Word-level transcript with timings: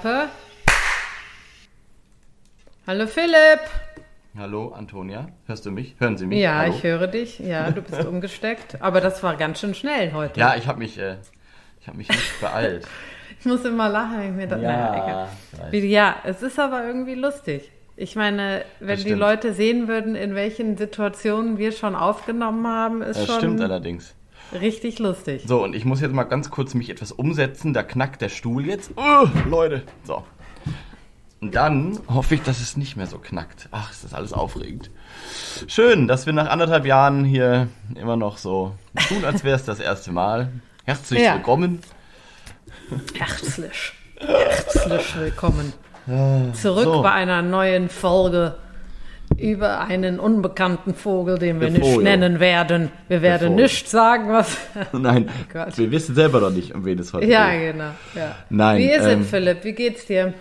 Klappe. 0.00 0.28
Hallo 2.86 3.06
Philipp. 3.06 3.60
Hallo 4.36 4.72
Antonia, 4.72 5.28
hörst 5.46 5.64
du 5.66 5.70
mich? 5.70 5.94
Hören 5.98 6.16
Sie 6.18 6.26
mich? 6.26 6.40
Ja, 6.40 6.58
Hallo? 6.58 6.74
ich 6.76 6.82
höre 6.82 7.06
dich. 7.06 7.38
Ja, 7.38 7.70
du 7.70 7.80
bist 7.80 8.04
umgesteckt. 8.06 8.80
Aber 8.82 9.00
das 9.00 9.22
war 9.22 9.36
ganz 9.36 9.60
schön 9.60 9.74
schnell 9.74 10.12
heute. 10.12 10.40
Ja, 10.40 10.56
ich 10.56 10.66
habe 10.66 10.80
mich, 10.80 10.98
äh, 10.98 11.16
ich 11.80 11.86
habe 11.86 11.96
mich 11.96 12.08
nicht 12.08 12.40
beeilt. 12.40 12.86
Ich 13.40 13.46
muss 13.46 13.62
immer 13.66 13.90
lachen, 13.90 14.18
wenn 14.20 14.30
ich 14.30 14.36
mir 14.36 14.46
das. 14.46 14.60
naja, 14.60 15.28
egal. 15.70 15.84
Ja, 15.84 16.16
es 16.24 16.40
ist 16.40 16.58
aber 16.58 16.86
irgendwie 16.86 17.14
lustig. 17.14 17.70
Ich 17.94 18.16
meine, 18.16 18.64
wenn 18.80 18.96
Das 18.96 19.04
die. 19.04 19.12
Leute 19.12 19.52
sehen 19.52 19.86
würden, 19.86 20.14
in 20.14 20.34
welchen 20.34 20.78
Situationen 20.78 21.58
wir 21.58 21.72
schon 21.72 21.94
aufgenommen 21.94 22.66
haben, 22.66 23.02
ist 23.02 23.18
das 23.18 23.26
schon 23.26 23.36
stimmt 23.38 23.60
allerdings. 23.60 24.14
Richtig 24.52 24.98
lustig. 24.98 25.42
So, 25.46 25.62
und 25.62 25.74
ich 25.74 25.84
muss 25.84 26.00
jetzt 26.00 26.12
mal 26.14 26.24
ganz 26.24 26.50
kurz 26.50 26.74
mich 26.74 26.90
etwas 26.90 27.12
umsetzen. 27.12 27.72
Da 27.74 27.82
knackt 27.82 28.20
der 28.22 28.28
Stuhl 28.28 28.66
jetzt. 28.66 28.92
Uh, 28.96 29.26
Leute. 29.48 29.82
So. 30.04 30.22
Und 31.40 31.54
dann 31.54 31.98
hoffe 32.08 32.36
ich, 32.36 32.42
dass 32.42 32.60
es 32.60 32.76
nicht 32.76 32.96
mehr 32.96 33.06
so 33.06 33.18
knackt. 33.18 33.68
Ach, 33.70 33.90
ist 33.90 34.02
das 34.04 34.14
alles 34.14 34.32
aufregend. 34.32 34.90
Schön, 35.66 36.08
dass 36.08 36.24
wir 36.26 36.32
nach 36.32 36.48
anderthalb 36.48 36.86
Jahren 36.86 37.24
hier 37.24 37.68
immer 37.94 38.16
noch 38.16 38.38
so 38.38 38.74
tun, 39.08 39.24
als 39.24 39.44
wäre 39.44 39.56
es 39.56 39.64
das 39.64 39.78
erste 39.78 40.10
Mal. 40.12 40.50
Herzlich 40.84 41.22
Ja. 41.22 41.34
willkommen. 41.34 41.80
Herzlich, 43.14 43.92
herzlich 44.18 45.16
willkommen 45.16 45.72
zurück 46.52 46.84
so. 46.84 47.02
bei 47.02 47.12
einer 47.12 47.42
neuen 47.42 47.88
Folge 47.88 48.56
über 49.38 49.80
einen 49.80 50.18
unbekannten 50.18 50.94
Vogel, 50.94 51.38
den 51.38 51.60
wir 51.60 51.70
Der 51.70 51.78
nicht 51.78 51.90
Vogel. 51.90 52.04
nennen 52.04 52.40
werden. 52.40 52.90
Wir 53.08 53.22
werden 53.22 53.54
nicht 53.54 53.88
sagen, 53.88 54.28
was. 54.30 54.56
Nein, 54.92 55.28
Gott. 55.52 55.76
wir 55.76 55.90
wissen 55.90 56.14
selber 56.14 56.40
noch 56.40 56.50
nicht, 56.50 56.74
um 56.74 56.84
wen 56.84 56.98
es 56.98 57.12
heute 57.12 57.26
ja, 57.26 57.50
geht. 57.52 57.72
genau. 57.72 57.90
Ja. 58.14 58.36
Nein, 58.50 58.78
Wie 58.78 58.90
ist 58.90 59.04
ähm, 59.06 59.20
es, 59.22 59.30
Philipp? 59.30 59.64
Wie 59.64 59.72
geht's 59.72 60.06
dir? 60.06 60.34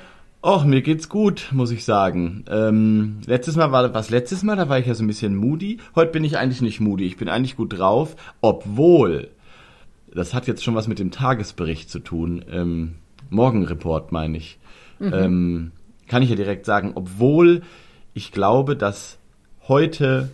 Och, 0.46 0.66
mir 0.66 0.82
geht's 0.82 1.08
gut, 1.08 1.50
muss 1.52 1.72
ich 1.72 1.86
sagen. 1.86 2.44
Ähm, 2.50 3.20
letztes 3.26 3.56
Mal 3.56 3.72
war 3.72 3.94
was 3.94 4.10
letztes 4.10 4.44
Mal, 4.44 4.58
da 4.58 4.68
war 4.68 4.78
ich 4.78 4.86
ja 4.88 4.94
so 4.94 5.04
ein 5.04 5.08
bisschen 5.08 5.36
moody. 5.36 5.78
Heute 5.96 6.12
bin 6.12 6.26
ich 6.26 6.38
eigentlich 6.38 6.62
nicht 6.62 6.82
moody, 6.82 7.06
ich 7.06 7.16
bin 7.16 7.30
eigentlich 7.30 7.56
gut 7.56 7.78
drauf, 7.78 8.18
obwohl, 8.42 9.30
das 10.14 10.34
hat 10.34 10.46
jetzt 10.48 10.64
schon 10.64 10.76
was 10.76 10.90
mit 10.90 11.00
dem 11.00 11.12
Tagesbericht 11.12 11.90
zu 11.90 12.00
tun, 12.00 12.44
ähm, 12.52 12.96
Morgenreport 13.30 14.12
meine 14.12 14.38
ich, 14.38 14.60
ähm, 15.00 15.72
kann 16.08 16.22
ich 16.22 16.30
ja 16.30 16.36
direkt 16.36 16.66
sagen, 16.66 16.92
obwohl 16.96 17.62
ich 18.14 18.32
glaube, 18.32 18.76
dass 18.76 19.18
heute 19.68 20.30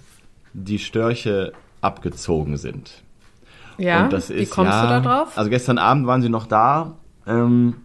die 0.54 0.80
Störche 0.80 1.54
abgezogen 1.82 2.58
sind. 2.58 3.04
Ja, 3.78 4.04
Und 4.04 4.14
das 4.14 4.30
wie 4.30 4.34
ist, 4.34 4.52
kommst 4.52 4.74
ja, 4.74 4.82
du 4.84 4.88
da 4.88 5.00
drauf? 5.00 5.38
Also 5.38 5.50
gestern 5.50 5.78
Abend 5.78 6.06
waren 6.06 6.22
sie 6.22 6.30
noch 6.30 6.48
da. 6.48 6.96
Ähm, 7.26 7.76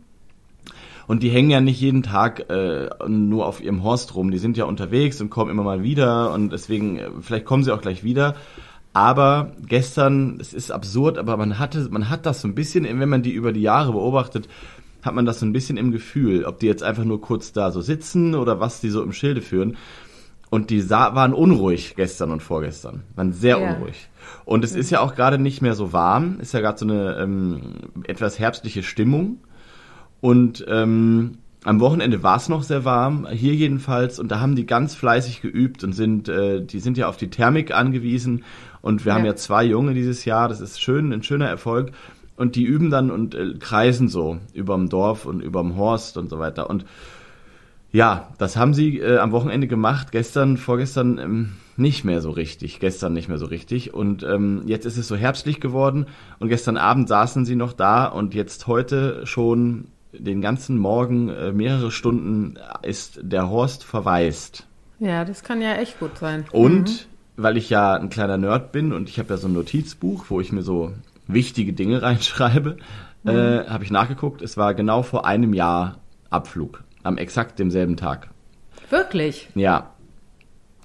und 1.06 1.22
die 1.22 1.28
hängen 1.28 1.50
ja 1.50 1.61
nicht 1.61 1.81
jeden 1.81 2.03
Tag 2.03 2.50
äh, 2.50 2.89
nur 3.06 3.47
auf 3.47 3.62
ihrem 3.62 3.83
Horst 3.83 4.15
rum. 4.15 4.31
Die 4.31 4.39
sind 4.39 4.56
ja 4.56 4.65
unterwegs 4.65 5.20
und 5.20 5.31
kommen 5.31 5.50
immer 5.50 5.62
mal 5.62 5.83
wieder. 5.83 6.33
Und 6.33 6.50
deswegen, 6.50 6.98
äh, 6.98 7.11
vielleicht 7.20 7.45
kommen 7.45 7.62
sie 7.62 7.72
auch 7.72 7.81
gleich 7.81 8.03
wieder. 8.03 8.34
Aber 8.92 9.53
gestern, 9.67 10.39
es 10.41 10.55
ist 10.55 10.70
absurd, 10.70 11.19
aber 11.19 11.37
man 11.37 11.59
hatte, 11.59 11.89
man 11.91 12.09
hat 12.11 12.27
das 12.27 12.41
so 12.41 12.48
ein 12.48 12.55
bisschen, 12.55 12.84
wenn 12.84 13.09
man 13.09 13.22
die 13.22 13.33
über 13.33 13.53
die 13.53 13.62
Jahre 13.62 13.92
beobachtet, 13.92 14.48
hat 15.05 15.14
man 15.14 15.27
das 15.27 15.41
so 15.41 15.47
ein 15.47 15.52
bisschen 15.52 15.77
im 15.77 15.92
Gefühl, 15.92 16.44
ob 16.44 16.58
die 16.60 16.66
jetzt 16.66 16.83
einfach 16.83 17.05
nur 17.05 17.20
kurz 17.20 17.52
da 17.52 17.70
so 17.70 17.80
sitzen 17.80 18.34
oder 18.34 18.58
was 18.60 18.80
die 18.80 18.91
so 18.91 19.02
im 19.02 19.12
Schilde 19.12 19.42
führen. 19.42 19.77
Und 20.50 20.70
die 20.70 20.88
waren 20.88 21.33
unruhig 21.34 21.94
gestern 21.97 22.31
und 22.31 22.41
vorgestern. 22.42 23.03
Waren 23.16 23.32
sehr 23.32 23.59
Ja. 23.59 23.75
unruhig. 23.75 24.09
Und 24.44 24.65
es 24.65 24.75
ist 24.75 24.91
ja 24.91 25.00
auch 25.00 25.15
gerade 25.16 25.38
nicht 25.38 25.62
mehr 25.62 25.75
so 25.75 25.92
warm. 25.92 26.38
Ist 26.41 26.54
ja 26.54 26.60
gerade 26.60 26.78
so 26.78 26.84
eine 26.87 27.16
ähm, 27.19 27.60
etwas 28.04 28.38
herbstliche 28.38 28.82
Stimmung. 28.84 29.38
Und 30.20 30.65
ähm, 30.69 31.38
am 31.65 31.81
Wochenende 31.81 32.22
war 32.22 32.36
es 32.36 32.48
noch 32.48 32.62
sehr 32.62 32.84
warm, 32.84 33.26
hier 33.31 33.54
jedenfalls. 33.54 34.19
Und 34.19 34.28
da 34.31 34.38
haben 34.38 34.54
die 34.54 34.66
ganz 34.66 34.94
fleißig 34.94 35.41
geübt 35.41 35.82
und 35.82 35.92
sind, 35.92 36.28
äh, 36.28 36.62
die 36.62 36.78
sind 36.81 36.97
ja 36.98 37.09
auf 37.09 37.16
die 37.16 37.31
Thermik 37.31 37.75
angewiesen. 37.75 38.44
Und 38.81 39.04
wir 39.04 39.15
haben 39.15 39.25
Ja. 39.25 39.32
ja 39.32 39.36
zwei 39.36 39.65
Junge 39.65 39.92
dieses 39.94 40.25
Jahr. 40.25 40.48
Das 40.48 40.60
ist 40.60 40.81
schön, 40.81 41.12
ein 41.12 41.22
schöner 41.22 41.48
Erfolg. 41.48 41.91
Und 42.37 42.56
die 42.56 42.65
üben 42.65 42.91
dann 42.91 43.11
und 43.11 43.34
äh, 43.34 43.55
kreisen 43.59 44.09
so 44.09 44.39
überm 44.53 44.89
Dorf 44.89 45.25
und 45.25 45.41
überm 45.41 45.77
Horst 45.77 46.17
und 46.17 46.28
so 46.28 46.39
weiter. 46.39 46.69
Und 46.69 46.84
ja, 47.93 48.28
das 48.39 48.56
haben 48.56 48.75
sie 48.75 48.99
äh, 48.99 49.19
am 49.19 49.31
Wochenende 49.31 49.69
gemacht. 49.69 50.11
Gestern, 50.11 50.56
vorgestern 50.56 51.19
ähm, 51.19 51.53
nicht 51.77 52.05
mehr 52.05 52.21
so 52.21 52.31
richtig. 52.31 52.81
Gestern 52.81 53.12
nicht 53.12 53.28
mehr 53.28 53.39
so 53.39 53.47
richtig. 53.47 53.95
Und 53.95 54.25
ähm, 54.25 54.62
jetzt 54.67 54.84
ist 54.84 54.99
es 54.99 55.06
so 55.06 55.15
herbstlich 55.15 55.61
geworden. 55.61 56.06
Und 56.41 56.49
gestern 56.49 56.77
Abend 56.77 57.09
saßen 57.09 57.45
sie 57.45 57.55
noch 57.55 57.72
da. 57.72 58.06
Und 58.06 58.34
jetzt 58.34 58.66
heute 58.66 59.25
schon 59.27 59.87
den 60.12 60.41
ganzen 60.41 60.77
Morgen, 60.77 61.28
äh, 61.28 61.53
mehrere 61.53 61.93
Stunden, 61.93 62.55
ist 62.83 63.21
der 63.22 63.49
Horst 63.49 63.84
verwaist. 63.84 64.66
Ja, 64.99 65.25
das 65.25 65.45
kann 65.45 65.61
ja 65.61 65.75
echt 65.75 66.01
gut 66.01 66.19
sein. 66.19 66.45
Und 66.51 67.09
weil 67.37 67.56
ich 67.56 67.71
ja 67.71 67.95
ein 67.95 68.11
kleiner 68.11 68.39
Nerd 68.39 68.72
bin 68.72 68.93
und 68.93 69.09
ich 69.09 69.19
habe 69.19 69.31
ja 69.31 69.37
so 69.37 69.49
ein 69.49 69.55
Notizbuch, 69.55 70.27
wo 70.28 70.41
ich 70.41 70.53
mir 70.53 70.62
so 70.62 70.93
wichtige 71.26 71.72
Dinge 71.72 72.02
reinschreibe, 72.02 72.76
äh, 73.24 73.30
habe 73.66 73.84
ich 73.84 73.90
nachgeguckt. 73.90 74.42
Es 74.42 74.56
war 74.56 74.74
genau 74.74 75.02
vor 75.02 75.26
einem 75.26 75.54
Jahr 75.54 75.98
Abflug. 76.30 76.84
Am 77.02 77.16
exakt 77.16 77.58
demselben 77.58 77.96
Tag. 77.96 78.28
Wirklich? 78.90 79.48
Ja. 79.54 79.90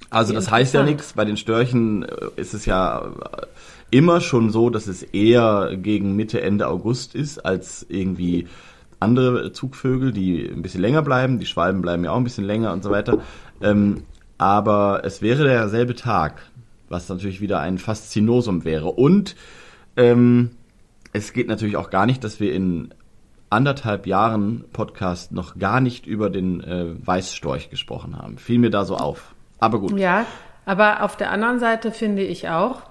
Also 0.09 0.31
Wie 0.31 0.35
das 0.35 0.49
heißt 0.49 0.73
ja 0.73 0.83
nichts. 0.83 1.13
Bei 1.13 1.25
den 1.25 1.37
Störchen 1.37 2.03
äh, 2.03 2.07
ist 2.35 2.53
es 2.53 2.65
ja 2.65 3.05
äh, 3.05 3.45
immer 3.91 4.21
schon 4.21 4.49
so, 4.49 4.69
dass 4.69 4.87
es 4.87 5.03
eher 5.03 5.75
gegen 5.75 6.15
Mitte, 6.15 6.41
Ende 6.41 6.67
August 6.67 7.15
ist, 7.15 7.45
als 7.45 7.85
irgendwie 7.89 8.47
andere 8.99 9.51
Zugvögel, 9.53 10.11
die 10.11 10.45
ein 10.45 10.61
bisschen 10.61 10.81
länger 10.81 11.01
bleiben. 11.01 11.39
Die 11.39 11.45
Schwalben 11.45 11.81
bleiben 11.81 12.03
ja 12.03 12.11
auch 12.11 12.17
ein 12.17 12.23
bisschen 12.23 12.43
länger 12.45 12.73
und 12.73 12.83
so 12.83 12.91
weiter. 12.91 13.19
Ähm, 13.61 14.03
aber 14.37 15.01
es 15.03 15.21
wäre 15.21 15.43
derselbe 15.43 15.95
Tag, 15.95 16.41
was 16.89 17.09
natürlich 17.09 17.41
wieder 17.41 17.59
ein 17.59 17.77
Faszinosum 17.77 18.65
wäre. 18.65 18.87
Und 18.87 19.35
ähm, 19.99 20.51
es 21.13 21.33
geht 21.33 21.47
natürlich 21.47 21.75
auch 21.77 21.89
gar 21.89 22.05
nicht, 22.05 22.23
dass 22.23 22.39
wir 22.39 22.53
in 22.53 22.93
anderthalb 23.49 24.05
Jahren 24.07 24.63
Podcast 24.73 25.31
noch 25.31 25.57
gar 25.57 25.81
nicht 25.81 26.05
über 26.05 26.29
den 26.29 26.63
äh, 26.63 26.85
Weißstorch 27.05 27.69
gesprochen 27.69 28.17
haben. 28.17 28.37
Fiel 28.37 28.59
mir 28.59 28.69
da 28.69 28.85
so 28.85 28.95
auf. 28.95 29.33
Aber 29.59 29.79
gut. 29.79 29.97
Ja, 29.99 30.25
aber 30.65 31.03
auf 31.03 31.17
der 31.17 31.31
anderen 31.31 31.59
Seite 31.59 31.91
finde 31.91 32.21
ich 32.21 32.47
auch, 32.49 32.81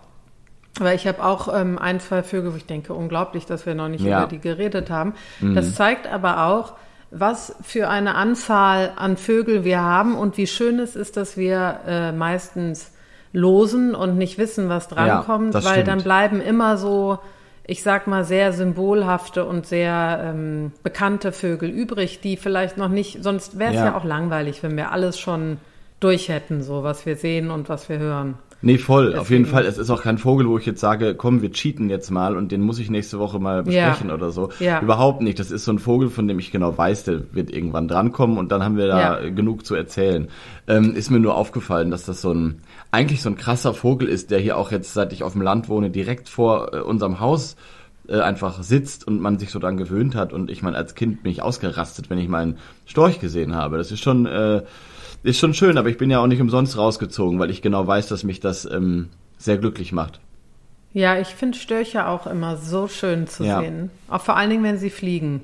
weil 0.80 0.96
ich 0.96 1.06
habe 1.06 1.24
auch 1.24 1.48
ähm, 1.54 1.78
ein, 1.78 2.00
zwei 2.00 2.22
Vögel, 2.22 2.52
wo 2.52 2.56
ich 2.56 2.66
denke, 2.66 2.92
unglaublich, 2.92 3.46
dass 3.46 3.66
wir 3.66 3.74
noch 3.74 3.88
nicht 3.88 4.04
Ja. 4.04 4.18
Mhm. 4.18 4.22
über 4.24 4.30
die 4.30 4.40
geredet 4.40 4.90
haben. 4.90 5.14
Das 5.40 5.74
zeigt 5.74 6.06
aber 6.06 6.46
auch, 6.46 6.74
was 7.10 7.56
für 7.62 7.88
eine 7.88 8.16
Anzahl 8.16 8.92
an 8.96 9.16
Vögel 9.16 9.64
wir 9.64 9.80
haben 9.80 10.16
und 10.16 10.36
wie 10.36 10.46
schön 10.46 10.78
es 10.78 10.94
ist, 10.96 11.16
dass 11.16 11.36
wir 11.36 11.80
äh, 11.86 12.12
meistens 12.12 12.92
losen 13.32 13.94
und 13.94 14.16
nicht 14.18 14.38
wissen, 14.38 14.68
was 14.68 14.88
drankommt, 14.88 15.54
das 15.54 15.64
weil 15.64 15.72
stimmt. 15.72 15.88
dann 15.88 16.02
bleiben 16.02 16.40
immer 16.40 16.76
so, 16.76 17.18
ich 17.66 17.82
sag 17.82 18.06
mal, 18.06 18.24
sehr 18.24 18.52
symbolhafte 18.52 19.44
und 19.44 19.66
sehr 19.66 20.20
ähm, 20.24 20.72
bekannte 20.82 21.32
Vögel 21.32 21.68
übrig, 21.68 22.20
die 22.20 22.36
vielleicht 22.36 22.78
noch 22.78 22.88
nicht, 22.88 23.22
sonst 23.22 23.58
wäre 23.58 23.70
es 23.70 23.76
ja. 23.76 23.86
Ja. 23.86 23.96
auch 23.96 24.04
langweilig, 24.04 24.62
wenn 24.62 24.76
wir 24.76 24.92
alles 24.92 25.18
schon 25.18 25.58
durch 26.00 26.28
hätten, 26.28 26.62
so 26.62 26.82
was 26.84 27.04
wir 27.06 27.16
sehen 27.16 27.50
und 27.50 27.68
was 27.68 27.88
wir 27.88 27.98
hören. 27.98 28.34
Nee, 28.60 28.78
voll. 28.78 29.14
Auf 29.14 29.30
jeden 29.30 29.44
Deswegen. 29.44 29.56
Fall. 29.56 29.66
Es 29.66 29.78
ist 29.78 29.88
auch 29.88 30.02
kein 30.02 30.18
Vogel, 30.18 30.48
wo 30.48 30.58
ich 30.58 30.66
jetzt 30.66 30.80
sage, 30.80 31.14
komm, 31.14 31.42
wir 31.42 31.52
cheaten 31.52 31.90
jetzt 31.90 32.10
mal 32.10 32.36
und 32.36 32.50
den 32.50 32.60
muss 32.60 32.80
ich 32.80 32.90
nächste 32.90 33.20
Woche 33.20 33.38
mal 33.38 33.62
besprechen 33.62 34.08
Ja. 34.08 34.14
oder 34.14 34.32
so. 34.32 34.50
Ja. 34.58 34.80
Überhaupt 34.80 35.22
nicht. 35.22 35.38
Das 35.38 35.52
ist 35.52 35.64
so 35.64 35.70
ein 35.70 35.78
Vogel, 35.78 36.10
von 36.10 36.26
dem 36.26 36.40
ich 36.40 36.50
genau 36.50 36.76
weiß, 36.76 37.04
der 37.04 37.32
wird 37.32 37.52
irgendwann 37.52 37.86
drankommen 37.86 38.36
und 38.36 38.50
dann 38.50 38.64
haben 38.64 38.76
wir 38.76 38.88
da 38.88 39.20
Ja. 39.20 39.30
genug 39.30 39.64
zu 39.64 39.76
erzählen. 39.76 40.26
Ähm, 40.66 40.96
ist 40.96 41.08
mir 41.10 41.20
nur 41.20 41.36
aufgefallen, 41.36 41.92
dass 41.92 42.04
das 42.04 42.20
so 42.20 42.32
ein, 42.34 42.60
eigentlich 42.90 43.22
so 43.22 43.28
ein 43.28 43.36
krasser 43.36 43.74
Vogel 43.74 44.08
ist, 44.08 44.30
der 44.30 44.38
hier 44.38 44.56
auch 44.56 44.70
jetzt, 44.70 44.94
seit 44.94 45.12
ich 45.12 45.22
auf 45.22 45.32
dem 45.32 45.42
Land 45.42 45.68
wohne, 45.68 45.90
direkt 45.90 46.28
vor 46.28 46.72
äh, 46.74 46.80
unserem 46.80 47.20
Haus 47.20 47.56
äh, 48.08 48.20
einfach 48.20 48.62
sitzt 48.62 49.06
und 49.06 49.20
man 49.20 49.38
sich 49.38 49.50
so 49.50 49.58
dran 49.58 49.76
gewöhnt 49.76 50.14
hat. 50.14 50.32
Und 50.32 50.50
ich 50.50 50.62
meine, 50.62 50.76
als 50.76 50.94
Kind 50.94 51.22
bin 51.22 51.30
ich 51.32 51.42
ausgerastet, 51.42 52.08
wenn 52.08 52.18
ich 52.18 52.28
mal 52.28 52.42
einen 52.42 52.58
Storch 52.86 53.20
gesehen 53.20 53.54
habe. 53.54 53.76
Das 53.76 53.92
ist 53.92 54.00
schon, 54.02 54.24
äh, 54.26 54.62
ist 55.22 55.38
schon 55.38 55.52
schön, 55.52 55.76
aber 55.76 55.90
ich 55.90 55.98
bin 55.98 56.10
ja 56.10 56.20
auch 56.20 56.26
nicht 56.26 56.40
umsonst 56.40 56.78
rausgezogen, 56.78 57.38
weil 57.38 57.50
ich 57.50 57.60
genau 57.60 57.86
weiß, 57.86 58.06
dass 58.08 58.24
mich 58.24 58.40
das 58.40 58.64
ähm, 58.64 59.10
sehr 59.36 59.58
glücklich 59.58 59.92
macht. 59.92 60.20
Ja, 60.94 61.18
ich 61.18 61.28
finde 61.28 61.58
Störche 61.58 62.06
auch 62.06 62.26
immer 62.26 62.56
so 62.56 62.88
schön 62.88 63.26
zu 63.26 63.44
Ja. 63.44 63.60
sehen. 63.60 63.90
Auch 64.08 64.22
vor 64.22 64.36
allen 64.36 64.48
Dingen, 64.48 64.64
wenn 64.64 64.78
sie 64.78 64.90
fliegen. 64.90 65.42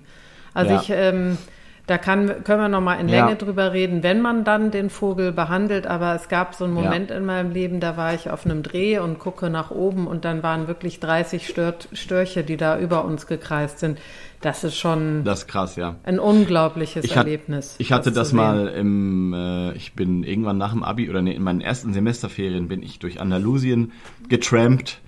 Also 0.54 0.72
Ja. 0.72 0.80
ich, 0.80 0.90
ähm, 0.90 1.36
da 1.86 1.98
kann, 1.98 2.44
können 2.44 2.60
wir 2.62 2.68
noch 2.70 2.80
mal 2.80 2.94
in 2.94 3.08
Ja. 3.10 3.24
Länge 3.26 3.36
drüber 3.36 3.72
reden, 3.74 4.02
wenn 4.02 4.22
man 4.22 4.44
dann 4.44 4.70
den 4.70 4.88
Vogel 4.88 5.32
behandelt. 5.32 5.86
Aber 5.86 6.14
es 6.14 6.28
gab 6.28 6.54
so 6.54 6.64
einen 6.64 6.72
Moment 6.72 7.10
in 7.10 7.26
meinem 7.26 7.50
Leben, 7.50 7.78
da 7.80 7.96
war 7.98 8.14
ich 8.14 8.30
auf 8.30 8.46
einem 8.46 8.62
Dreh 8.62 8.98
und 8.98 9.18
gucke 9.18 9.50
nach 9.50 9.70
oben 9.70 10.06
und 10.06 10.24
dann 10.24 10.42
waren 10.42 10.66
wirklich 10.66 10.98
30 11.00 11.46
Stört, 11.46 11.88
Störche, 11.92 12.42
die 12.42 12.56
da 12.56 12.78
über 12.78 13.04
uns 13.04 13.26
gekreist 13.26 13.80
sind. 13.80 13.98
Das 14.40 14.62
ist 14.64 14.76
schon 14.76 15.24
Das 15.24 15.40
ist 15.40 15.48
krass, 15.48 15.76
ja. 15.76 15.96
ein 16.04 16.18
unglaubliches 16.18 17.04
Ich, 17.04 17.16
hat, 17.16 17.26
Erlebnis. 17.26 17.76
ich 17.78 17.92
hatte 17.92 18.12
das 18.12 18.28
sehen. 18.30 18.36
mal 18.36 18.68
im, 18.68 19.32
äh, 19.34 19.72
ich 19.72 19.94
bin 19.94 20.22
irgendwann 20.22 20.58
nach 20.58 20.72
dem 20.72 20.82
Abi 20.82 21.08
oder 21.08 21.22
nee, 21.22 21.32
in 21.32 21.42
meinen 21.42 21.60
ersten 21.62 21.92
Semesterferien 21.94 22.68
bin 22.68 22.82
ich 22.82 22.98
durch 22.98 23.20
Andalusien 23.20 23.92
getrampt, 24.28 25.00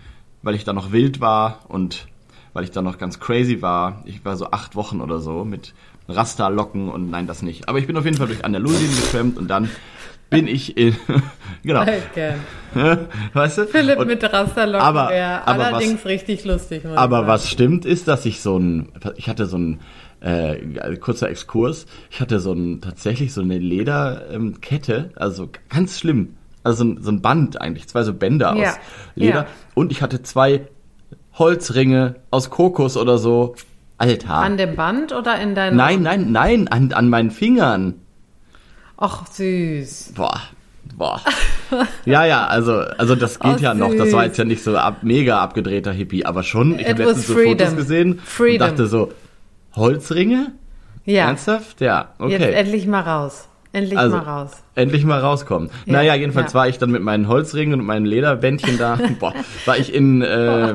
weil 0.42 0.54
ich 0.54 0.64
da 0.64 0.72
noch 0.72 0.92
wild 0.92 1.20
war 1.20 1.60
und 1.68 2.06
weil 2.54 2.64
ich 2.64 2.70
da 2.70 2.80
noch 2.80 2.96
ganz 2.96 3.20
crazy 3.20 3.60
war. 3.60 4.02
Ich 4.06 4.24
war 4.24 4.36
so 4.36 4.50
acht 4.50 4.74
Wochen 4.76 5.00
oder 5.02 5.18
so 5.20 5.44
mit 5.44 5.74
Rasta-Locken 6.08 6.88
und 6.88 7.10
nein, 7.10 7.26
das 7.26 7.42
nicht. 7.42 7.68
Aber 7.68 7.78
ich 7.78 7.86
bin 7.86 7.96
auf 7.96 8.04
jeden 8.04 8.16
Fall 8.16 8.26
durch 8.28 8.44
Andalusien 8.44 8.88
geschwemmt 8.90 9.36
und 9.38 9.48
dann 9.48 9.68
bin 10.30 10.46
ich 10.48 10.76
in, 10.76 10.96
genau. 11.62 11.82
Okay. 11.82 12.34
weißt 13.32 13.58
du? 13.58 13.66
Philipp 13.66 13.98
und, 13.98 14.08
mit 14.08 14.22
Rasterlocken 14.24 14.86
aber- 14.86 15.08
wäre 15.10 15.46
aber 15.46 15.66
allerdings 15.66 16.00
was- 16.00 16.06
richtig 16.06 16.44
lustig. 16.44 16.84
aber 16.84 17.16
sagen. 17.18 17.28
was 17.28 17.48
stimmt 17.50 17.84
ist, 17.84 18.08
dass 18.08 18.26
ich 18.26 18.40
so 18.40 18.58
ein, 18.58 18.88
ich 19.16 19.28
hatte 19.28 19.46
so 19.46 19.56
ein, 19.58 19.80
äh, 20.20 20.96
kurzer 20.96 21.28
Exkurs, 21.30 21.86
ich 22.10 22.20
hatte 22.20 22.40
so 22.40 22.52
ein, 22.52 22.80
tatsächlich 22.80 23.32
so 23.32 23.40
eine 23.42 23.58
Lederkette, 23.58 24.94
ähm, 24.94 25.10
also 25.16 25.48
ganz 25.68 25.98
schlimm. 26.00 26.34
Also 26.64 26.78
so 26.82 26.90
ein, 26.90 27.02
so 27.02 27.10
ein 27.12 27.22
Band 27.22 27.60
eigentlich, 27.60 27.86
zwei 27.86 28.02
so 28.02 28.12
Bänder 28.12 28.56
Ja, 28.56 28.70
aus 28.72 28.78
Leder. 29.14 29.34
ja. 29.42 29.46
Und 29.74 29.92
ich 29.92 30.02
hatte 30.02 30.22
zwei 30.22 30.62
Holzringe 31.34 32.16
aus 32.30 32.50
Kokos 32.50 32.96
oder 32.96 33.18
so. 33.18 33.54
Alter. 33.98 34.34
An 34.34 34.56
dem 34.56 34.76
Band 34.76 35.12
oder 35.12 35.40
in 35.40 35.54
deinem... 35.54 35.76
nein, 35.76 36.02
nein, 36.02 36.32
nein, 36.32 36.68
an, 36.68 36.92
an 36.92 37.08
meinen 37.08 37.30
Fingern. 37.30 37.94
Ach, 38.96 39.26
süß. 39.26 40.12
Boah. 40.14 40.40
Boah. 40.96 41.20
Ja, 42.04 42.24
ja, 42.24 42.46
also, 42.46 42.74
also 42.74 43.16
das 43.16 43.40
geht 43.40 43.56
Oh, 43.56 43.60
ja 43.60 43.74
noch. 43.74 43.92
Das 43.92 44.12
war 44.12 44.24
jetzt 44.24 44.38
ja 44.38 44.44
nicht 44.44 44.62
so 44.62 44.76
ab, 44.76 44.98
mega 45.02 45.40
abgedrehter 45.40 45.90
Hippie, 45.90 46.24
aber 46.24 46.44
schon. 46.44 46.78
Ich 46.78 46.88
habe 46.88 47.02
letztens 47.02 47.26
so 47.26 47.34
freedom. 47.34 47.58
Fotos 47.58 47.76
gesehen 47.76 48.20
Freedom. 48.24 48.68
und 48.68 48.78
dachte 48.78 48.86
so, 48.86 49.12
Holzringe? 49.74 50.52
Ja, 51.04 51.26
Ernsthaft? 51.26 51.80
Ja, 51.80 52.10
okay. 52.20 52.32
jetzt 52.32 52.54
endlich 52.54 52.86
mal 52.86 53.00
raus. 53.00 53.48
Endlich 53.72 53.98
Also, 53.98 54.16
mal 54.16 54.22
raus. 54.22 54.62
Endlich 54.74 55.04
mal 55.04 55.20
rauskommen. 55.20 55.70
Ja, 55.84 55.92
naja, 55.94 56.14
jedenfalls 56.14 56.52
ja. 56.52 56.58
war 56.60 56.68
ich 56.68 56.78
dann 56.78 56.90
mit 56.90 57.02
meinen 57.02 57.28
Holzringen 57.28 57.78
und 57.80 57.86
meinen 57.86 58.06
Lederbändchen 58.06 58.78
da. 58.78 58.98
Boah, 59.20 59.34
war 59.66 59.76
ich 59.76 59.92
in, 59.94 60.22
äh, 60.22 60.70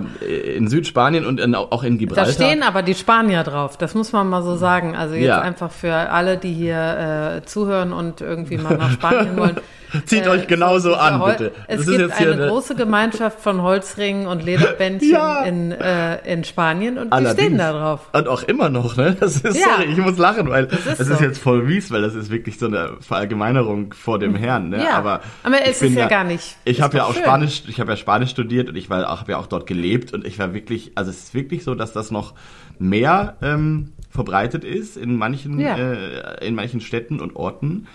in 0.56 0.68
Südspanien 0.68 1.26
und 1.26 1.40
in, 1.40 1.56
auch 1.56 1.84
in 1.84 1.94
Da 1.96 2.00
Gibraltar. 2.00 2.34
stehen 2.34 2.64
aber 2.64 2.84
die 2.84 2.94
Spanier 2.96 3.44
drauf, 3.44 3.78
das 3.78 3.96
muss 3.96 4.12
man 4.12 4.30
mal 4.30 4.44
so 4.44 4.56
sagen. 4.56 4.96
Also 4.96 5.16
jetzt 5.16 5.26
Ja. 5.28 5.42
einfach 5.42 5.72
für 5.72 5.94
alle, 5.94 6.38
die 6.38 6.54
hier 6.54 7.38
äh, 7.42 7.46
zuhören 7.46 7.94
und 7.94 8.22
irgendwie 8.22 8.58
mal 8.58 8.78
nach 8.78 8.92
Spanien 8.92 9.36
wollen. 9.38 9.58
Zieht 10.06 10.26
Äh, 10.26 10.30
euch 10.30 10.48
genauso 10.48 10.96
an, 10.96 11.22
bitte. 11.24 11.52
Es 11.68 11.80
Das 11.80 11.88
ist 11.88 11.98
gibt 11.98 12.14
eine 12.14 12.32
eine- 12.34 12.48
große 12.48 12.76
Gemeinschaft 12.76 13.40
von 13.40 13.62
Holzringen 13.62 14.28
und 14.28 14.44
Lederbändchen 14.44 15.10
Ja. 15.12 15.44
in, 15.44 15.72
äh, 15.72 16.18
in 16.34 16.44
Spanien 16.44 16.98
und 16.98 17.08
die 17.08 17.12
Allerdings. 17.12 17.42
stehen 17.48 17.58
da 17.58 17.72
drauf. 17.74 18.10
Und 18.14 18.28
auch 18.28 18.44
immer 18.44 18.70
noch, 18.70 18.96
ne? 18.98 19.16
Das 19.20 19.38
ist, 19.38 19.58
Ja. 19.58 19.76
sorry, 19.76 19.92
ich 19.92 19.98
muss 19.98 20.18
lachen, 20.18 20.50
weil 20.50 20.66
ist 20.66 20.86
es 20.88 21.00
ist 21.00 21.18
so. 21.18 21.24
jetzt 21.24 21.40
voll 21.42 21.64
mies, 21.64 21.92
weil 21.92 22.02
das 22.02 22.16
ist 22.16 22.30
wirklich 22.32 22.58
so 22.60 22.68
eine 22.68 22.92
Verallgemeinerung 23.00 23.94
vor 23.94 24.20
dem 24.20 24.36
Herrn, 24.36 24.70
ne? 24.70 24.84
Ja. 24.84 24.98
Aber, 24.98 25.22
Aber 25.44 25.58
es 25.66 25.82
ist 25.82 25.94
ja 25.96 26.08
gar 26.08 26.24
nicht- 26.24 26.58
Ich 26.66 26.82
habe 26.82 26.98
ja 26.98 27.06
auch 27.06 27.14
schön. 27.14 27.24
Spanisch, 27.24 27.64
ich 27.68 27.80
habe 27.80 27.92
ja 27.92 27.98
Spanisch 27.98 28.30
studiert 28.32 28.70
und 28.70 28.76
ich 28.76 28.90
war 28.90 29.02
habe 29.20 29.32
ja 29.34 29.38
auch 29.38 29.48
dort 29.48 29.68
gelebt 29.68 30.14
und 30.14 30.26
ich 30.26 30.40
war 30.40 30.54
wirklich, 30.54 30.92
also 30.96 31.10
es 31.12 31.18
ist 31.24 31.34
wirklich 31.34 31.64
so, 31.64 31.76
dass 31.76 31.94
das 31.94 32.12
noch 32.12 32.34
mehr 32.80 33.36
ähm, 33.42 33.92
verbreitet 34.10 34.64
ist 34.64 34.98
in 34.98 35.16
manchen, 35.18 35.60
Ja. 35.60 35.76
äh, 35.78 36.46
in 36.48 36.56
manchen 36.56 36.82
Städten 36.82 37.20
und 37.20 37.36
Orten 37.36 37.88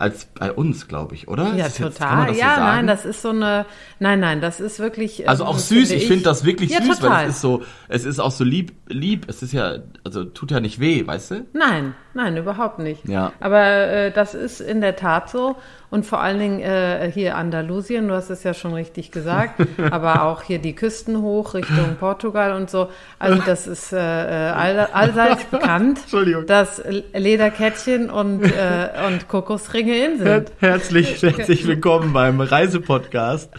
als 0.00 0.24
bei 0.24 0.50
uns, 0.50 0.88
glaube 0.88 1.14
ich, 1.14 1.28
oder? 1.28 1.54
Ja, 1.54 1.66
jetzt- 1.66 1.78
total. 1.78 2.32
so 2.32 2.40
ja, 2.40 2.54
sagen? 2.54 2.62
nein, 2.62 2.86
das 2.86 3.04
ist 3.04 3.20
so 3.20 3.30
eine. 3.30 3.66
Nein, 3.98 4.20
nein, 4.20 4.40
das 4.40 4.58
ist 4.58 4.78
wirklich. 4.78 5.28
Also 5.28 5.44
ähm, 5.44 5.50
auch 5.50 5.58
süß, 5.58 5.88
finde 5.88 5.94
ich 5.94 6.08
finde 6.08 6.24
das 6.24 6.44
wirklich 6.44 6.70
ja, 6.70 6.82
süß, 6.82 7.00
total. 7.00 7.10
weil 7.10 7.28
es 7.28 7.34
ist 7.36 7.40
so, 7.42 7.62
es 7.88 8.04
ist 8.06 8.18
auch 8.18 8.30
so 8.30 8.42
lieb, 8.42 8.72
lieb, 8.88 9.26
es 9.28 9.42
ist 9.42 9.52
ja, 9.52 9.80
also 10.02 10.24
tut 10.24 10.52
ja 10.52 10.60
nicht 10.60 10.80
weh, 10.80 11.06
weißt 11.06 11.30
du? 11.32 11.46
Nein, 11.52 11.94
nein, 12.14 12.36
überhaupt 12.36 12.78
nicht. 12.78 13.08
Ja. 13.08 13.32
Aber 13.40 13.64
äh, 13.64 14.10
das 14.10 14.34
ist 14.34 14.60
in 14.60 14.80
der 14.80 14.96
Tat 14.96 15.30
so. 15.30 15.56
Und 15.90 16.06
vor 16.06 16.20
allen 16.20 16.38
Dingen 16.38 16.60
äh, 16.60 17.10
hier 17.12 17.36
Andalusien, 17.36 18.06
du 18.06 18.14
hast 18.14 18.30
es 18.30 18.44
ja 18.44 18.54
schon 18.54 18.74
richtig 18.74 19.10
gesagt, 19.10 19.60
aber 19.90 20.22
auch 20.22 20.42
hier 20.42 20.58
die 20.58 20.74
Küsten 20.74 21.20
hoch 21.20 21.54
Richtung 21.54 21.96
Portugal 21.98 22.52
und 22.52 22.70
so. 22.70 22.88
Also 23.18 23.42
das 23.44 23.66
ist 23.66 23.92
äh, 23.92 23.96
äh, 23.98 24.50
all, 24.52 24.78
allseits 24.78 25.44
bekannt, 25.50 25.98
Entschuldigung. 26.02 26.46
dass 26.46 26.82
Lederkettchen 27.12 28.08
und, 28.10 28.44
äh, 28.44 28.88
und 29.08 29.26
Kokosringe 29.28 29.96
in 29.96 30.18
sind. 30.18 30.52
Her 30.60 30.70
herzlich, 30.72 31.22
herzlich 31.22 31.66
willkommen 31.66 32.12
beim 32.12 32.40
Reisepodcast 32.40 33.52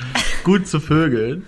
Gut 0.43 0.67
zu 0.67 0.79
Vögeln. 0.79 1.45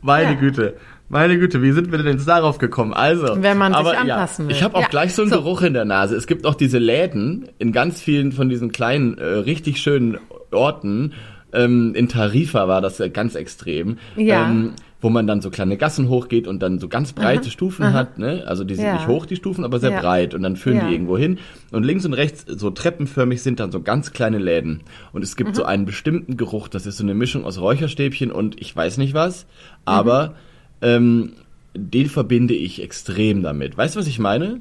Meine 0.00 0.32
Ja. 0.32 0.38
Güte. 0.38 0.76
Meine 1.12 1.40
Güte, 1.40 1.60
wie 1.60 1.72
sind 1.72 1.90
wir 1.90 1.98
denn 1.98 2.06
jetzt 2.06 2.28
darauf 2.28 2.58
gekommen? 2.58 2.92
Also, 2.94 3.42
Wenn 3.42 3.58
man 3.58 3.72
sich 3.72 3.80
aber 3.80 3.98
anpassen 3.98 4.44
ja, 4.44 4.48
will. 4.50 4.56
Ich 4.56 4.62
habe 4.62 4.76
auch 4.76 4.82
Ja, 4.82 4.86
gleich 4.88 5.12
so 5.12 5.22
einen 5.22 5.30
so. 5.32 5.38
Geruch 5.38 5.62
in 5.62 5.74
der 5.74 5.84
Nase. 5.84 6.14
Es 6.14 6.28
gibt 6.28 6.46
auch 6.46 6.54
diese 6.54 6.78
Läden 6.78 7.48
in 7.58 7.72
ganz 7.72 8.00
vielen 8.00 8.30
von 8.30 8.48
diesen 8.48 8.70
kleinen, 8.70 9.18
äh, 9.18 9.24
richtig 9.24 9.80
schönen 9.80 10.18
Orten. 10.52 11.12
Ähm, 11.52 11.94
in 11.96 12.08
Tarifa 12.08 12.68
war 12.68 12.80
das 12.80 12.98
ja 12.98 13.08
ganz 13.08 13.34
extrem. 13.34 13.98
Ja. 14.16 14.48
Ähm, 14.48 14.74
wo 15.00 15.08
man 15.08 15.26
dann 15.26 15.40
so 15.40 15.48
kleine 15.50 15.76
Gassen 15.78 16.10
hochgeht 16.10 16.46
und 16.46 16.62
dann 16.62 16.78
so 16.78 16.86
ganz 16.86 17.14
breite 17.14 17.50
Stufen 17.50 17.94
hat, 17.94 18.18
ne? 18.18 18.44
Also 18.46 18.64
die 18.64 18.74
sind 18.74 18.84
Ja. 18.84 18.92
nicht 18.92 19.06
hoch, 19.08 19.24
die 19.24 19.34
Stufen, 19.34 19.64
aber 19.64 19.80
sehr 19.80 19.92
Ja. 19.92 20.00
breit 20.00 20.34
und 20.34 20.42
dann 20.42 20.56
führen 20.56 20.76
Ja. 20.76 20.86
die 20.86 20.92
irgendwo 20.92 21.16
hin. 21.16 21.38
Und 21.72 21.84
links 21.84 22.04
und 22.04 22.12
rechts, 22.12 22.44
so 22.46 22.68
treppenförmig, 22.70 23.42
sind 23.42 23.58
dann 23.60 23.72
so 23.72 23.80
ganz 23.80 24.12
kleine 24.12 24.36
Läden. 24.38 24.82
Und 25.14 25.22
es 25.24 25.36
gibt 25.36 25.56
so 25.56 25.64
einen 25.64 25.86
bestimmten 25.86 26.36
Geruch, 26.36 26.68
das 26.68 26.84
ist 26.86 26.98
so 26.98 27.02
eine 27.02 27.14
Mischung 27.14 27.46
aus 27.46 27.58
Räucherstäbchen 27.58 28.30
und 28.30 28.60
ich 28.60 28.76
weiß 28.76 28.98
nicht 28.98 29.14
was, 29.14 29.46
aber 29.86 30.34
ähm, 30.82 31.32
den 31.74 32.08
verbinde 32.08 32.54
ich 32.54 32.82
extrem 32.82 33.42
damit. 33.42 33.76
Weißt 33.76 33.94
du, 33.94 34.00
was 34.00 34.06
ich 34.06 34.18
meine? 34.18 34.60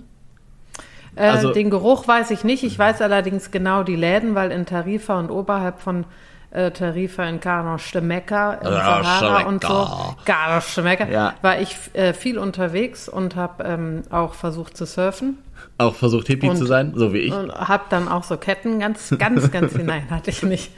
Äh, 1.16 1.22
Also- 1.28 1.52
den 1.54 1.70
Geruch 1.70 2.08
weiß 2.08 2.32
ich 2.32 2.44
nicht. 2.44 2.64
Ich 2.64 2.78
weiß 2.78 3.02
allerdings 3.02 3.52
genau 3.52 3.84
die 3.84 3.96
Läden, 3.96 4.36
weil 4.36 4.52
in 4.52 4.66
Tarifa 4.66 5.20
und 5.20 5.32
oberhalb 5.32 5.80
von 5.80 6.06
äh, 6.52 6.72
Tarifa 6.72 7.26
in 7.30 7.40
Garnoschtemecka, 7.40 8.54
in 8.56 8.68
Ja, 8.68 9.04
Sahara 9.04 9.44
und 9.48 9.64
so. 9.64 10.16
Garnoschtemecka, 10.26 11.08
Ja. 11.08 11.34
war 11.44 11.60
ich 11.62 11.76
äh, 11.94 12.14
viel 12.14 12.40
unterwegs 12.40 13.08
und 13.08 13.36
habe 13.36 13.64
ähm, 13.66 14.02
auch 14.10 14.34
versucht 14.34 14.76
zu 14.76 14.86
surfen 14.88 15.38
Auch 15.78 15.94
versucht 15.96 16.26
Hippie 16.28 16.50
Und- 16.50 16.58
zu 16.58 16.66
sein, 16.66 16.94
so 16.96 17.14
wie 17.14 17.20
ich. 17.20 17.34
und 17.34 17.52
habe 17.54 17.84
dann 17.92 18.08
auch 18.08 18.24
so 18.24 18.38
Ketten 18.38 18.80
ganz, 18.80 19.14
ganz, 19.20 19.52
ganz 19.52 19.74
hinein 19.78 20.10
hatte 20.10 20.32
ich 20.32 20.42
nicht. 20.42 20.72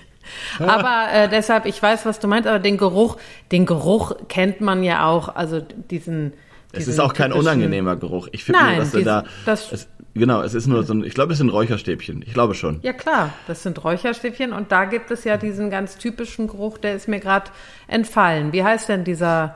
Aber 0.59 1.07
äh, 1.13 1.29
deshalb, 1.29 1.65
ich 1.65 1.81
weiß, 1.81 2.05
was 2.05 2.19
du 2.19 2.27
meinst, 2.27 2.47
aber 2.47 2.59
den 2.59 2.77
Geruch, 2.77 3.17
den 3.51 3.65
Geruch 3.65 4.13
kennt 4.27 4.61
man 4.61 4.83
ja 4.83 5.05
auch, 5.07 5.35
also 5.35 5.59
diesen. 5.61 6.33
Es 6.73 6.87
ist 6.87 6.99
auch 6.99 7.13
kein 7.13 7.33
unangenehmer 7.33 7.97
Geruch. 7.97 8.29
Ich 8.31 8.43
finde 8.45 8.59
nur, 8.61 8.69
Nein, 8.69 8.79
dass 8.79 8.91
du 8.91 8.97
dies- 8.97 9.05
da. 9.05 9.23
das- 9.45 9.71
es, 9.73 9.87
genau, 10.13 10.41
es 10.41 10.53
ist 10.53 10.67
nur 10.67 10.83
so 10.83 10.93
ein. 10.93 11.03
Ich 11.03 11.13
glaube, 11.13 11.33
es 11.33 11.37
sind 11.39 11.49
Räucherstäbchen. 11.49 12.23
Ich 12.25 12.33
glaube 12.33 12.53
schon. 12.55 12.79
Ja 12.81 12.93
klar, 12.93 13.33
das 13.47 13.63
sind 13.63 13.83
Räucherstäbchen 13.83 14.53
und 14.53 14.71
da 14.71 14.85
gibt 14.85 15.11
es 15.11 15.23
ja 15.25 15.35
diesen 15.37 15.69
ganz 15.69 15.97
typischen 15.97 16.47
Geruch, 16.47 16.77
der 16.77 16.95
ist 16.95 17.07
mir 17.09 17.19
gerade 17.19 17.51
entfallen. 17.87 18.53
Wie 18.53 18.63
heißt 18.63 18.87
denn 18.87 19.03
dieser 19.03 19.55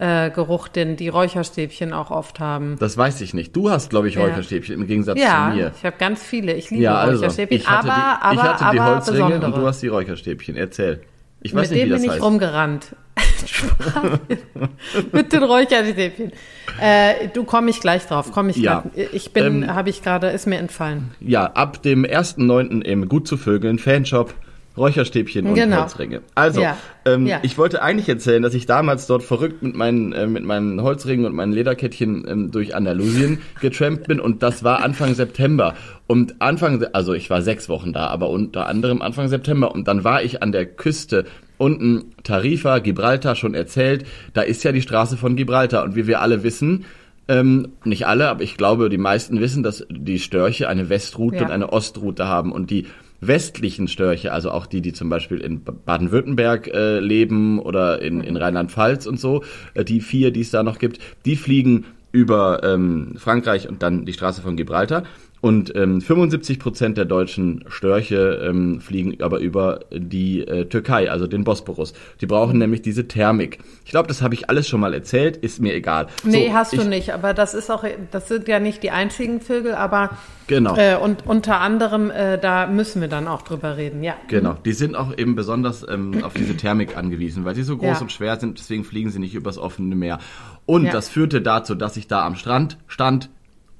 äh, 0.00 0.30
Geruch, 0.30 0.68
den 0.68 0.96
die 0.96 1.08
Räucherstäbchen 1.08 1.92
auch 1.92 2.10
oft 2.10 2.38
haben? 2.40 2.76
Das 2.78 2.96
weiß 2.96 3.20
ich 3.20 3.34
nicht. 3.34 3.54
Du 3.56 3.70
hast, 3.70 3.90
glaube 3.90 4.08
ich, 4.08 4.14
Ja. 4.14 4.22
Räucherstäbchen 4.24 4.74
im 4.80 4.86
Gegensatz 4.86 5.18
Ja, 5.20 5.50
zu 5.50 5.56
mir. 5.56 5.72
ich 5.76 5.84
habe 5.84 5.96
ganz 5.98 6.22
viele. 6.22 6.54
Ich 6.54 6.70
liebe 6.70 6.82
Ja, 6.84 6.96
also, 6.98 7.18
Räucherstäbchen, 7.24 7.56
ich 7.58 7.68
hatte, 7.68 7.90
aber, 7.92 7.96
die, 7.96 8.22
aber, 8.24 8.34
ich 8.34 8.40
hatte 8.42 8.58
die 8.72 8.80
aber 8.80 8.94
Holzringe 8.94 9.24
besondere. 9.24 9.46
und 9.52 9.56
du 9.60 9.66
hast 9.66 9.82
die 9.82 9.88
Räucherstäbchen. 9.88 10.56
Erzähl. 10.56 11.00
Ich 11.40 11.52
Mit 11.54 11.62
weiß 11.64 11.70
nicht, 11.70 11.82
dem 11.82 11.86
wie 11.86 11.90
das 11.90 12.00
bin 12.00 12.06
ich 12.10 12.14
heißt. 12.16 12.24
rumgerannt. 12.24 12.96
Mit 15.12 15.32
den 15.32 15.42
Räucherstäbchen. 15.42 16.32
Äh, 16.80 17.28
du 17.34 17.44
komme 17.44 17.70
ich 17.70 17.80
gleich 17.80 18.06
drauf. 18.06 18.30
Komm 18.32 18.48
ich 18.48 18.56
Ja. 18.56 18.80
grad, 18.82 18.92
ich 19.12 19.32
bin, 19.32 19.62
Ähm, 19.64 19.74
habe 19.74 19.90
ich 19.90 20.02
gerade, 20.02 20.28
ist 20.28 20.46
mir 20.46 20.58
entfallen. 20.58 21.10
Ja, 21.20 21.44
ab 21.46 21.82
dem 21.82 22.04
1.9. 22.04 22.82
im 22.82 23.08
Gut 23.08 23.26
zu 23.28 23.36
Vögeln 23.36 23.78
Fanshop 23.78 24.34
Räucherstäbchen 24.78 25.46
und 25.46 25.54
Genau. 25.54 25.82
Holzringe. 25.82 26.20
Also, 26.34 26.60
Ja. 26.62 26.76
ähm, 27.04 27.26
Ja. 27.26 27.40
ich 27.42 27.58
wollte 27.58 27.82
eigentlich 27.82 28.08
erzählen, 28.08 28.42
dass 28.42 28.54
ich 28.54 28.66
damals 28.66 29.06
dort 29.06 29.22
verrückt 29.22 29.62
mit 29.62 29.74
meinen, 29.76 30.12
äh, 30.12 30.26
mit 30.26 30.44
meinen 30.44 30.80
Holzringen 30.82 31.26
und 31.26 31.34
meinen 31.34 31.52
Lederkettchen 31.52 32.24
ähm, 32.28 32.50
durch 32.50 32.74
Andalusien 32.74 33.38
getrampt 33.60 34.08
bin 34.08 34.20
und 34.20 34.42
das 34.42 34.64
war 34.64 34.82
Anfang 34.82 35.14
September. 35.14 35.74
Und 36.06 36.40
Anfang, 36.40 36.82
also 36.92 37.12
ich 37.12 37.28
war 37.28 37.42
sechs 37.42 37.68
Wochen 37.68 37.92
da, 37.92 38.06
aber 38.06 38.30
unter 38.30 38.66
anderem 38.66 39.02
Anfang 39.02 39.28
September 39.28 39.72
und 39.74 39.86
dann 39.88 40.04
war 40.04 40.22
ich 40.22 40.42
an 40.42 40.52
der 40.52 40.64
Küste 40.66 41.24
unten 41.58 42.12
Tarifa, 42.22 42.78
Gibraltar 42.78 43.34
schon 43.34 43.54
erzählt, 43.54 44.06
da 44.32 44.42
ist 44.42 44.62
ja 44.62 44.70
die 44.72 44.80
Straße 44.82 45.16
von 45.16 45.34
Gibraltar 45.34 45.82
und 45.82 45.96
wie 45.96 46.06
wir 46.06 46.20
alle 46.20 46.44
wissen, 46.44 46.84
ähm, 47.30 47.72
nicht 47.84 48.06
alle, 48.06 48.28
aber 48.28 48.42
ich 48.42 48.56
glaube, 48.56 48.88
die 48.88 48.96
meisten 48.96 49.40
wissen, 49.40 49.62
dass 49.62 49.84
die 49.90 50.18
Störche 50.18 50.68
eine 50.68 50.88
Westroute 50.88 51.36
Ja. 51.38 51.42
und 51.44 51.50
eine 51.50 51.70
Ostroute 51.72 52.26
haben 52.26 52.52
und 52.52 52.70
die 52.70 52.86
westlichen 53.20 53.88
Störche, 53.88 54.32
also 54.32 54.50
auch 54.50 54.66
die, 54.66 54.80
die 54.80 54.92
zum 54.92 55.08
Beispiel 55.08 55.38
in 55.38 55.62
Baden-Württemberg 55.64 56.68
äh, 56.68 57.00
leben 57.00 57.58
oder 57.58 58.00
in, 58.00 58.20
in 58.20 58.36
Rheinland-Pfalz 58.36 59.06
und 59.06 59.18
so, 59.18 59.42
äh, 59.74 59.84
die 59.84 60.00
vier, 60.00 60.30
die 60.30 60.42
es 60.42 60.50
da 60.50 60.62
noch 60.62 60.78
gibt, 60.78 61.00
die 61.24 61.36
fliegen 61.36 61.86
über 62.12 62.62
ähm, 62.62 63.14
Frankreich 63.16 63.68
und 63.68 63.82
dann 63.82 64.04
die 64.04 64.12
Straße 64.12 64.40
von 64.40 64.56
Gibraltar. 64.56 65.04
Und 65.40 65.74
ähm, 65.76 66.00
75 66.00 66.58
Prozent 66.58 66.98
der 66.98 67.04
deutschen 67.04 67.64
Störche 67.68 68.42
ähm, 68.44 68.80
fliegen 68.80 69.22
aber 69.22 69.38
über 69.38 69.80
die 69.92 70.40
äh, 70.40 70.64
Türkei, 70.64 71.10
also 71.10 71.28
den 71.28 71.44
Bosporus. 71.44 71.92
Die 72.20 72.26
brauchen 72.26 72.58
nämlich 72.58 72.82
diese 72.82 73.06
Thermik. 73.06 73.60
Ich 73.84 73.92
glaube, 73.92 74.08
das 74.08 74.20
habe 74.20 74.34
ich 74.34 74.50
alles 74.50 74.66
schon 74.66 74.80
mal 74.80 74.94
erzählt, 74.94 75.36
ist 75.36 75.60
mir 75.60 75.74
egal. 75.74 76.08
Nee, 76.24 76.48
So, 76.48 76.54
hast 76.54 76.72
du 76.72 76.78
ich- 76.82 76.88
nicht, 76.88 77.14
aber 77.14 77.34
das 77.34 77.54
ist 77.54 77.70
auch, 77.70 77.84
das 78.10 78.26
sind 78.26 78.48
ja 78.48 78.58
nicht 78.58 78.82
die 78.82 78.90
einzigen 78.90 79.40
Vögel, 79.40 79.74
aber 79.74 80.10
Genau. 80.48 80.76
äh, 80.76 80.96
und 80.96 81.24
unter 81.26 81.60
anderem, 81.60 82.10
äh, 82.10 82.36
da 82.38 82.66
müssen 82.66 83.00
wir 83.00 83.08
dann 83.08 83.28
auch 83.28 83.42
drüber 83.42 83.76
reden, 83.76 84.02
ja. 84.02 84.14
Genau, 84.28 84.54
die 84.64 84.72
sind 84.72 84.96
auch 84.96 85.16
eben 85.16 85.36
besonders 85.36 85.86
ähm, 85.88 86.24
auf 86.24 86.34
diese 86.34 86.56
Thermik 86.56 86.96
angewiesen, 86.96 87.44
weil 87.44 87.54
sie 87.54 87.62
so 87.62 87.76
groß 87.76 87.98
Ja. 87.98 88.00
und 88.00 88.10
schwer 88.10 88.40
sind, 88.40 88.58
deswegen 88.58 88.82
fliegen 88.82 89.10
sie 89.10 89.18
nicht 89.20 89.34
übers 89.36 89.56
offene 89.58 89.94
Meer. 89.94 90.18
Und 90.66 90.86
Ja. 90.86 90.92
das 90.92 91.08
führte 91.08 91.40
dazu, 91.42 91.74
dass 91.76 91.96
ich 91.96 92.08
da 92.08 92.26
am 92.26 92.34
Strand 92.34 92.78
stand 92.88 93.30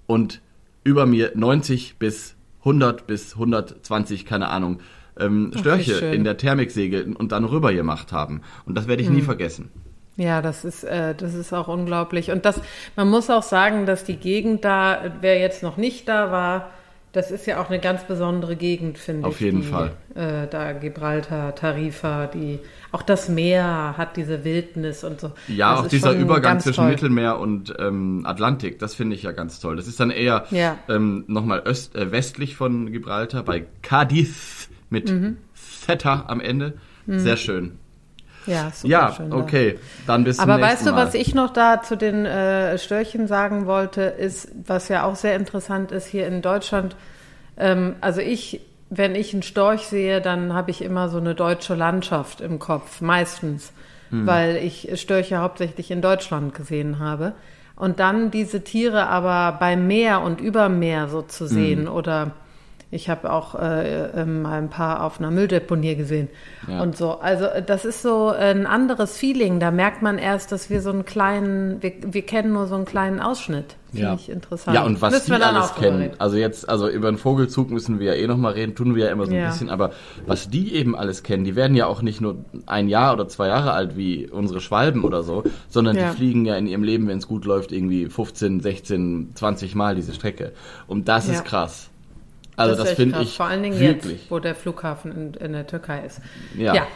und 0.06 0.40
über 0.84 1.06
mir 1.06 1.32
90 1.34 1.98
bis 1.98 2.34
100 2.60 3.06
bis 3.06 3.34
120, 3.34 4.24
keine 4.26 4.48
Ahnung, 4.48 4.80
ähm, 5.18 5.52
Störche 5.56 5.94
schön. 5.94 6.12
in 6.12 6.24
der 6.24 6.36
Thermik 6.36 6.70
segelten 6.70 7.16
und 7.16 7.32
dann 7.32 7.44
rüber 7.44 7.72
gemacht 7.72 8.12
haben. 8.12 8.42
Und 8.66 8.76
das 8.76 8.88
werde 8.88 9.02
ich 9.02 9.08
Hm. 9.08 9.16
nie 9.16 9.22
vergessen. 9.22 9.70
Ja, 10.16 10.42
das 10.42 10.64
ist, 10.64 10.82
äh, 10.84 11.14
das 11.14 11.34
ist 11.34 11.52
auch 11.52 11.68
unglaublich. 11.68 12.30
Und 12.32 12.44
das, 12.44 12.60
man 12.96 13.08
muss 13.08 13.30
auch 13.30 13.42
sagen, 13.44 13.86
dass 13.86 14.02
die 14.04 14.16
Gegend 14.16 14.64
da, 14.64 15.12
wer 15.20 15.38
jetzt 15.38 15.62
noch 15.62 15.76
nicht 15.76 16.08
da 16.08 16.32
war, 16.32 16.70
das 17.12 17.30
ist 17.30 17.46
ja 17.46 17.60
auch 17.60 17.68
eine 17.70 17.78
ganz 17.80 18.04
besondere 18.04 18.54
Gegend, 18.56 18.98
finde 18.98 19.20
ich. 19.20 19.26
Auf 19.26 19.40
jeden 19.40 19.62
die, 19.62 19.66
Fall. 19.66 19.92
Äh, 20.14 20.46
da 20.50 20.72
Gibraltar, 20.72 21.54
Tarifa, 21.54 22.26
die, 22.26 22.58
auch 22.92 23.02
das 23.02 23.28
Meer 23.28 23.94
hat 23.96 24.16
diese 24.16 24.44
Wildnis 24.44 25.04
und 25.04 25.20
so. 25.20 25.32
Ja, 25.48 25.76
Das 25.76 25.84
auch 25.84 25.88
dieser 25.88 26.12
Übergang 26.12 26.60
zwischen 26.60 26.82
toll. 26.82 26.90
Mittelmeer 26.90 27.38
und 27.38 27.74
ähm, 27.78 28.22
Atlantik, 28.26 28.78
das 28.78 28.94
finde 28.94 29.16
ich 29.16 29.22
ja 29.22 29.32
ganz 29.32 29.60
toll. 29.60 29.76
Das 29.76 29.86
ist 29.88 29.98
dann 30.00 30.10
eher 30.10 30.44
Ja. 30.50 30.76
ähm, 30.88 31.24
nochmal 31.28 31.62
öst, 31.66 31.96
äh, 31.96 32.12
westlich 32.12 32.56
von 32.56 32.92
Gibraltar, 32.92 33.42
bei 33.42 33.64
Cadiz 33.82 34.68
mit 34.90 35.10
Mhm. 35.10 35.38
Theta 35.86 36.24
am 36.28 36.40
Ende. 36.40 36.74
Sehr 37.06 37.36
schön. 37.38 37.78
Ja, 38.48 38.70
super 38.74 38.88
Ja, 38.90 39.12
schön 39.12 39.32
okay, 39.32 39.78
dann 40.06 40.24
bis 40.24 40.38
Aber 40.38 40.60
weißt 40.60 40.86
du, 40.86 40.90
Mal. 40.92 41.06
was 41.06 41.14
ich 41.14 41.34
noch 41.34 41.52
da 41.52 41.82
zu 41.82 41.96
den 41.96 42.26
äh, 42.26 42.78
Störchen 42.78 43.26
sagen 43.26 43.66
wollte, 43.66 44.02
ist, 44.02 44.48
was 44.66 44.88
ja 44.88 45.04
auch 45.04 45.16
sehr 45.16 45.36
interessant 45.36 45.92
ist 45.92 46.06
hier 46.06 46.26
in 46.26 46.42
Deutschland. 46.42 46.96
Ähm, 47.56 47.96
also 48.00 48.20
ich, 48.20 48.60
wenn 48.90 49.14
ich 49.14 49.32
einen 49.32 49.42
Storch 49.42 49.86
sehe, 49.86 50.20
dann 50.20 50.54
habe 50.54 50.70
ich 50.70 50.82
immer 50.82 51.08
so 51.08 51.18
eine 51.18 51.34
deutsche 51.34 51.74
Landschaft 51.74 52.40
im 52.40 52.58
Kopf, 52.58 53.00
meistens, 53.00 53.72
Hm. 54.10 54.26
weil 54.26 54.56
ich 54.56 54.90
Störche 55.00 55.38
hauptsächlich 55.38 55.90
in 55.90 56.00
Deutschland 56.00 56.54
gesehen 56.54 56.98
habe. 56.98 57.34
Und 57.76 58.00
dann 58.00 58.30
diese 58.30 58.64
Tiere 58.64 59.06
aber 59.06 59.58
beim 59.60 59.86
Meer 59.86 60.22
und 60.22 60.40
über 60.40 60.68
Meer 60.68 61.08
so 61.08 61.22
zu 61.22 61.46
sehen 61.46 61.86
Hm. 61.86 61.92
oder 61.94 62.30
ich 62.90 63.10
habe 63.10 63.30
auch 63.30 63.54
äh, 63.54 64.22
äh, 64.22 64.24
mal 64.24 64.58
ein 64.58 64.70
paar 64.70 65.02
auf 65.04 65.18
einer 65.18 65.30
Mülldeponie 65.30 65.94
gesehen 65.94 66.28
Ja. 66.66 66.80
und 66.80 66.96
so. 66.96 67.18
Also 67.18 67.44
äh, 67.44 67.62
das 67.62 67.84
ist 67.84 68.00
so 68.00 68.28
ein 68.28 68.66
anderes 68.66 69.16
Feeling. 69.16 69.60
Da 69.60 69.70
merkt 69.70 70.00
man 70.00 70.16
erst, 70.16 70.52
dass 70.52 70.70
wir 70.70 70.80
so 70.80 70.90
einen 70.90 71.04
kleinen, 71.04 71.82
wir, 71.82 71.92
wir 72.02 72.22
kennen 72.22 72.52
nur 72.54 72.66
so 72.66 72.76
einen 72.76 72.86
kleinen 72.86 73.20
Ausschnitt. 73.20 73.76
Finde 73.90 74.02
ja. 74.06 74.14
ich 74.14 74.30
interessant. 74.30 74.74
Ja, 74.74 74.84
und 74.84 75.00
was 75.02 75.12
Müssen 75.12 75.26
die 75.26 75.32
wir 75.32 75.38
dann 75.38 75.56
alles 75.56 75.74
kennen. 75.74 76.10
Also 76.18 76.36
jetzt, 76.38 76.66
also 76.68 76.88
über 76.88 77.10
den 77.10 77.18
Vogelzug 77.18 77.70
müssen 77.70 77.98
wir 78.00 78.14
ja 78.14 78.22
eh 78.22 78.26
nochmal 78.26 78.52
reden, 78.54 78.74
tun 78.74 78.94
wir 78.94 79.06
ja 79.06 79.12
immer 79.12 79.26
so 79.26 79.32
ein 79.32 79.38
Ja. 79.38 79.48
bisschen, 79.48 79.68
aber 79.70 79.92
was 80.26 80.48
die 80.48 80.74
eben 80.74 80.96
alles 80.96 81.22
kennen, 81.22 81.44
die 81.44 81.56
werden 81.56 81.74
ja 81.76 81.86
auch 81.86 82.00
nicht 82.02 82.20
nur 82.22 82.36
ein 82.66 82.88
Jahr 82.88 83.12
oder 83.12 83.28
zwei 83.28 83.48
Jahre 83.48 83.72
alt 83.72 83.96
wie 83.98 84.28
unsere 84.30 84.60
Schwalben 84.60 85.04
oder 85.04 85.22
so, 85.22 85.44
sondern 85.68 85.96
Ja. 85.96 86.10
die 86.10 86.16
fliegen 86.16 86.44
ja 86.46 86.56
in 86.56 86.66
ihrem 86.66 86.82
Leben, 86.82 87.06
wenn 87.08 87.18
es 87.18 87.28
gut 87.28 87.44
läuft, 87.44 87.70
irgendwie 87.72 88.06
15, 88.06 88.60
16, 88.60 89.30
20 89.34 89.74
Mal 89.74 89.94
diese 89.94 90.14
Strecke. 90.14 90.52
Und 90.86 91.08
das 91.08 91.28
ist 91.28 91.44
krass. 91.44 91.90
Also 92.58 92.76
das, 92.76 92.88
echt 92.88 92.96
finde 92.96 93.20
ich 93.22 93.36
Vor 93.36 93.46
allen 93.46 93.62
Dingen 93.62 93.78
wirklich. 93.78 94.20
jetzt, 94.22 94.30
wo 94.30 94.38
der 94.38 94.54
Flughafen 94.54 95.12
in, 95.12 95.34
in 95.34 95.52
der 95.52 95.66
Türkei 95.66 96.04
ist. 96.04 96.20
Ja. 96.56 96.74
Ja. 96.74 96.86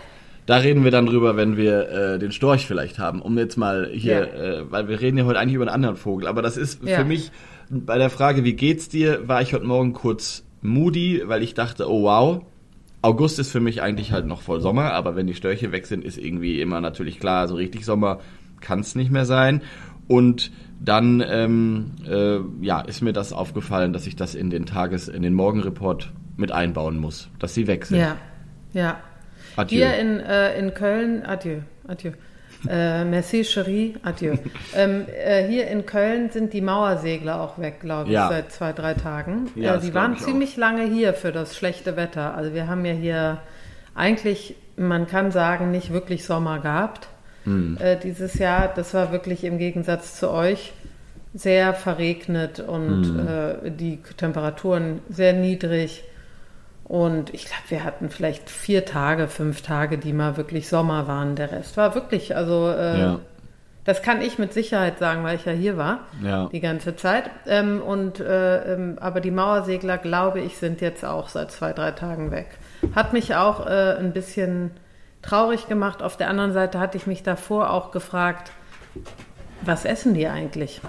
Da 0.46 0.56
reden 0.56 0.82
wir 0.82 0.90
dann 0.90 1.06
drüber, 1.06 1.36
wenn 1.36 1.56
wir 1.56 1.88
äh, 1.88 2.18
den 2.18 2.32
Storch 2.32 2.66
vielleicht 2.66 2.98
haben, 2.98 3.22
um 3.22 3.38
jetzt 3.38 3.56
mal 3.56 3.88
hier, 3.92 4.12
Ja. 4.12 4.20
äh, 4.60 4.70
weil 4.72 4.88
wir 4.88 5.00
reden 5.00 5.16
ja 5.18 5.24
heute 5.24 5.38
eigentlich 5.38 5.54
über 5.54 5.64
einen 5.66 5.74
anderen 5.74 5.96
Vogel, 5.96 6.26
aber 6.26 6.42
das 6.42 6.56
ist 6.56 6.82
Ja. 6.84 6.98
für 6.98 7.04
mich 7.04 7.30
bei 7.70 7.96
der 7.96 8.10
Frage, 8.10 8.42
wie 8.44 8.54
geht's 8.54 8.88
dir, 8.88 9.28
war 9.28 9.40
ich 9.40 9.54
heute 9.54 9.64
Morgen 9.64 9.92
kurz 9.92 10.44
moody, 10.60 11.22
weil 11.26 11.42
ich 11.42 11.54
dachte, 11.54 11.88
oh 11.88 12.02
wow, 12.02 12.42
August 13.02 13.38
ist 13.38 13.50
für 13.52 13.60
mich 13.60 13.82
eigentlich 13.82 14.12
halt 14.12 14.26
noch 14.26 14.42
voll 14.42 14.60
Sommer, 14.60 14.92
aber 14.92 15.16
wenn 15.16 15.26
die 15.26 15.34
Störche 15.34 15.72
weg 15.72 15.86
sind, 15.86 16.04
ist 16.04 16.18
irgendwie 16.18 16.60
immer 16.60 16.80
natürlich 16.80 17.18
klar, 17.20 17.46
so 17.48 17.54
richtig 17.54 17.84
Sommer 17.84 18.18
kann 18.60 18.80
es 18.80 18.94
nicht 18.94 19.10
mehr 19.10 19.24
sein. 19.24 19.62
Und 20.08 20.50
dann 20.84 21.24
ähm, 21.26 21.92
äh, 22.08 22.38
ja, 22.64 22.80
ist 22.80 23.02
mir 23.02 23.12
das 23.12 23.32
aufgefallen, 23.32 23.92
dass 23.92 24.06
ich 24.06 24.16
das 24.16 24.34
in 24.34 24.50
den 24.50 24.66
Tages-, 24.66 25.08
in 25.08 25.22
den 25.22 25.34
Morgenreport 25.34 26.10
mit 26.36 26.50
einbauen 26.50 26.98
muss, 26.98 27.28
dass 27.38 27.54
sie 27.54 27.66
weg 27.66 27.86
sind. 27.86 28.00
Ja, 28.00 28.16
ja. 28.72 29.00
Adieu. 29.56 29.78
Hier 29.78 29.96
in, 29.96 30.18
äh, 30.20 30.58
in 30.58 30.74
Köln, 30.74 31.24
adieu, 31.24 31.58
adieu. 31.86 32.12
Äh, 32.68 33.04
merci, 33.04 33.42
chérie, 33.42 33.94
adieu. 34.02 34.34
ähm, 34.76 35.04
äh, 35.24 35.46
hier 35.46 35.66
in 35.66 35.84
Köln 35.84 36.30
sind 36.30 36.52
die 36.52 36.60
Mauersegler 36.60 37.40
auch 37.40 37.58
weg, 37.58 37.80
glaube 37.80 38.08
ich, 38.08 38.14
Ja. 38.14 38.28
seit 38.28 38.52
zwei, 38.52 38.72
drei 38.72 38.94
Tagen. 38.94 39.50
Ja, 39.56 39.76
äh, 39.76 39.80
die 39.80 39.94
waren 39.94 40.14
auch. 40.14 40.18
ziemlich 40.18 40.56
lange 40.56 40.84
hier 40.84 41.12
für 41.12 41.32
das 41.32 41.56
schlechte 41.56 41.96
Wetter. 41.96 42.34
Also 42.34 42.54
wir 42.54 42.68
haben 42.68 42.84
ja 42.84 42.92
hier 42.92 43.38
eigentlich, 43.94 44.54
man 44.76 45.06
kann 45.06 45.32
sagen, 45.32 45.70
nicht 45.70 45.92
wirklich 45.92 46.24
Sommer 46.24 46.60
gehabt 46.60 47.08
Hm. 47.44 47.76
äh, 47.80 47.96
dieses 47.96 48.34
Jahr. 48.34 48.72
Das 48.74 48.94
war 48.94 49.12
wirklich 49.12 49.44
im 49.44 49.58
Gegensatz 49.58 50.18
zu 50.18 50.30
euch 50.30 50.72
sehr 51.34 51.72
verregnet 51.74 52.60
und 52.60 53.04
Hm. 53.04 53.28
äh, 53.66 53.70
die 53.70 53.98
Temperaturen 54.16 55.00
sehr 55.08 55.32
niedrig. 55.32 56.04
Und 56.84 57.32
ich 57.32 57.44
glaube, 57.46 57.62
wir 57.68 57.84
hatten 57.84 58.10
vielleicht 58.10 58.50
vier 58.50 58.84
Tage, 58.84 59.28
fünf 59.28 59.62
Tage, 59.62 59.96
die 59.98 60.12
mal 60.12 60.36
wirklich 60.36 60.68
Sommer 60.68 61.06
waren. 61.08 61.36
Der 61.36 61.50
Rest 61.52 61.76
war 61.76 61.94
wirklich, 61.94 62.36
also 62.36 62.68
äh, 62.68 62.98
Ja. 63.00 63.18
das 63.84 64.02
kann 64.02 64.20
ich 64.20 64.38
mit 64.38 64.52
Sicherheit 64.52 64.98
sagen, 64.98 65.24
weil 65.24 65.36
ich 65.36 65.44
ja 65.46 65.52
hier 65.52 65.78
war 65.78 66.00
Ja. 66.22 66.50
die 66.52 66.60
ganze 66.60 66.94
Zeit. 66.96 67.30
Ähm, 67.46 67.80
und 67.80 68.20
äh, 68.20 68.74
ähm, 68.74 68.98
aber 69.00 69.20
die 69.20 69.30
Mauersegler, 69.30 69.96
glaube 69.96 70.40
ich, 70.40 70.58
sind 70.58 70.80
jetzt 70.82 71.04
auch 71.04 71.28
seit 71.28 71.50
zwei, 71.50 71.72
drei 71.72 71.92
Tagen 71.92 72.30
weg. 72.30 72.48
Hat 72.94 73.12
mich 73.14 73.34
auch 73.36 73.66
äh, 73.66 73.96
ein 73.98 74.12
bisschen 74.12 74.72
traurig 75.22 75.68
gemacht. 75.68 76.02
Auf 76.02 76.16
der 76.16 76.28
anderen 76.28 76.52
Seite 76.52 76.78
hatte 76.80 76.96
ich 76.96 77.06
mich 77.06 77.22
davor 77.22 77.70
auch 77.70 77.90
gefragt, 77.92 78.52
was 79.64 79.84
essen 79.84 80.14
die 80.14 80.26
eigentlich? 80.26 80.80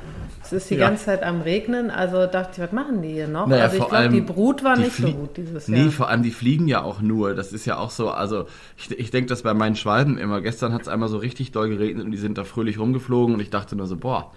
Es 0.43 0.51
ist 0.51 0.69
die 0.71 0.75
Ja. 0.75 0.87
ganze 0.87 1.05
Zeit 1.05 1.21
am 1.23 1.41
Regnen, 1.41 1.91
also 1.91 2.25
dachte 2.25 2.53
ich, 2.53 2.59
was 2.59 2.71
machen 2.71 3.01
die 3.03 3.09
hier 3.13 3.27
noch? 3.27 3.45
Naja, 3.47 3.65
also 3.65 3.77
ich 3.77 3.87
glaube, 3.87 4.09
die 4.09 4.21
Brut 4.21 4.63
war 4.63 4.75
die 4.75 4.83
nicht 4.83 4.97
so 4.97 5.11
gut 5.11 5.37
dieses 5.37 5.67
Nee, 5.67 5.83
Jahr. 5.83 5.91
vor 5.91 6.09
allem 6.09 6.23
die 6.23 6.31
fliegen 6.31 6.67
ja 6.67 6.81
auch 6.81 6.99
nur. 6.99 7.35
Das 7.35 7.53
ist 7.53 7.65
ja 7.65 7.77
auch 7.77 7.91
so, 7.91 8.09
also 8.09 8.45
ich, 8.75 8.89
ich 8.91 9.11
denke 9.11 9.29
das 9.29 9.43
bei 9.43 9.53
meinen 9.53 9.75
Schwalben 9.75 10.17
immer. 10.17 10.41
Gestern 10.41 10.73
hat 10.73 10.81
es 10.81 10.87
einmal 10.87 11.07
so 11.09 11.17
richtig 11.17 11.51
doll 11.51 11.69
geregnet 11.69 12.05
und 12.05 12.11
die 12.11 12.17
sind 12.17 12.37
da 12.37 12.43
fröhlich 12.43 12.79
rumgeflogen 12.79 13.35
und 13.35 13.41
ich 13.41 13.51
dachte 13.51 13.75
nur 13.75 13.85
so, 13.85 13.95
boah, 13.95 14.31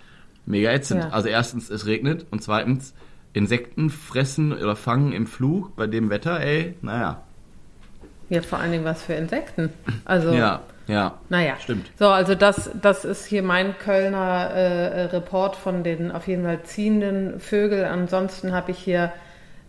mega 0.45 0.71
ätzend. 0.71 1.05
Ja. 1.05 1.11
Also 1.11 1.29
erstens, 1.29 1.71
es 1.71 1.87
regnet 1.87 2.27
und 2.31 2.43
zweitens, 2.43 2.93
Insekten 3.33 3.91
fressen 3.91 4.53
oder 4.53 4.77
fangen 4.77 5.13
im 5.13 5.27
Flug 5.27 5.75
bei 5.77 5.87
dem 5.87 6.09
Wetter, 6.11 6.41
ey, 6.41 6.75
naja. 6.83 7.23
Ja, 8.29 8.43
vor 8.43 8.59
allen 8.59 8.73
Dingen 8.73 8.85
was 8.85 9.03
für 9.03 9.15
Insekten. 9.15 9.71
Also 10.05 10.33
Ja, 10.33 10.61
ja. 10.89 11.15
Naja, 11.29 11.55
Stimmt. 11.61 11.91
So, 11.99 12.09
also 12.09 12.35
das, 12.35 12.71
das 12.81 13.05
ist 13.05 13.25
hier 13.27 13.43
mein 13.43 13.77
Kölner 13.79 14.51
äh, 14.51 15.03
Report 15.07 15.57
von 15.57 15.83
den 15.83 16.11
auf 16.13 16.27
jeden 16.29 16.45
Fall 16.45 16.63
ziehenden 16.65 17.41
Vögeln. 17.41 17.85
Ansonsten 17.85 18.53
habe 18.53 18.71
ich 18.73 18.79
hier, 18.79 19.13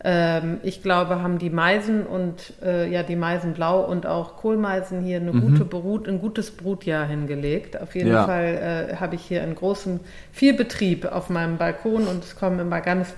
ähm, 0.03 0.57
ich 0.63 0.83
glaube, 0.83 1.21
haben 1.23 1.39
die 1.39 1.49
Meisen 1.49 2.05
und 2.05 2.53
äh, 2.63 2.87
ja 2.89 3.01
die 3.03 3.15
Meisen 3.15 3.53
blau 3.53 3.81
und 3.81 4.05
auch 4.05 4.37
Kohlmeisen 4.37 5.01
hier 5.01 5.17
eine 5.19 5.31
gute 5.31 5.65
Brut, 5.65 6.07
ein 6.07 6.19
gutes 6.19 6.51
Brutjahr 6.51 7.05
hingelegt. 7.07 7.79
Auf 7.81 7.95
jeden 7.95 8.09
Mhm. 8.09 8.13
Ja. 8.15 8.25
Fall 8.25 8.89
äh, 8.91 8.95
habe 8.97 9.15
ich 9.15 9.21
hier 9.23 9.41
einen 9.43 9.55
großen 9.55 9.99
viel 10.31 10.53
Betrieb 10.55 11.05
auf 11.05 11.29
meinem 11.29 11.57
Balkon 11.57 12.07
und 12.07 12.23
es 12.23 12.35
kommen 12.35 12.59
immer 12.59 12.81
ganz 12.81 13.13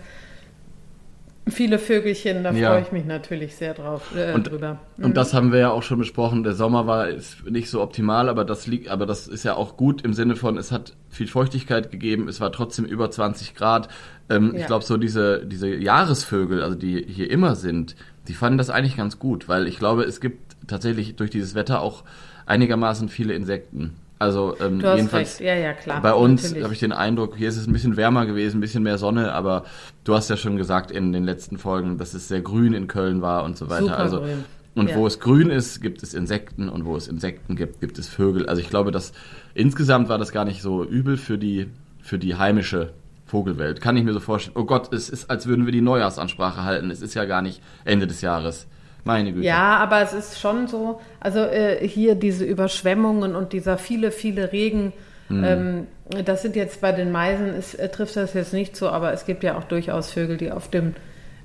viele 1.51 1.79
Vögelchen. 1.79 2.43
Da 2.43 2.51
Ja. 2.51 2.71
freue 2.71 2.81
ich 2.81 2.91
mich 2.91 3.05
natürlich 3.05 3.55
sehr 3.55 3.73
drauf 3.73 4.11
äh, 4.15 4.33
Und- 4.33 4.49
drüber. 4.49 4.79
Und 4.97 5.15
das 5.17 5.33
haben 5.33 5.51
wir 5.51 5.59
ja 5.59 5.71
auch 5.71 5.83
schon 5.83 5.99
besprochen. 5.99 6.43
Der 6.43 6.53
Sommer 6.53 6.87
war 6.87 7.07
ist 7.09 7.45
nicht 7.49 7.69
so 7.69 7.81
optimal, 7.81 8.29
aber 8.29 8.45
das 8.45 8.67
liegt, 8.67 8.89
aber 8.89 9.05
das 9.05 9.27
ist 9.27 9.43
ja 9.43 9.55
auch 9.55 9.77
gut 9.77 10.01
im 10.03 10.13
Sinne 10.13 10.35
von, 10.35 10.57
es 10.57 10.71
hat 10.71 10.95
viel 11.09 11.27
Feuchtigkeit 11.27 11.91
gegeben, 11.91 12.27
es 12.27 12.39
war 12.41 12.51
trotzdem 12.51 12.85
über 12.85 13.09
20 13.11 13.55
Grad. 13.55 13.89
Ähm, 14.29 14.51
Ja. 14.53 14.59
Ich 14.61 14.65
glaube, 14.67 14.83
so 14.85 14.97
diese, 14.97 15.45
diese 15.45 15.67
Jahresvögel, 15.73 16.61
also 16.63 16.75
die 16.75 17.03
hier 17.07 17.29
immer 17.31 17.55
sind, 17.55 17.95
die 18.27 18.33
fanden 18.33 18.57
das 18.57 18.69
eigentlich 18.69 18.97
ganz 18.97 19.19
gut, 19.19 19.47
weil 19.47 19.67
ich 19.67 19.79
glaube, 19.79 20.03
es 20.03 20.19
gibt 20.21 20.55
tatsächlich 20.67 21.15
durch 21.15 21.29
dieses 21.31 21.55
Wetter 21.55 21.81
auch 21.81 22.03
einigermaßen 22.45 23.09
viele 23.09 23.33
Insekten. 23.33 23.95
Also 24.19 24.55
ähm, 24.59 24.81
jedenfalls. 24.81 25.39
Ja, 25.39 25.55
ja, 25.55 25.71
klar. 25.73 26.01
bei 26.01 26.13
uns 26.13 26.53
habe 26.61 26.73
ich 26.73 26.79
den 26.79 26.91
Eindruck, 26.91 27.37
hier 27.37 27.47
ist 27.47 27.55
es 27.55 27.67
ein 27.67 27.73
bisschen 27.73 27.95
wärmer 27.95 28.25
gewesen, 28.25 28.57
ein 28.57 28.61
bisschen 28.61 28.83
mehr 28.83 28.97
Sonne, 28.97 29.31
aber 29.31 29.63
du 30.03 30.13
hast 30.13 30.29
ja 30.29 30.35
schon 30.35 30.57
gesagt 30.57 30.91
in 30.91 31.13
den 31.13 31.23
letzten 31.23 31.57
Folgen, 31.57 31.97
dass 31.97 32.13
es 32.13 32.27
sehr 32.27 32.41
grün 32.41 32.73
in 32.73 32.87
Köln 32.87 33.21
war 33.21 33.45
und 33.45 33.57
so 33.57 33.69
weiter. 33.69 33.83
Super 33.83 33.97
also 33.97 34.19
grün. 34.19 34.43
und 34.75 34.89
Ja. 34.89 34.97
wo 34.97 35.07
es 35.07 35.21
grün 35.21 35.49
ist, 35.49 35.81
gibt 35.81 36.03
es 36.03 36.13
Insekten 36.13 36.67
und 36.67 36.83
wo 36.83 36.97
es 36.97 37.07
Insekten 37.07 37.55
gibt, 37.55 37.79
gibt 37.79 37.97
es 37.97 38.09
Vögel. 38.09 38.47
Also 38.47 38.61
ich 38.61 38.69
glaube, 38.69 38.91
dass 38.91 39.13
insgesamt 39.53 40.09
war 40.09 40.17
das 40.17 40.33
gar 40.33 40.43
nicht 40.43 40.61
so 40.61 40.83
übel 40.83 41.15
für 41.15 41.37
die 41.37 41.67
für 42.01 42.19
die 42.19 42.35
heimische 42.35 42.91
Vogelwelt. 43.25 43.79
Kann 43.79 43.95
ich 43.95 44.03
mir 44.03 44.13
so 44.13 44.19
vorstellen. 44.19 44.57
Oh 44.57 44.65
Gott, 44.65 44.91
es 44.91 45.07
ist, 45.09 45.29
als 45.29 45.45
würden 45.45 45.65
wir 45.65 45.71
die 45.71 45.81
Neujahrsansprache 45.81 46.63
halten. 46.63 46.89
Es 46.89 47.01
ist 47.01 47.13
ja 47.13 47.25
gar 47.25 47.41
nicht 47.41 47.61
Ende 47.85 48.07
des 48.07 48.21
Jahres. 48.21 48.67
Meine 49.09 49.31
Güte. 49.33 49.45
Ja, 49.45 49.77
aber 49.77 50.01
es 50.01 50.13
ist 50.13 50.39
schon 50.39 50.67
so, 50.67 50.99
also 51.19 51.39
äh, 51.39 51.87
hier 51.87 52.15
diese 52.15 52.45
Überschwemmungen 52.45 53.35
und 53.35 53.53
dieser 53.53 53.77
viele, 53.77 54.11
viele 54.11 54.51
Regen, 54.51 54.93
Mhm. 55.31 55.43
ähm, 55.43 55.87
das 56.25 56.41
sind 56.41 56.55
jetzt 56.55 56.81
bei 56.81 56.91
den 56.91 57.11
Meisen, 57.11 57.49
es 57.61 57.75
äh, 57.75 57.87
trifft 57.89 58.15
das 58.15 58.33
jetzt 58.33 58.51
nicht 58.53 58.75
so, 58.75 58.89
aber 58.89 59.13
es 59.13 59.25
gibt 59.27 59.43
ja 59.43 59.57
auch 59.57 59.63
durchaus 59.63 60.11
Vögel, 60.11 60.37
die 60.37 60.51
auf 60.51 60.69
dem 60.69 60.95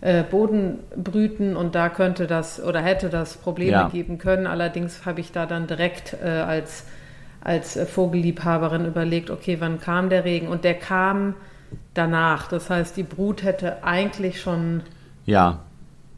äh, 0.00 0.22
Boden 0.22 0.78
brüten 0.96 1.54
und 1.54 1.74
da 1.74 1.88
könnte 1.90 2.26
das 2.26 2.62
oder 2.62 2.80
hätte 2.80 3.08
das 3.10 3.36
Probleme 3.36 3.72
Ja. 3.72 3.88
geben 3.88 4.16
können. 4.18 4.46
Allerdings 4.46 5.04
habe 5.06 5.20
ich 5.20 5.32
da 5.32 5.44
dann 5.46 5.66
direkt 5.66 6.16
äh, 6.24 6.28
als 6.28 6.84
als 7.42 7.78
Vogelliebhaberin 7.78 8.86
überlegt, 8.86 9.28
okay, 9.30 9.56
wann 9.60 9.78
kam 9.78 10.08
der 10.08 10.24
Regen? 10.24 10.48
Und 10.48 10.64
der 10.64 10.74
kam 10.74 11.34
danach. 11.92 12.48
Das 12.48 12.70
heißt, 12.70 12.96
die 12.96 13.02
Brut 13.02 13.42
hätte 13.42 13.84
eigentlich 13.84 14.40
schon 14.40 14.80
ja. 15.26 15.63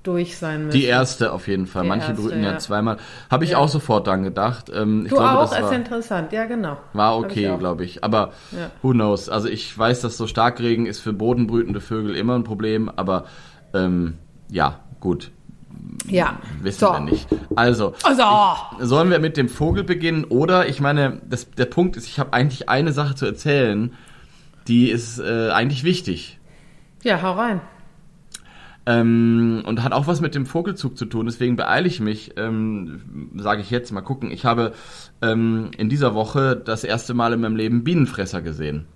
Durch 0.07 0.37
sein 0.39 0.67
müssen. 0.67 0.79
Die 0.79 0.85
erste 0.85 1.33
auf 1.33 1.49
jeden 1.49 1.67
Fall. 1.67 1.83
Die 1.83 1.89
Manche 1.89 2.09
erste, 2.09 2.23
brüten 2.23 2.43
ja, 2.43 2.53
ja. 2.53 2.59
zweimal. 2.59 2.97
Habe 3.31 3.45
ich 3.45 3.51
Ja. 3.53 3.59
auch 3.59 3.69
sofort 3.69 4.07
dran 4.07 4.23
gedacht. 4.23 4.71
Ähm, 4.75 5.03
ich 5.05 5.11
du 5.11 5.17
glaube, 5.17 5.39
auch? 5.39 5.51
das 5.51 5.59
ist 5.59 5.65
war, 5.65 5.73
interessant. 5.73 6.33
Ja, 6.33 6.45
genau. 6.45 6.77
war 6.93 7.19
okay, 7.19 7.55
glaube 7.59 7.85
ich. 7.85 8.05
Aber 8.05 8.33
Ja. 8.53 8.71
who 8.83 8.93
knows? 8.93 9.29
Also 9.29 9.49
ich 9.49 9.77
weiß, 9.77 10.01
dass 10.03 10.17
so 10.17 10.27
Starkregen 10.27 10.87
ist 10.87 11.01
für 11.01 11.13
bodenbrütende 11.13 11.81
Vögel 11.81 12.15
immer 12.17 12.35
ein 12.35 12.45
Problem, 12.45 12.91
aber 12.95 13.25
ähm, 13.75 14.15
ja, 14.51 14.81
gut. 15.01 15.31
Ja. 16.07 16.39
Wissen 16.63 16.81
So. 16.81 16.93
wir 16.93 17.01
nicht. 17.01 17.29
Also, 17.55 17.95
Also. 18.03 18.23
ich, 18.81 18.87
sollen 18.87 19.11
wir 19.11 19.19
mit 19.19 19.37
dem 19.37 19.49
Vogel 19.49 19.85
beginnen? 19.85 20.25
Oder, 20.25 20.69
ich 20.69 20.81
meine, 20.81 21.21
das, 21.29 21.51
der 21.51 21.67
Punkt 21.67 21.97
ist, 21.97 22.07
ich 22.07 22.19
habe 22.19 22.33
eigentlich 22.33 22.69
eine 22.69 22.93
Sache 22.93 23.15
zu 23.15 23.27
erzählen, 23.27 23.93
die 24.69 24.91
ist 24.91 25.19
äh, 25.19 25.51
eigentlich 25.51 25.85
wichtig. 25.85 26.39
Ja, 27.03 27.23
hau 27.23 27.33
rein. 27.33 27.61
Ähm, 28.89 29.65
und 29.67 29.83
hat 29.83 29.93
auch 29.93 30.07
was 30.07 30.21
mit 30.21 30.37
dem 30.37 30.47
Vogelzug 30.47 30.97
zu 30.97 31.07
tun, 31.07 31.27
deswegen 31.27 31.57
beeile 31.57 31.89
ich 31.89 31.99
mich, 32.01 32.35
ähm, 32.37 33.33
sage 33.37 33.61
ich 33.61 33.71
jetzt 33.71 33.91
mal 33.91 34.01
gucken. 34.01 34.31
Ich 34.31 34.45
habe 34.45 34.73
ähm, 35.23 35.73
in 35.77 35.89
dieser 35.89 36.15
Woche 36.15 36.57
das 36.57 36.85
erste 36.85 37.13
Mal 37.13 37.33
in 37.33 37.41
meinem 37.41 37.57
Leben 37.57 37.83
Bienenfresser 37.83 38.43
gesehen. 38.43 38.87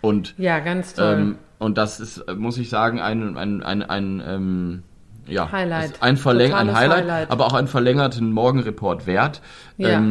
Und 0.00 0.34
Ja, 0.38 0.60
ganz 0.60 0.94
toll. 0.94 1.16
ähm, 1.18 1.34
und 1.58 1.76
das 1.76 2.00
ist, 2.00 2.24
muss 2.36 2.56
ich 2.56 2.70
sagen, 2.70 3.00
ein, 3.00 3.36
ein, 3.36 3.62
ein, 3.62 3.82
ein 3.82 4.22
ähm, 4.26 4.82
ja, 5.26 5.50
Highlight. 5.52 6.02
ein, 6.02 6.16
Verläng 6.16 6.54
ein 6.54 6.72
Highlight, 6.72 7.02
Highlight. 7.02 7.30
aber 7.30 7.46
auch 7.46 7.54
einen 7.54 7.68
verlängerten 7.68 8.32
Morgenreport 8.32 9.06
wert. 9.06 9.42
Ja. 9.76 10.02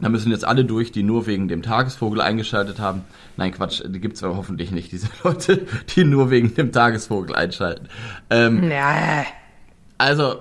Da 0.00 0.08
müssen 0.08 0.30
jetzt 0.30 0.44
alle 0.44 0.64
durch, 0.64 0.92
die 0.92 1.02
nur 1.02 1.26
wegen 1.26 1.48
dem 1.48 1.62
Tagesvogel 1.62 2.20
eingeschaltet 2.20 2.78
haben. 2.78 3.02
Nein, 3.36 3.52
Quatsch, 3.52 3.82
die 3.86 4.00
gibt's 4.00 4.22
aber 4.22 4.36
hoffentlich 4.36 4.70
nicht, 4.70 4.92
diese 4.92 5.08
Leute, 5.24 5.66
die 5.94 6.04
nur 6.04 6.30
wegen 6.30 6.54
dem 6.54 6.72
Tagesvogel 6.72 7.34
einschalten. 7.34 7.88
Ähm, 8.30 8.70
also, 9.98 10.36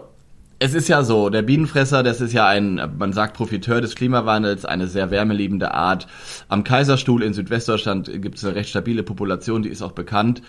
es 0.60 0.74
ist 0.74 0.90
ja 0.90 1.04
so, 1.04 1.30
der 1.30 1.42
Bienenfresser, 1.42 2.04
das 2.04 2.20
ist 2.20 2.34
ja 2.34 2.48
ein, 2.48 2.82
man 2.98 3.14
sagt 3.14 3.36
Profiteur 3.36 3.80
des 3.80 3.96
Klimawandels, 3.96 4.66
eine 4.66 4.88
sehr 4.88 5.10
wärmeliebende 5.10 5.74
Art. 5.74 6.08
Am 6.50 6.64
Kaiserstuhl 6.64 7.24
in 7.24 7.34
Südwestdeutschland 7.34 8.12
gibt 8.22 8.38
es 8.38 8.46
eine 8.46 8.56
recht 8.56 8.70
stabile 8.70 9.04
Population, 9.04 9.64
die 9.64 9.70
ist 9.70 9.82
auch 9.82 9.94
bekannt. 9.94 10.42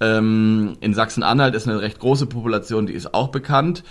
Ähm, 0.00 0.76
in 0.80 0.94
Sachsen-Anhalt 0.94 1.54
ist 1.54 1.68
eine 1.68 1.80
recht 1.80 1.98
große 1.98 2.26
Population, 2.26 2.86
die 2.86 2.92
ist 2.92 3.12
auch 3.12 3.28
bekannt. 3.28 3.82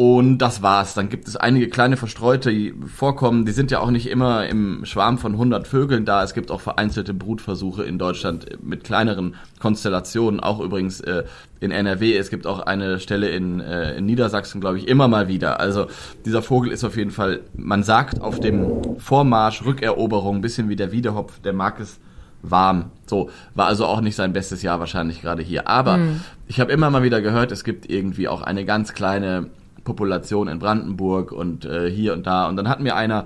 Und 0.00 0.38
das 0.38 0.62
war's. 0.62 0.94
Dann 0.94 1.08
gibt 1.08 1.26
es 1.26 1.34
einige 1.34 1.68
kleine 1.68 1.96
verstreute 1.96 2.72
Vorkommen. 2.86 3.44
Die 3.44 3.50
sind 3.50 3.72
ja 3.72 3.80
auch 3.80 3.90
nicht 3.90 4.08
immer 4.08 4.46
im 4.46 4.84
Schwarm 4.84 5.18
von 5.18 5.32
100 5.32 5.66
Vögeln 5.66 6.04
da. 6.04 6.22
Es 6.22 6.34
gibt 6.34 6.52
auch 6.52 6.60
vereinzelte 6.60 7.12
Brutversuche 7.12 7.82
in 7.82 7.98
Deutschland 7.98 8.62
mit 8.62 8.84
kleineren 8.84 9.34
Konstellationen. 9.58 10.38
Auch 10.38 10.60
übrigens 10.60 11.00
äh, 11.00 11.24
in 11.58 11.72
NRW. 11.72 12.16
Es 12.16 12.30
gibt 12.30 12.46
auch 12.46 12.60
eine 12.60 13.00
Stelle 13.00 13.30
in, 13.30 13.58
äh, 13.58 13.96
in 13.96 14.06
Niedersachsen, 14.06 14.60
glaube 14.60 14.78
ich, 14.78 14.86
immer 14.86 15.08
mal 15.08 15.26
wieder. 15.26 15.58
Also 15.58 15.88
dieser 16.24 16.42
Vogel 16.42 16.70
ist 16.70 16.84
auf 16.84 16.96
jeden 16.96 17.10
Fall, 17.10 17.40
man 17.56 17.82
sagt 17.82 18.20
auf 18.20 18.38
dem 18.38 19.00
Vormarsch, 19.00 19.64
Rückeroberung, 19.64 20.36
ein 20.36 20.42
bisschen 20.42 20.68
wie 20.68 20.76
der 20.76 20.92
Wiedehopf, 20.92 21.40
der 21.40 21.54
mag 21.54 21.80
es 21.80 21.98
warm. 22.42 22.92
So, 23.06 23.30
war 23.56 23.66
also 23.66 23.84
auch 23.84 24.00
nicht 24.00 24.14
sein 24.14 24.32
bestes 24.32 24.62
Jahr 24.62 24.78
wahrscheinlich 24.78 25.22
gerade 25.22 25.42
hier. 25.42 25.66
Aber 25.66 25.98
ich 26.46 26.60
habe 26.60 26.70
immer 26.70 26.88
mal 26.88 27.02
wieder 27.02 27.20
gehört, 27.20 27.50
es 27.50 27.64
gibt 27.64 27.90
irgendwie 27.90 28.28
auch 28.28 28.42
eine 28.42 28.64
ganz 28.64 28.94
kleine 28.94 29.50
Population 29.88 30.48
in 30.48 30.58
Brandenburg 30.58 31.32
und 31.32 31.64
äh, 31.64 31.90
hier 31.90 32.12
und 32.12 32.26
da. 32.26 32.46
Und 32.48 32.56
dann 32.56 32.68
hat 32.68 32.80
mir 32.80 32.94
einer, 32.94 33.24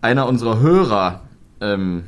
einer 0.00 0.26
unserer 0.26 0.60
Hörer 0.60 1.20
ähm, 1.60 2.04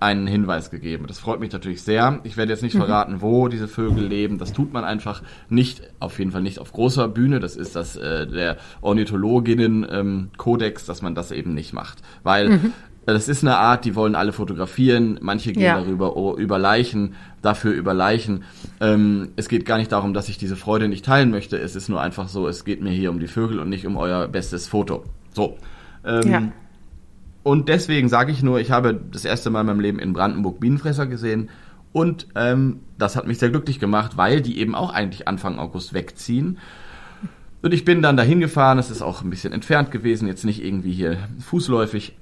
einen 0.00 0.28
Hinweis 0.28 0.70
gegeben. 0.70 1.06
Das 1.08 1.18
freut 1.18 1.40
mich 1.40 1.52
natürlich 1.52 1.82
sehr. 1.82 2.20
Ich 2.22 2.36
werde 2.36 2.52
jetzt 2.52 2.62
nicht 2.62 2.76
verraten, 2.76 3.20
wo 3.20 3.48
diese 3.48 3.66
Vögel 3.66 4.06
leben. 4.06 4.38
Das 4.38 4.52
tut 4.52 4.72
man 4.72 4.84
einfach 4.84 5.24
nicht, 5.48 5.82
auf 5.98 6.20
jeden 6.20 6.30
Fall 6.30 6.42
nicht 6.42 6.60
auf 6.60 6.72
großer 6.72 7.08
Bühne. 7.08 7.40
Das 7.40 7.56
ist 7.56 7.74
das 7.74 7.96
äh, 7.96 8.28
der 8.28 8.58
Ornithologinnen-Kodex, 8.80 10.86
dass 10.86 11.02
man 11.02 11.16
das 11.16 11.32
eben 11.32 11.52
nicht 11.52 11.72
macht. 11.72 11.98
Weil 12.22 12.60
das 13.06 13.28
ist 13.28 13.42
eine 13.42 13.56
Art, 13.56 13.84
die 13.84 13.94
wollen 13.96 14.14
alle 14.14 14.32
fotografieren. 14.32 15.18
Manche 15.22 15.52
gehen 15.52 15.62
Ja. 15.62 15.80
darüber 15.80 16.16
oh, 16.16 16.36
über 16.36 16.58
Leichen, 16.58 17.14
dafür 17.42 17.72
über 17.72 17.94
Leichen. 17.94 18.44
Ähm, 18.80 19.30
es 19.36 19.48
geht 19.48 19.66
gar 19.66 19.78
nicht 19.78 19.90
darum, 19.90 20.14
dass 20.14 20.28
ich 20.28 20.38
diese 20.38 20.56
Freude 20.56 20.88
nicht 20.88 21.04
teilen 21.04 21.30
möchte. 21.30 21.58
Es 21.58 21.74
ist 21.74 21.88
nur 21.88 22.00
einfach 22.00 22.28
so, 22.28 22.46
es 22.46 22.64
geht 22.64 22.80
mir 22.80 22.90
hier 22.90 23.10
um 23.10 23.18
die 23.18 23.26
Vögel 23.26 23.58
und 23.58 23.68
nicht 23.68 23.86
um 23.86 23.96
euer 23.96 24.28
bestes 24.28 24.68
Foto. 24.68 25.04
So. 25.32 25.56
Ähm, 26.04 26.30
Ja. 26.30 26.42
Und 27.42 27.68
deswegen 27.68 28.08
sage 28.08 28.30
ich 28.30 28.42
nur, 28.44 28.60
ich 28.60 28.70
habe 28.70 29.00
das 29.10 29.24
erste 29.24 29.50
Mal 29.50 29.62
in 29.62 29.66
meinem 29.66 29.80
Leben 29.80 29.98
in 29.98 30.12
Brandenburg 30.12 30.60
Bienenfresser 30.60 31.06
gesehen. 31.06 31.50
Und 31.92 32.28
ähm, 32.36 32.80
das 32.98 33.16
hat 33.16 33.26
mich 33.26 33.38
sehr 33.38 33.50
glücklich 33.50 33.80
gemacht, 33.80 34.16
weil 34.16 34.40
die 34.40 34.58
eben 34.60 34.76
auch 34.76 34.92
eigentlich 34.92 35.26
Anfang 35.26 35.58
August 35.58 35.92
wegziehen. 35.92 36.58
Und 37.62 37.74
ich 37.74 37.84
bin 37.84 38.00
dann 38.00 38.16
dahin 38.16 38.40
gefahren, 38.40 38.78
es 38.78 38.90
ist 38.90 39.02
auch 39.02 39.22
ein 39.22 39.30
bisschen 39.30 39.52
entfernt 39.52 39.90
gewesen, 39.90 40.26
jetzt 40.28 40.44
nicht 40.44 40.64
irgendwie 40.64 40.92
hier 40.92 41.16
fußläufig. 41.40 42.14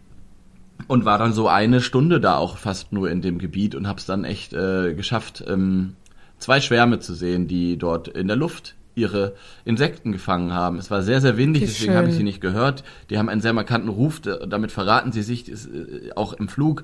Und 0.91 1.05
war 1.05 1.19
dann 1.19 1.33
so 1.33 1.47
eine 1.47 1.81
Stunde 1.81 2.21
da 2.21 2.37
auch 2.37 2.57
fast 2.57 2.93
nur 2.93 3.09
in 3.13 3.23
dem 3.23 3.39
Gebiet 3.39 3.77
und 3.77 3.87
habe 3.87 4.01
es 4.01 4.07
dann 4.07 4.25
echt 4.25 4.53
äh, 4.55 4.93
geschafft, 4.93 5.45
ähm, 5.47 5.95
zwei 6.39 6.61
Schwärme 6.61 6.99
zu 6.99 7.15
sehen, 7.15 7.47
die 7.47 7.79
dort 7.79 8.09
in 8.09 8.27
der 8.27 8.35
Luft 8.35 8.75
ihre 8.97 9.35
Insekten 9.65 10.11
gefangen 10.11 10.53
haben. 10.53 10.79
Es 10.79 10.91
war 10.91 11.03
sehr, 11.03 11.21
sehr 11.21 11.37
windig, 11.37 11.63
deswegen 11.63 11.95
habe 11.95 12.09
ich 12.09 12.17
sie 12.17 12.25
nicht 12.25 12.41
gehört. 12.41 12.83
Die 13.09 13.19
haben 13.19 13.29
einen 13.29 13.41
sehr 13.41 13.53
markanten 13.53 13.89
Ruf, 13.89 14.21
damit 14.21 14.73
verraten 14.73 15.13
sie 15.13 15.23
sich 15.23 15.49
ist, 15.49 15.67
äh, 15.67 16.11
auch 16.17 16.33
im 16.33 16.49
Flug. 16.49 16.83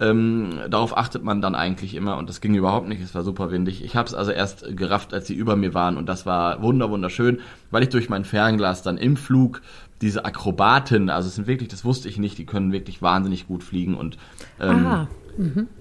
Ähm, 0.00 0.58
darauf 0.70 0.96
achtet 0.96 1.22
man 1.22 1.42
dann 1.42 1.54
eigentlich 1.54 1.94
immer 1.94 2.16
und 2.16 2.30
das 2.30 2.40
ging 2.40 2.54
überhaupt 2.54 2.88
nicht, 2.88 3.02
es 3.02 3.14
war 3.14 3.22
super 3.22 3.50
windig. 3.50 3.84
Ich 3.84 3.96
habe 3.96 4.08
es 4.08 4.14
also 4.14 4.30
erst 4.30 4.64
gerafft, 4.74 5.12
als 5.12 5.26
sie 5.26 5.34
über 5.34 5.56
mir 5.56 5.74
waren 5.74 5.98
und 5.98 6.06
das 6.06 6.24
war 6.24 6.62
wunder 6.62 6.88
wunderschön, 6.88 7.40
weil 7.70 7.82
ich 7.82 7.90
durch 7.90 8.08
mein 8.08 8.24
Fernglas 8.24 8.82
dann 8.82 8.96
im 8.96 9.18
Flug 9.18 9.60
diese 10.02 10.24
Akrobaten, 10.24 11.08
also 11.08 11.28
es 11.28 11.36
sind 11.36 11.46
wirklich, 11.46 11.68
das 11.68 11.84
wusste 11.84 12.08
ich 12.08 12.18
nicht, 12.18 12.36
die 12.36 12.46
können 12.46 12.72
wirklich 12.72 13.00
wahnsinnig 13.00 13.46
gut 13.46 13.62
fliegen 13.62 13.94
und 13.94 14.18
ähm, 14.60 14.84
Aha. 14.84 15.08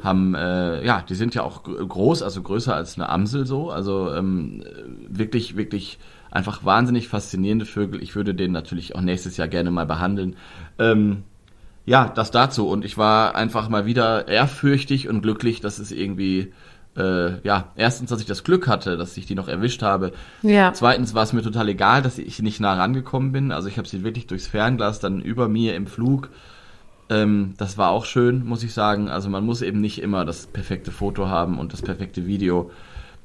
haben, 0.01 0.35
äh, 0.35 0.85
ja, 0.85 1.01
die 1.01 1.15
sind 1.15 1.35
ja 1.35 1.43
auch 1.43 1.63
gr- 1.63 1.85
groß, 1.85 2.21
also 2.21 2.41
größer 2.41 2.73
als 2.73 2.95
eine 2.97 3.09
Amsel 3.09 3.45
so, 3.45 3.71
also 3.71 4.13
ähm, 4.13 4.63
äh, 4.63 4.83
wirklich, 5.09 5.57
wirklich 5.57 5.99
einfach 6.29 6.63
wahnsinnig 6.63 7.09
faszinierende 7.09 7.65
Vögel. 7.65 8.01
Ich 8.01 8.15
würde 8.15 8.33
den 8.33 8.53
natürlich 8.53 8.95
auch 8.95 9.01
nächstes 9.01 9.35
Jahr 9.35 9.49
gerne 9.49 9.71
mal 9.71 9.85
behandeln. 9.85 10.37
Ähm, 10.79 11.23
ja, 11.85 12.07
das 12.07 12.31
dazu 12.31 12.69
und 12.69 12.85
ich 12.85 12.97
war 12.97 13.35
einfach 13.35 13.67
mal 13.67 13.85
wieder 13.85 14.27
ehrfürchtig 14.27 15.09
und 15.09 15.21
glücklich, 15.21 15.61
dass 15.61 15.79
es 15.79 15.91
irgendwie, 15.91 16.53
äh, 16.97 17.39
ja, 17.45 17.71
erstens, 17.75 18.09
dass 18.09 18.19
ich 18.19 18.25
das 18.25 18.43
Glück 18.43 18.67
hatte, 18.67 18.97
dass 18.97 19.15
ich 19.15 19.25
die 19.25 19.35
noch 19.35 19.47
erwischt 19.47 19.81
habe. 19.81 20.11
Ja. 20.41 20.73
Zweitens 20.73 21.13
war 21.13 21.23
es 21.23 21.33
mir 21.33 21.41
total 21.41 21.69
egal, 21.69 22.01
dass 22.01 22.17
ich 22.17 22.41
nicht 22.41 22.59
nah 22.59 22.73
rangekommen 22.73 23.31
bin. 23.31 23.51
Also 23.51 23.67
ich 23.69 23.77
habe 23.77 23.87
sie 23.87 24.03
wirklich 24.03 24.27
durchs 24.27 24.47
Fernglas 24.47 24.99
dann 24.99 25.21
über 25.21 25.47
mir 25.47 25.75
im 25.75 25.87
Flug. 25.87 26.29
Ähm, 27.09 27.53
das 27.57 27.77
war 27.77 27.91
auch 27.91 28.05
schön, 28.05 28.45
muss 28.45 28.63
ich 28.63 28.73
sagen. 28.73 29.09
Also 29.09 29.29
man 29.29 29.45
muss 29.45 29.61
eben 29.61 29.79
nicht 29.79 30.01
immer 30.01 30.25
das 30.25 30.47
perfekte 30.47 30.91
Foto 30.91 31.27
haben 31.27 31.59
und 31.59 31.71
das 31.71 31.81
perfekte 31.81 32.27
Video. 32.27 32.71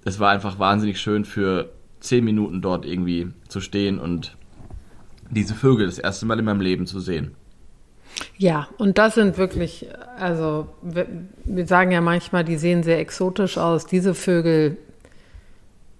Es 0.04 0.20
war 0.20 0.30
einfach 0.30 0.58
wahnsinnig 0.60 1.00
schön 1.00 1.24
für 1.24 1.70
zehn 1.98 2.24
Minuten 2.24 2.62
dort 2.62 2.86
irgendwie 2.86 3.32
zu 3.48 3.60
stehen 3.60 3.98
und 3.98 4.36
diese 5.28 5.54
Vögel 5.54 5.86
das 5.86 5.98
erste 5.98 6.24
Mal 6.26 6.38
in 6.38 6.44
meinem 6.44 6.60
Leben 6.60 6.86
zu 6.86 7.00
sehen. 7.00 7.34
Ja, 8.38 8.68
und 8.78 8.98
das 8.98 9.14
sind 9.14 9.38
wirklich, 9.38 9.86
also 10.18 10.68
wir, 10.82 11.06
wir 11.44 11.66
sagen 11.66 11.90
ja 11.90 12.00
manchmal, 12.00 12.44
die 12.44 12.56
sehen 12.56 12.82
sehr 12.82 12.98
exotisch 12.98 13.58
aus. 13.58 13.86
Diese 13.86 14.14
Vögel, 14.14 14.76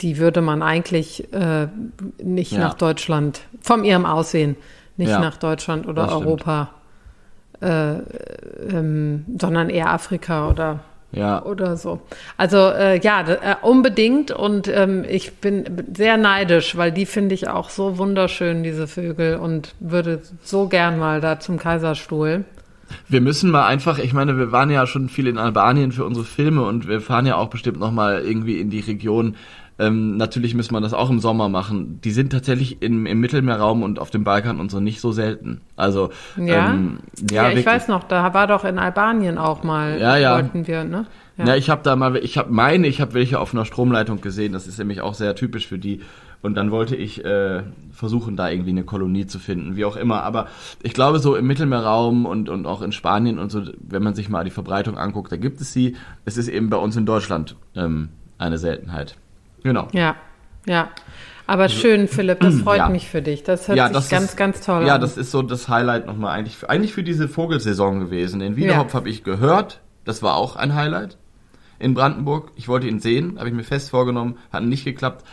die 0.01 0.19
würde 0.19 0.41
man 0.43 0.63
eigentlich 0.63 1.33
äh, 1.33 1.69
nicht 2.23 2.53
Ja. 2.53 2.59
nach 2.61 2.75
Deutschland, 2.75 3.41
von 3.61 3.85
ihrem 3.85 4.05
Aussehen, 4.07 4.57
nicht 4.97 5.11
Ja, 5.11 5.21
nach 5.21 5.37
Deutschland 5.37 5.87
oder. 5.87 6.11
Europa, 6.11 6.71
äh, 7.61 7.95
ähm, 8.71 9.25
sondern 9.39 9.71
eher 9.71 9.91
Afrika 9.91 10.49
oder 10.51 10.81
Ja, 11.13 11.43
oder 11.45 11.77
so. 11.77 12.01
Also 12.37 12.59
äh, 12.59 13.01
ja, 13.01 13.23
äh, 13.23 13.57
unbedingt 13.63 14.33
und 14.33 14.69
ähm, 14.69 15.05
ich 15.09 15.35
bin 15.37 15.65
sehr 15.95 16.17
neidisch, 16.17 16.77
weil 16.77 16.93
die 16.93 17.07
finde 17.07 17.35
ich 17.35 17.49
auch 17.49 17.71
so 17.71 17.97
wunderschön, 17.97 18.63
diese 18.63 18.87
Vögel 18.87 19.37
und 19.37 19.75
würde 19.81 20.21
so 20.43 20.69
gern 20.69 20.99
mal 20.99 21.21
da 21.21 21.41
zum 21.41 21.59
Kaiserstuhl. 21.59 22.45
Wir 23.09 23.21
müssen 23.21 23.51
mal 23.51 23.67
einfach, 23.67 23.99
ich 23.99 24.13
meine, 24.13 24.37
wir 24.37 24.53
waren 24.53 24.71
ja 24.71 24.87
schon 24.87 25.09
viel 25.09 25.27
in 25.27 25.39
Albanien 25.39 25.93
für 25.93 26.05
unsere 26.05 26.27
Filme 26.27 26.65
und 26.65 26.87
wir 26.87 27.01
fahren 27.01 27.27
ja 27.27 27.37
auch 27.37 27.49
bestimmt 27.49 27.81
noch 27.81 27.93
mal 27.93 28.23
irgendwie 28.23 28.61
in 28.61 28.71
die 28.71 28.81
Region. 28.81 29.37
Ähm, 29.79 30.17
natürlich 30.17 30.55
müssen 30.55 30.73
wir 30.75 30.81
das 30.81 30.95
auch 30.95 31.11
im 31.11 31.21
Sommer 31.21 31.49
machen. 31.49 32.01
Die 32.03 32.11
sind 32.11 32.31
tatsächlich 32.33 32.81
im, 32.81 33.05
im 33.05 33.21
Mittelmeerraum 33.21 33.83
und 33.83 33.99
auf 33.99 34.11
dem 34.11 34.25
Balkan 34.25 34.59
und 34.59 34.71
so 34.71 34.81
nicht 34.81 35.01
so 35.01 35.13
selten. 35.13 35.61
Also 35.77 36.11
Ja, 36.37 36.71
ähm, 36.71 37.01
ja, 37.31 37.49
ich 37.49 37.57
wirklich. 37.57 37.67
weiß 37.67 37.89
noch, 37.89 38.05
da 38.05 38.33
war 38.33 38.47
doch 38.47 38.65
in 38.65 38.79
Albanien 38.79 39.37
auch 39.37 39.63
mal, 39.63 40.01
Ja, 40.01 40.17
ja. 40.17 40.35
wollten 40.37 40.67
wir, 40.67 40.85
ne? 40.85 41.07
Ja, 41.37 41.49
ja 41.49 41.57
ich 41.57 41.69
habe 41.69 41.83
da 41.83 41.95
mal, 41.95 42.17
ich 42.17 42.39
habe 42.39 42.51
meine, 42.51 42.87
ich 42.87 43.03
habe 43.03 43.13
welche 43.13 43.39
auf 43.39 43.53
einer 43.53 43.67
Stromleitung 43.67 44.23
gesehen. 44.23 44.55
Das 44.55 44.67
ist 44.67 44.79
nämlich 44.79 45.03
auch 45.03 45.13
sehr 45.13 45.35
typisch 45.35 45.67
für 45.67 45.79
die. 45.79 46.01
Und 46.41 46.55
dann 46.55 46.71
wollte 46.71 46.97
ich 46.97 47.25
äh, 47.25 47.63
versuchen, 47.93 48.37
da 48.37 48.49
irgendwie 48.49 48.71
eine 48.71 48.85
Kolonie 48.85 49.27
zu 49.27 49.39
finden, 49.39 49.77
wie 49.77 49.85
auch 49.85 49.97
immer. 49.97 50.23
Aber 50.23 50.47
ich 50.83 50.95
glaube, 50.95 51.19
so 51.19 51.35
im 51.35 51.47
Mittelmeerraum 51.47 52.25
und, 52.25 52.49
und 52.49 52.67
auch 52.67 52.83
in 52.83 52.93
Spanien 52.93 53.39
und 53.39 53.51
so, 53.51 53.63
wenn 53.81 54.03
man 54.03 54.15
sich 54.15 54.29
mal 54.29 54.45
die 54.45 54.51
Verbreitung 54.51 54.97
anguckt, 54.97 55.33
da 55.33 55.37
gibt 55.37 55.61
es 55.61 55.73
sie. 55.73 55.97
Es 56.25 56.37
ist 56.37 56.49
eben 56.49 56.71
bei 56.71 56.77
uns 56.77 56.97
in 56.97 57.05
Deutschland 57.05 57.57
ähm, 57.75 58.11
eine 58.39 58.59
Seltenheit. 58.59 59.17
Genau. 59.63 59.89
Ja, 59.93 60.17
ja. 60.67 60.91
Aber 61.47 61.69
schön, 61.69 62.09
Philipp, 62.09 62.41
das 62.41 62.61
freut 62.63 62.79
ja. 62.79 62.89
mich 62.89 63.09
für 63.09 63.23
dich. 63.23 63.45
Das 63.45 63.69
hört 63.69 63.79
ja, 63.79 63.89
das 63.89 64.05
sich 64.05 64.11
ganz, 64.11 64.31
ist, 64.31 64.37
ganz 64.37 64.61
toll 64.61 64.75
ja, 64.75 64.81
an. 64.81 64.87
Ja, 64.87 64.99
das 64.99 65.17
ist 65.17 65.31
so 65.31 65.43
das 65.43 65.69
Highlight 65.69 66.07
nochmal 66.07 66.37
eigentlich 66.37 66.57
für, 66.57 66.69
eigentlich 66.69 66.93
für 66.93 67.03
diese 67.03 67.29
Vogelsaison 67.29 68.01
gewesen. 68.01 68.41
Den 68.41 68.57
Wiederhopf 68.57 68.95
habe 68.95 69.09
ich 69.09 69.23
gehört. 69.23 69.81
Das 70.05 70.23
war 70.23 70.37
auch 70.37 70.57
ein 70.57 70.75
Highlight 70.75 71.17
in 71.79 71.95
Brandenburg. 71.95 72.53
Ich 72.57 72.69
wollte 72.69 72.89
ihn 72.89 73.01
sehen, 73.01 73.39
habe 73.39 73.49
ich 73.49 73.55
mir 73.55 73.65
fest 73.65 73.91
vorgenommen, 73.91 74.39
hat 74.53 74.65
nicht 74.65 74.85
geklappt. 74.85 75.25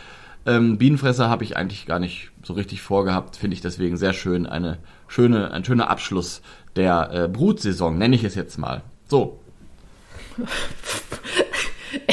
Ähm, 0.46 0.78
Bienenfresser 0.78 1.30
habe 1.30 1.42
ich 1.42 1.56
eigentlich 1.56 1.86
gar 1.86 1.98
nicht 1.98 2.30
so 2.42 2.52
richtig 2.52 2.82
vorgehabt, 2.82 3.36
finde 3.36 3.54
ich 3.54 3.62
deswegen 3.62 3.96
sehr 3.96 4.12
schön. 4.12 4.46
Eine 4.46 4.78
schöne, 5.08 5.52
ein 5.52 5.64
schöner 5.64 5.88
Abschluss 5.90 6.42
der 6.76 7.10
äh, 7.12 7.28
Brutsaison, 7.28 7.96
nenne 7.96 8.14
ich 8.14 8.24
es 8.24 8.34
jetzt 8.34 8.58
mal. 8.58 8.82
So. 9.08 9.40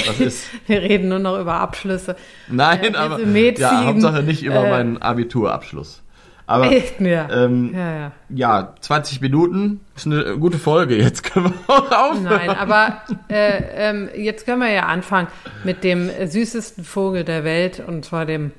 Was 0.08 0.20
ist? 0.20 0.48
Wir 0.68 0.82
reden 0.82 1.10
nur 1.10 1.20
noch 1.20 1.40
über 1.40 1.56
Abschlüsse. 1.56 2.16
Nein, 2.48 2.94
äh, 2.94 2.98
aber 2.98 3.20
ja, 3.20 3.86
Hauptsache 3.86 4.24
nicht 4.24 4.44
über 4.44 4.66
äh, 4.66 4.70
meinen 4.70 5.02
Abiturabschluss. 5.02 6.02
Aber 6.48 6.70
ja. 6.70 7.30
Ähm, 7.30 7.72
ja, 7.74 7.96
ja. 7.96 8.12
ja, 8.30 8.76
20 8.82 9.22
Minuten 9.22 9.80
ist 9.96 10.06
eine 10.06 10.38
gute 10.38 10.60
Folge. 10.60 10.98
Jetzt 10.98 11.24
können 11.24 11.54
wir 11.54 11.76
auch 11.76 11.92
aufhören. 11.92 12.24
Nein, 12.24 12.50
aber 12.50 13.04
äh, 13.30 13.62
ähm, 13.76 14.10
jetzt 14.16 14.46
können 14.46 14.60
wir 14.60 14.72
ja 14.72 14.88
anfangen 14.88 15.28
mit 15.64 15.84
dem 15.86 16.10
süßesten 16.26 16.84
Vogel 16.84 17.24
der 17.24 17.46
Welt 17.46 17.82
und 17.86 18.04
zwar 18.04 18.26
dem 18.26 18.52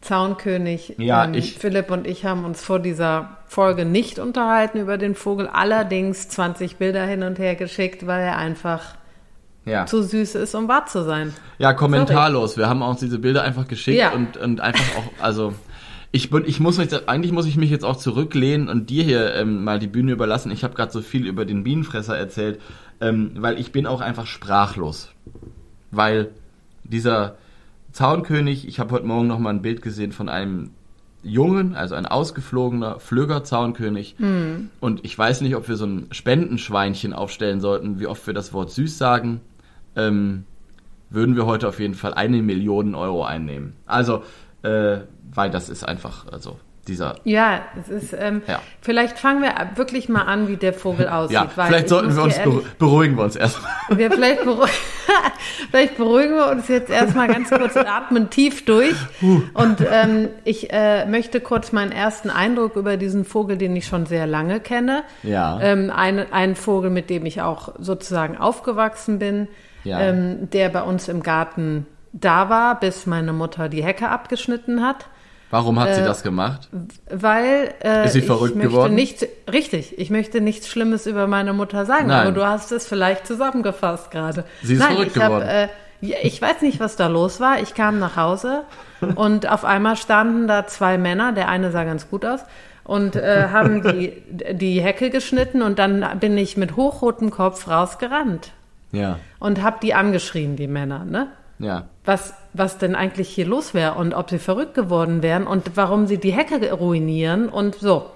Zaunkönig. 0.00 0.94
Ja, 0.98 1.24
ähm, 1.24 1.34
ich, 1.34 1.58
Philipp 1.58 1.90
und 1.90 2.06
ich 2.06 2.24
haben 2.24 2.44
uns 2.44 2.62
vor 2.62 2.78
dieser 2.78 3.38
Folge 3.46 3.84
nicht 3.84 4.18
unterhalten 4.18 4.78
über 4.78 4.96
den 4.96 5.14
Vogel, 5.14 5.48
allerdings 5.48 6.28
20 6.28 6.76
Bilder 6.76 7.04
hin 7.04 7.22
und 7.24 7.38
her 7.38 7.56
geschickt, 7.56 8.06
weil 8.06 8.22
er 8.22 8.38
einfach 8.38 8.94
ja. 9.70 9.86
zu 9.86 10.02
süß 10.02 10.34
ist, 10.34 10.54
um 10.54 10.68
wahr 10.68 10.86
zu 10.86 11.04
sein. 11.04 11.32
Ja, 11.58 11.72
kommentarlos. 11.72 12.52
Sorry. 12.52 12.64
Wir 12.64 12.68
haben 12.68 12.82
uns 12.82 13.00
diese 13.00 13.18
Bilder 13.18 13.42
einfach 13.42 13.68
geschickt 13.68 13.98
ja. 13.98 14.12
und, 14.12 14.36
und 14.36 14.60
einfach 14.60 14.96
auch, 14.96 15.22
also 15.22 15.54
ich, 16.12 16.32
ich 16.32 16.60
muss 16.60 16.78
mich, 16.78 17.08
eigentlich 17.08 17.32
muss 17.32 17.46
ich 17.46 17.56
mich 17.56 17.70
jetzt 17.70 17.84
auch 17.84 17.96
zurücklehnen 17.96 18.68
und 18.68 18.90
dir 18.90 19.04
hier 19.04 19.34
ähm, 19.34 19.62
mal 19.62 19.78
die 19.78 19.86
Bühne 19.86 20.12
überlassen. 20.12 20.50
Ich 20.50 20.64
habe 20.64 20.74
gerade 20.74 20.90
so 20.90 21.02
viel 21.02 21.26
über 21.26 21.44
den 21.44 21.62
Bienenfresser 21.62 22.16
erzählt, 22.16 22.60
ähm, 23.00 23.32
weil 23.36 23.58
ich 23.58 23.70
bin 23.70 23.86
auch 23.86 24.00
einfach 24.00 24.26
sprachlos. 24.26 25.10
Weil 25.92 26.30
dieser 26.82 27.36
Zaunkönig, 27.92 28.66
ich 28.66 28.80
habe 28.80 28.92
heute 28.92 29.06
Morgen 29.06 29.28
noch 29.28 29.38
mal 29.38 29.50
ein 29.50 29.62
Bild 29.62 29.82
gesehen 29.82 30.12
von 30.12 30.28
einem 30.28 30.70
Jungen, 31.22 31.74
also 31.74 31.94
ein 31.94 32.06
ausgeflogener 32.06 32.98
Flügger-Zaunkönig. 32.98 34.16
Mhm. 34.18 34.70
Und 34.80 35.04
ich 35.04 35.16
weiß 35.16 35.42
nicht, 35.42 35.54
ob 35.54 35.68
wir 35.68 35.76
so 35.76 35.86
ein 35.86 36.06
Spendenschweinchen 36.10 37.12
aufstellen 37.12 37.60
sollten, 37.60 38.00
wie 38.00 38.06
oft 38.06 38.26
wir 38.26 38.34
das 38.34 38.52
Wort 38.52 38.70
süß 38.72 38.98
sagen. 38.98 39.40
Ähm, 39.96 40.44
würden 41.10 41.34
wir 41.36 41.46
heute 41.46 41.68
auf 41.68 41.80
jeden 41.80 41.94
Fall 41.94 42.14
eine 42.14 42.40
Million 42.42 42.94
Euro 42.94 43.24
einnehmen. 43.24 43.74
Also 43.86 44.22
äh, 44.62 44.98
weil 45.32 45.50
das 45.50 45.68
ist 45.68 45.84
einfach, 45.84 46.26
also 46.30 46.58
dieser. 46.88 47.16
Ja, 47.24 47.60
es 47.78 47.88
ist. 47.88 48.12
Ähm, 48.18 48.42
ja. 48.46 48.60
Vielleicht 48.80 49.18
fangen 49.18 49.42
wir 49.42 49.52
wirklich 49.76 50.08
mal 50.08 50.22
an, 50.22 50.48
wie 50.48 50.56
der 50.56 50.72
Vogel 50.72 51.08
aussieht. 51.10 51.34
Ja, 51.34 51.48
vielleicht 51.48 51.88
sollten 51.88 52.14
wir 52.16 52.22
uns 52.22 52.36
ehrlich, 52.36 52.64
beruhigen 52.78 53.16
wir 53.16 53.24
uns 53.24 53.36
erstmal. 53.36 53.70
Wir 53.96 54.10
vielleicht, 54.10 54.44
beruhigen, 54.44 54.70
vielleicht 55.70 55.96
beruhigen 55.96 56.34
wir 56.36 56.46
uns 56.48 56.68
jetzt 56.68 56.90
erstmal 56.90 57.26
ganz 57.28 57.50
kurz 57.50 57.74
und 57.74 57.86
atmen 57.86 58.30
tief 58.30 58.64
durch. 58.64 58.94
Und 59.20 59.78
ähm, 59.90 60.28
ich 60.44 60.72
äh, 60.72 61.06
möchte 61.06 61.40
kurz 61.40 61.72
meinen 61.72 61.90
ersten 61.90 62.30
Eindruck 62.30 62.76
über 62.76 62.96
diesen 62.96 63.24
Vogel, 63.24 63.56
den 63.56 63.74
ich 63.74 63.86
schon 63.86 64.06
sehr 64.06 64.26
lange 64.26 64.60
kenne. 64.60 65.02
Ja. 65.22 65.58
Ähm, 65.60 65.90
ein, 65.94 66.32
ein 66.32 66.54
Vogel, 66.54 66.90
mit 66.90 67.10
dem 67.10 67.26
ich 67.26 67.42
auch 67.42 67.74
sozusagen 67.78 68.36
aufgewachsen 68.36 69.18
bin, 69.18 69.48
ja. 69.84 70.00
ähm, 70.00 70.50
der 70.50 70.68
bei 70.68 70.82
uns 70.82 71.08
im 71.08 71.22
Garten 71.22 71.86
da 72.12 72.48
war, 72.48 72.78
bis 72.80 73.06
meine 73.06 73.32
Mutter 73.32 73.68
die 73.68 73.84
Hecke 73.84 74.08
abgeschnitten 74.08 74.82
hat. 74.82 75.06
Warum 75.50 75.80
hat 75.80 75.88
äh, 75.88 75.94
sie 75.96 76.02
das 76.02 76.22
gemacht? 76.22 76.68
Weil 77.10 77.74
äh, 77.82 78.06
ist 78.06 78.12
sie 78.12 78.22
verrückt 78.22 78.54
ich 78.56 78.62
geworden? 78.62 78.94
Nicht, 78.94 79.26
richtig, 79.50 79.98
ich 79.98 80.10
möchte 80.10 80.40
nichts 80.40 80.68
Schlimmes 80.68 81.06
über 81.06 81.26
meine 81.26 81.52
Mutter 81.52 81.86
sagen, 81.86 82.06
Nein. 82.06 82.20
aber 82.20 82.32
du 82.32 82.46
hast 82.46 82.70
es 82.70 82.86
vielleicht 82.86 83.26
zusammengefasst 83.26 84.10
gerade. 84.10 84.44
Sie 84.62 84.74
ist 84.74 84.78
Nein, 84.78 84.92
verrückt 84.92 85.16
ich 85.16 85.22
geworden. 85.22 85.44
Hab, 85.44 85.52
äh, 85.52 85.68
ich 86.00 86.40
weiß 86.40 86.62
nicht, 86.62 86.80
was 86.80 86.96
da 86.96 87.08
los 87.08 87.40
war. 87.40 87.60
Ich 87.60 87.74
kam 87.74 87.98
nach 87.98 88.16
Hause 88.16 88.62
und 89.16 89.48
auf 89.48 89.64
einmal 89.64 89.96
standen 89.96 90.46
da 90.46 90.66
zwei 90.66 90.96
Männer. 90.98 91.32
Der 91.32 91.48
eine 91.48 91.72
sah 91.72 91.84
ganz 91.84 92.08
gut 92.08 92.24
aus 92.24 92.40
und 92.84 93.16
äh, 93.16 93.48
haben 93.52 93.82
die, 93.82 94.22
die 94.52 94.80
Hecke 94.80 95.10
geschnitten 95.10 95.62
und 95.62 95.78
dann 95.78 96.04
bin 96.18 96.38
ich 96.38 96.56
mit 96.56 96.76
hochrotem 96.76 97.30
Kopf 97.30 97.68
rausgerannt. 97.68 98.52
Ja. 98.92 99.18
Und 99.38 99.62
hab 99.62 99.80
die 99.80 99.94
angeschrien, 99.94 100.56
die 100.56 100.66
Männer, 100.66 101.04
ne? 101.04 101.28
Ja. 101.58 101.88
Was, 102.04 102.34
was 102.54 102.78
denn 102.78 102.94
eigentlich 102.94 103.28
hier 103.28 103.46
los 103.46 103.74
wäre 103.74 103.94
und 103.94 104.14
ob 104.14 104.30
sie 104.30 104.38
verrückt 104.38 104.74
geworden 104.74 105.22
wären 105.22 105.46
und 105.46 105.76
warum 105.76 106.06
sie 106.06 106.18
die 106.18 106.32
Hecke 106.32 106.72
ruinieren 106.72 107.48
und 107.48 107.74
so. 107.74 108.10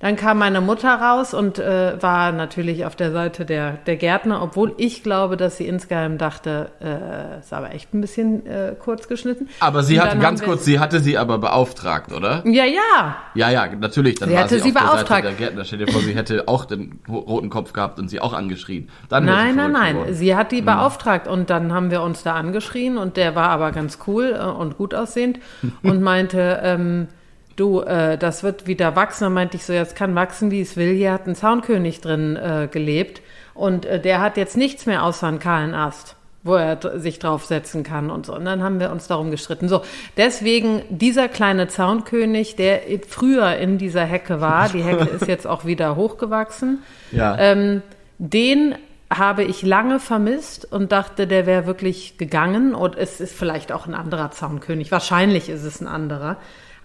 Dann 0.00 0.16
kam 0.16 0.38
meine 0.38 0.60
Mutter 0.60 0.94
raus 0.94 1.34
und 1.34 1.58
äh, 1.58 2.00
war 2.02 2.32
natürlich 2.32 2.84
auf 2.84 2.96
der 2.96 3.12
Seite 3.12 3.44
der, 3.44 3.78
der 3.86 3.96
Gärtner, 3.96 4.42
obwohl 4.42 4.74
ich 4.76 5.02
glaube, 5.02 5.36
dass 5.36 5.56
sie 5.56 5.66
insgeheim 5.66 6.18
dachte, 6.18 6.70
äh, 6.80 7.38
ist 7.40 7.52
aber 7.52 7.72
echt 7.72 7.94
ein 7.94 8.00
bisschen 8.00 8.46
äh, 8.46 8.74
kurz 8.78 9.08
geschnitten. 9.08 9.48
Aber 9.60 9.82
sie 9.82 10.00
hatte 10.00 10.18
ganz 10.18 10.42
kurz, 10.42 10.64
sie 10.64 10.78
hatte 10.78 11.00
sie 11.00 11.16
aber 11.16 11.38
beauftragt, 11.38 12.12
oder? 12.12 12.42
Ja, 12.46 12.64
ja. 12.64 13.16
Ja, 13.34 13.50
ja, 13.50 13.66
natürlich. 13.74 14.16
Dann 14.16 14.28
sie 14.28 14.34
war 14.34 14.42
hatte 14.42 14.56
sie, 14.56 14.62
sie 14.62 14.72
beauftragt. 14.72 15.24
Der, 15.24 15.32
Gärtner. 15.32 15.64
Stell 15.64 15.78
dir 15.78 15.88
vor, 15.88 16.02
sie 16.02 16.14
hätte 16.14 16.48
auch 16.48 16.64
den 16.64 17.00
roten 17.08 17.50
Kopf 17.50 17.72
gehabt 17.72 17.98
und 17.98 18.08
sie 18.08 18.20
auch 18.20 18.32
angeschrien. 18.32 18.88
Dann 19.08 19.24
nein, 19.24 19.56
nein, 19.56 19.72
nein. 19.72 19.94
Geworden. 19.94 20.14
Sie 20.14 20.36
hat 20.36 20.52
die 20.52 20.58
hm. 20.58 20.66
beauftragt 20.66 21.28
und 21.28 21.50
dann 21.50 21.72
haben 21.72 21.90
wir 21.90 22.02
uns 22.02 22.22
da 22.22 22.34
angeschrien 22.34 22.98
und 22.98 23.16
der 23.16 23.34
war 23.34 23.50
aber 23.50 23.72
ganz 23.72 23.98
cool 24.06 24.36
äh, 24.38 24.44
und 24.44 24.76
gut 24.76 24.94
aussehend 24.94 25.38
und 25.82 26.02
meinte, 26.02 26.60
ähm, 26.62 27.08
du, 27.56 27.80
äh, 27.80 28.18
das 28.18 28.42
wird 28.42 28.66
wieder 28.66 28.96
wachsen. 28.96 29.24
Dann 29.24 29.34
meinte 29.34 29.56
ich 29.56 29.64
so, 29.64 29.72
ja, 29.72 29.82
es 29.82 29.94
kann 29.94 30.14
wachsen, 30.14 30.50
wie 30.50 30.60
es 30.60 30.76
will. 30.76 30.94
Hier 30.94 31.12
hat 31.12 31.26
ein 31.26 31.34
Zaunkönig 31.34 32.00
drin 32.00 32.36
äh, 32.36 32.68
gelebt 32.70 33.22
und 33.54 33.86
äh, 33.86 34.00
der 34.00 34.20
hat 34.20 34.36
jetzt 34.36 34.56
nichts 34.56 34.86
mehr 34.86 35.04
außer 35.04 35.26
einen 35.26 35.38
kahlen 35.38 35.74
Ast 35.74 36.16
wo 36.44 36.56
er 36.56 36.78
sich 37.00 37.18
draufsetzen 37.18 37.82
kann 37.82 38.10
und 38.10 38.26
so. 38.26 38.34
Und 38.34 38.44
dann 38.44 38.62
haben 38.62 38.78
wir 38.78 38.90
uns 38.92 39.08
darum 39.08 39.30
gestritten. 39.30 39.66
So, 39.66 39.82
deswegen 40.18 40.82
dieser 40.90 41.26
kleine 41.26 41.68
Zaunkönig, 41.68 42.54
der 42.54 42.82
früher 43.08 43.56
in 43.56 43.78
dieser 43.78 44.04
Hecke 44.04 44.42
war, 44.42 44.68
die 44.68 44.82
Hecke 44.82 45.04
ist 45.04 45.26
jetzt 45.26 45.46
auch 45.46 45.64
wieder 45.64 45.96
hochgewachsen, 45.96 46.82
ja. 47.10 47.36
ähm, 47.38 47.82
den 48.18 48.74
habe 49.10 49.42
ich 49.42 49.62
lange 49.62 50.00
vermisst 50.00 50.70
und 50.70 50.92
dachte, 50.92 51.26
der 51.26 51.46
wäre 51.46 51.66
wirklich 51.66 52.18
gegangen. 52.18 52.74
Und 52.74 52.96
es 52.96 53.20
ist 53.20 53.34
vielleicht 53.34 53.72
auch 53.72 53.86
ein 53.86 53.94
anderer 53.94 54.30
Zaunkönig. 54.30 54.92
Wahrscheinlich 54.92 55.48
ist 55.48 55.64
es 55.64 55.80
ein 55.80 55.86
anderer. 55.86 56.36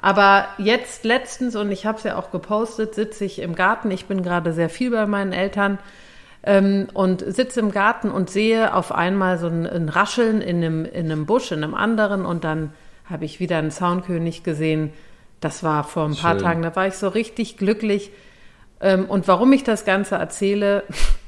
Aber 0.01 0.47
jetzt 0.57 1.03
letztens, 1.03 1.55
und 1.55 1.71
ich 1.71 1.85
habe 1.85 1.97
es 1.97 2.03
ja 2.05 2.17
auch 2.17 2.31
gepostet, 2.31 2.95
sitze 2.95 3.25
ich 3.25 3.39
im 3.39 3.53
Garten. 3.53 3.91
Ich 3.91 4.05
bin 4.05 4.23
gerade 4.23 4.53
sehr 4.53 4.69
viel 4.69 4.91
bei 4.91 5.05
meinen 5.05 5.33
Eltern 5.33 5.77
ähm, 6.43 6.87
und 6.93 7.21
sitze 7.21 7.59
im 7.59 7.71
Garten 7.71 8.09
und 8.09 8.29
sehe 8.29 8.73
auf 8.73 8.93
einmal 8.93 9.37
so 9.37 9.47
ein, 9.47 9.67
ein 9.67 9.89
Rascheln 9.89 10.41
in 10.41 10.57
einem, 10.57 10.85
in 10.85 11.11
einem 11.11 11.25
Busch, 11.25 11.51
in 11.51 11.63
einem 11.63 11.75
anderen. 11.75 12.25
Und 12.25 12.45
dann 12.45 12.73
habe 13.05 13.25
ich 13.25 13.41
wieder 13.41 13.57
einen 13.57 13.71
Zaunkönig 13.71 14.43
gesehen. 14.43 14.93
Das 15.41 15.63
war 15.63 15.83
vor 15.83 16.05
ein 16.05 16.15
paar 16.15 16.35
Schön. 16.35 16.43
Tagen. 16.43 16.61
Da 16.61 16.75
war 16.75 16.87
ich 16.87 16.95
so 16.95 17.09
richtig 17.09 17.57
glücklich. 17.57 18.11
Ähm, 18.79 19.05
und 19.05 19.27
warum 19.27 19.51
ich 19.51 19.65
das 19.65 19.83
Ganze 19.83 20.15
erzähle, 20.15 20.83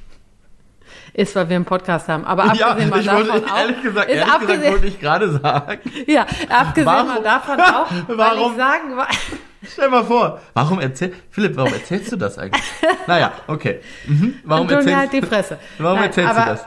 ist, 1.13 1.35
weil 1.35 1.49
wir 1.49 1.55
einen 1.55 1.65
Podcast 1.65 2.07
haben. 2.07 2.25
Aber 2.25 2.45
abgesehen 2.45 2.79
ja, 2.79 2.85
mal 2.87 3.03
davon 3.03 3.27
wollte, 3.27 3.51
auch, 3.51 3.57
ehrlich 3.57 3.81
gesagt, 3.81 4.09
ehrlich 4.09 4.33
abgesehen, 4.33 4.55
gesagt 4.55 4.73
wollte 4.73 4.87
ich 4.87 4.99
gerade 4.99 5.31
sagen. 5.31 5.79
Ja, 6.07 6.25
abgesehen 6.49 6.85
warum, 6.85 7.07
mal 7.07 7.23
davon 7.23 7.59
auch, 7.59 7.91
weil 8.07 8.17
warum, 8.17 8.51
ich 8.51 8.57
sagen 8.57 8.97
Stell 9.71 9.89
mal 9.89 10.03
vor, 10.03 10.39
warum 10.53 10.79
erzähl, 10.79 11.13
Philipp, 11.29 11.55
warum 11.55 11.73
erzählst 11.73 12.11
du 12.11 12.15
das 12.15 12.37
eigentlich? 12.37 12.63
Naja, 13.05 13.31
okay. 13.47 13.79
Mhm. 14.07 14.39
Warum 14.43 14.67
erzählst 14.67 14.87
mir 14.87 14.97
halt 14.97 15.13
die 15.13 15.21
Fresse. 15.21 15.59
Warum 15.77 15.99
Nein, 15.99 16.07
erzählst 16.07 16.31
aber, 16.31 16.41
du 16.41 16.47
das? 16.47 16.65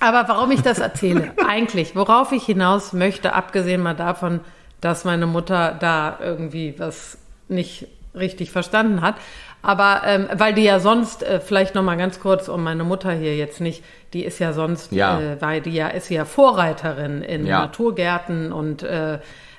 Aber 0.00 0.28
warum 0.28 0.50
ich 0.50 0.62
das 0.62 0.78
erzähle, 0.78 1.32
eigentlich, 1.46 1.94
worauf 1.94 2.32
ich 2.32 2.44
hinaus 2.44 2.94
möchte, 2.94 3.34
abgesehen 3.34 3.82
mal 3.82 3.94
davon, 3.94 4.40
dass 4.80 5.04
meine 5.04 5.26
Mutter 5.26 5.76
da 5.78 6.18
irgendwie 6.22 6.74
was 6.78 7.18
nicht 7.48 7.86
richtig 8.14 8.50
verstanden 8.50 9.02
hat, 9.02 9.16
aber 9.62 10.02
ähm, 10.06 10.28
weil 10.32 10.54
die 10.54 10.62
ja 10.64 10.80
sonst, 10.80 11.22
äh, 11.22 11.40
vielleicht 11.40 11.74
noch 11.74 11.82
mal 11.82 11.96
ganz 11.96 12.20
kurz, 12.20 12.48
um 12.48 12.62
meine 12.62 12.84
Mutter 12.84 13.12
hier 13.12 13.36
jetzt 13.36 13.60
nicht, 13.60 13.84
die 14.12 14.24
ist 14.24 14.38
ja 14.38 14.52
sonst, 14.52 14.92
ja. 14.92 15.20
Äh, 15.20 15.40
weil 15.40 15.60
die 15.60 15.72
ja 15.74 15.88
ist 15.88 16.08
ja 16.10 16.24
Vorreiterin 16.24 17.22
in 17.22 17.46
ja. 17.46 17.60
Naturgärten 17.60 18.52
und 18.52 18.82
äh, 18.82 19.18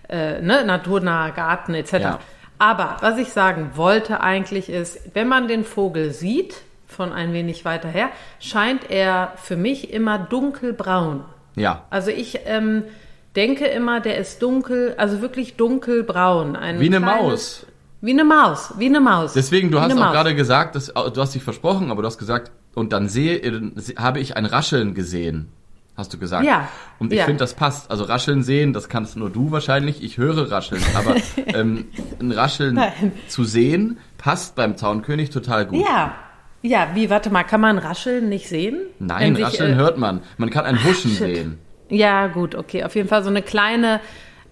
äh, 0.09 0.41
ne, 0.41 0.63
naturnaher 0.65 1.31
Garten 1.31 1.73
etc. 1.73 1.93
Ja. 1.93 2.19
Aber 2.57 2.97
was 3.01 3.17
ich 3.17 3.29
sagen 3.29 3.71
wollte 3.75 4.21
eigentlich 4.21 4.69
ist, 4.69 4.99
wenn 5.13 5.27
man 5.27 5.47
den 5.47 5.63
Vogel 5.63 6.11
sieht, 6.11 6.55
von 6.87 7.13
ein 7.13 7.33
wenig 7.33 7.65
weiter 7.65 7.87
her, 7.89 8.09
scheint 8.39 8.91
er 8.91 9.33
für 9.37 9.55
mich 9.55 9.93
immer 9.93 10.19
dunkelbraun. 10.19 11.23
Ja. 11.55 11.85
Also 11.89 12.11
ich 12.11 12.41
ähm, 12.45 12.83
denke 13.35 13.65
immer, 13.65 14.01
der 14.01 14.17
ist 14.17 14.41
dunkel, 14.41 14.93
also 14.97 15.21
wirklich 15.21 15.55
dunkelbraun. 15.55 16.55
Ein 16.55 16.79
Wie 16.79 16.87
eine 16.87 16.97
kleines- 16.97 17.21
Maus. 17.23 17.65
Wie 18.01 18.11
eine 18.11 18.23
Maus, 18.23 18.73
wie 18.77 18.87
eine 18.87 18.99
Maus. 18.99 19.33
Deswegen, 19.33 19.69
du 19.69 19.77
Wie 19.77 19.81
hast 19.81 19.93
auch 19.93 19.99
Maus. 19.99 20.11
gerade 20.11 20.35
gesagt, 20.35 20.75
dass, 20.75 20.87
du 20.87 21.21
hast 21.21 21.35
dich 21.35 21.43
versprochen, 21.43 21.91
aber 21.91 22.01
du 22.01 22.07
hast 22.07 22.17
gesagt, 22.17 22.51
und 22.73 22.93
dann 22.93 23.07
sehe, 23.07 23.71
habe 23.97 24.19
ich 24.19 24.35
ein 24.35 24.45
Rascheln 24.45 24.93
gesehen. 24.93 25.49
Hast 25.97 26.13
du 26.13 26.17
gesagt. 26.17 26.45
Ja, 26.45 26.69
Und 26.99 27.11
ich 27.11 27.19
ja. 27.19 27.25
finde, 27.25 27.39
das 27.39 27.53
passt. 27.53 27.91
Also 27.91 28.05
Rascheln 28.05 28.43
sehen, 28.43 28.71
das 28.71 28.87
kannst 28.87 29.17
nur 29.17 29.29
du 29.29 29.51
wahrscheinlich. 29.51 30.01
Ich 30.01 30.17
höre 30.17 30.49
Rascheln. 30.49 30.81
Aber 30.95 31.15
ähm, 31.47 31.85
ein 32.19 32.31
Rascheln 32.31 32.75
Nein. 32.75 33.11
zu 33.27 33.43
sehen, 33.43 33.97
passt 34.17 34.55
beim 34.55 34.77
Zaunkönig 34.77 35.29
total 35.29 35.65
gut. 35.65 35.85
Ja, 35.85 36.15
ja, 36.63 36.89
wie, 36.93 37.09
warte 37.09 37.29
mal, 37.29 37.43
kann 37.43 37.59
man 37.61 37.77
Rascheln 37.77 38.29
nicht 38.29 38.47
sehen? 38.47 38.79
Nein, 38.99 39.35
Rascheln 39.35 39.73
äh, 39.73 39.75
hört 39.75 39.97
man. 39.97 40.21
Man 40.37 40.49
kann 40.49 40.65
ein 40.65 40.83
Huschen 40.83 41.11
shit. 41.11 41.17
sehen. 41.17 41.59
Ja, 41.89 42.27
gut, 42.27 42.55
okay. 42.55 42.83
Auf 42.83 42.95
jeden 42.95 43.09
Fall 43.09 43.23
so 43.23 43.29
eine 43.29 43.41
kleine, 43.41 43.99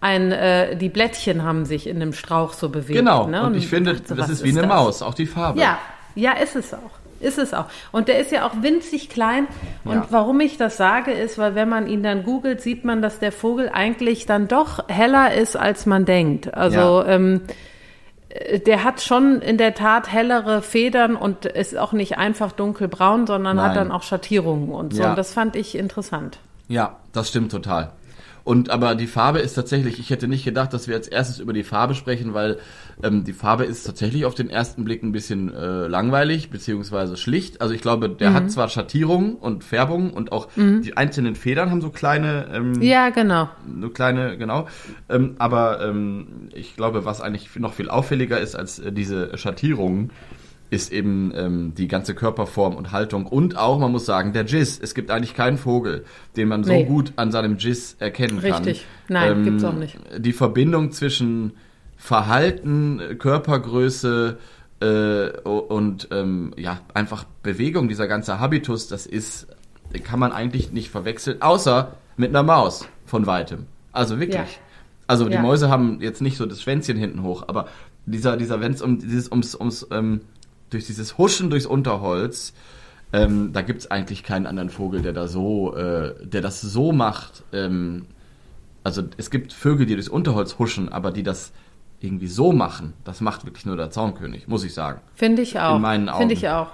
ein, 0.02 0.32
äh, 0.32 0.76
die 0.78 0.90
Blättchen 0.90 1.44
haben 1.44 1.66
sich 1.66 1.88
in 1.88 2.00
dem 2.00 2.14
Strauch 2.14 2.54
so 2.54 2.70
bewegt. 2.70 3.00
Genau. 3.00 3.28
Ne? 3.28 3.44
Und 3.46 3.56
ich 3.56 3.68
finde, 3.68 3.94
dachte, 3.96 4.16
das 4.16 4.30
ist 4.30 4.44
wie 4.44 4.50
eine 4.52 4.62
das? 4.62 4.68
Maus, 4.70 5.02
auch 5.02 5.14
die 5.14 5.26
Farbe. 5.26 5.60
Ja, 5.60 5.78
ja, 6.16 6.32
ist 6.34 6.56
es 6.56 6.74
auch. 6.74 6.80
Ist 7.22 7.38
es 7.38 7.54
auch. 7.54 7.66
Und 7.92 8.08
der 8.08 8.20
ist 8.20 8.32
ja 8.32 8.48
auch 8.48 8.54
winzig 8.62 9.10
klein. 9.10 9.48
Und 9.84 9.94
Ja. 9.96 10.08
warum 10.10 10.40
ich 10.40 10.56
das 10.56 10.78
sage, 10.78 11.12
ist, 11.12 11.38
weil 11.38 11.54
wenn 11.54 11.68
man 11.68 11.86
ihn 11.88 12.02
dann 12.02 12.24
googelt, 12.24 12.62
sieht 12.62 12.86
man, 12.86 13.02
dass 13.02 13.20
der 13.20 13.34
Vogel 13.34 13.70
eigentlich 13.74 14.26
dann 14.26 14.48
doch 14.48 14.88
heller 14.88 15.34
ist, 15.34 15.58
als 15.58 15.86
man 15.86 16.06
denkt. 16.06 16.54
Also 16.54 17.04
Ja. 17.04 17.08
ähm, 17.08 17.42
äh, 18.30 18.60
der 18.60 18.86
hat 18.86 19.02
schon 19.02 19.42
in 19.42 19.58
der 19.58 19.74
Tat 19.74 20.10
hellere 20.10 20.62
Federn 20.62 21.18
und 21.18 21.46
ist 21.46 21.78
auch 21.78 21.92
nicht 21.92 22.18
einfach 22.18 22.54
dunkelbraun, 22.54 23.28
sondern 23.28 23.60
hat 23.62 23.76
Nein. 23.76 23.90
dann 23.90 23.92
auch 23.92 24.04
Schattierungen 24.04 24.70
und 24.70 24.94
so. 24.94 25.04
Ja. 25.04 25.10
Und 25.10 25.18
das 25.18 25.34
fand 25.34 25.58
ich 25.58 25.78
interessant. 25.78 26.40
Ja, 26.70 26.96
das 27.12 27.28
stimmt 27.30 27.52
total. 27.52 27.92
Und 28.50 28.72
aber 28.72 28.96
die 28.96 29.06
Farbe 29.06 29.38
ist 29.38 29.54
tatsächlich, 29.54 30.00
ich 30.00 30.10
hätte 30.10 30.28
nicht 30.28 30.44
gedacht, 30.44 30.74
dass 30.74 30.88
wir 30.88 30.96
als 30.96 31.08
erstes 31.08 31.38
über 31.40 31.54
die 31.54 31.64
Farbe 31.64 31.94
sprechen, 31.94 32.34
weil 32.34 32.58
ähm, 33.04 33.24
die 33.24 33.34
Farbe 33.34 33.64
ist 33.64 33.84
tatsächlich 33.84 34.26
auf 34.26 34.34
den 34.34 34.50
ersten 34.50 34.84
Blick 34.86 35.04
ein 35.04 35.12
bisschen 35.12 35.54
äh, 35.54 35.86
langweilig 35.86 36.50
beziehungsweise 36.50 37.16
schlicht. 37.16 37.62
Also 37.62 37.76
ich 37.76 37.82
glaube, 37.82 38.10
der 38.10 38.32
Mhm. 38.32 38.34
hat 38.34 38.52
zwar 38.52 38.68
Schattierung 38.70 39.36
und 39.36 39.64
Färbung 39.64 40.12
und 40.14 40.32
auch 40.32 40.48
die 40.56 40.98
einzelnen 40.98 41.36
Federn 41.36 41.70
haben 41.70 41.82
so 41.82 41.92
kleine, 41.92 42.48
ähm, 42.52 42.82
Ja, 42.82 43.10
genau. 43.12 43.50
so 43.82 43.90
kleine, 43.90 44.36
genau. 44.40 44.68
Ähm, 45.10 45.36
aber 45.38 45.82
ähm, 45.88 46.50
ich 46.56 46.76
glaube, 46.76 47.06
was 47.06 47.22
eigentlich 47.22 47.56
noch 47.60 47.74
viel 47.74 47.92
auffälliger 47.92 48.40
ist 48.40 48.56
als 48.56 48.80
äh, 48.80 48.92
diese 48.92 49.38
Schattierungen, 49.38 50.10
ist 50.72 50.92
eben 50.92 51.32
ähm, 51.36 51.74
die 51.76 51.88
ganze 51.88 52.14
Körperform 52.14 52.76
und 52.76 52.92
Haltung 52.92 53.26
und 53.26 53.58
auch, 53.58 53.80
man 53.80 53.92
muss 53.92 54.06
sagen, 54.06 54.34
der 54.34 54.44
Giz. 54.44 54.80
Es 54.82 54.94
gibt 54.94 55.10
eigentlich 55.10 55.34
keinen 55.34 55.58
Vogel, 55.58 56.06
den 56.38 56.48
man 56.48 56.64
so 56.64 56.72
Nee. 56.72 56.84
gut 56.86 57.14
an 57.16 57.32
seinem 57.32 57.58
Giz 57.58 57.96
erkennen 58.00 58.40
kann. 58.42 58.52
Richtig. 58.64 58.86
Nein, 59.08 59.44
gibt's 59.44 59.64
auch 59.64 59.74
nicht. 59.74 59.98
Die 60.18 60.34
Verbindung 60.34 60.92
zwischen 60.92 61.54
Verhalten, 61.98 63.02
Körpergröße 63.20 64.38
äh, 64.82 65.30
und 65.42 66.08
ähm, 66.12 66.54
ja 66.58 66.80
einfach 66.94 67.26
Bewegung, 67.44 67.88
dieser 67.88 68.08
ganze 68.08 68.40
Habitus, 68.40 68.88
das 68.88 69.06
ist, 69.06 69.48
kann 70.06 70.20
man 70.20 70.32
eigentlich 70.32 70.72
nicht 70.72 70.90
verwechseln, 70.90 71.42
außer 71.42 71.94
mit 72.18 72.30
einer 72.30 72.44
Maus 72.44 72.88
von 73.06 73.26
weitem. 73.26 73.66
Also 73.92 74.20
wirklich. 74.20 74.38
Ja. 74.38 74.46
Also 75.08 75.26
die 75.28 75.34
Ja. 75.34 75.42
Mäuse 75.42 75.70
haben 75.70 76.00
jetzt 76.02 76.22
nicht 76.22 76.38
so 76.38 76.46
das 76.46 76.62
Schwänzchen 76.62 76.98
hinten 76.98 77.24
hoch, 77.24 77.44
aber 77.48 77.68
dieser, 78.06 78.38
dieser, 78.38 78.62
wenn 78.62 78.72
es 78.74 78.82
um 78.82 79.00
dieses, 79.00 79.30
ums, 79.32 79.56
ums, 79.56 79.88
ähm, 79.92 80.22
durch 80.70 80.86
dieses 80.86 81.18
Huschen 81.18 81.50
durchs 81.50 81.66
Unterholz, 81.66 82.54
ähm, 83.12 83.52
da 83.54 83.62
gibt's 83.62 83.90
eigentlich 83.90 84.24
keinen 84.24 84.46
anderen 84.46 84.70
Vogel, 84.70 85.02
der 85.02 85.14
da 85.14 85.28
so, 85.28 85.76
äh, 85.76 86.14
der 86.24 86.42
das 86.42 86.62
so 86.62 86.92
macht. 86.92 87.44
Ähm, 87.54 88.06
also 88.84 89.04
es 89.18 89.30
gibt 89.30 89.52
Vögel, 89.54 89.86
die 89.86 89.96
durchs 89.96 90.10
Unterholz 90.10 90.58
huschen, 90.60 90.90
aber 90.90 91.12
die 91.12 91.24
das 91.24 91.52
irgendwie 92.02 92.28
so 92.28 92.52
machen, 92.54 92.94
das 93.04 93.20
macht 93.20 93.46
wirklich 93.46 93.66
nur 93.66 93.76
der 93.76 93.90
Zaunkönig, 93.92 94.48
muss 94.48 94.64
ich 94.64 94.74
sagen. 94.74 95.02
Finde 95.16 95.42
ich 95.42 95.60
auch. 95.60 95.76
In 95.76 95.82
meinen 95.82 96.08
Augen. 96.10 96.20
Finde 96.20 96.34
ich 96.34 96.48
auch. 96.50 96.68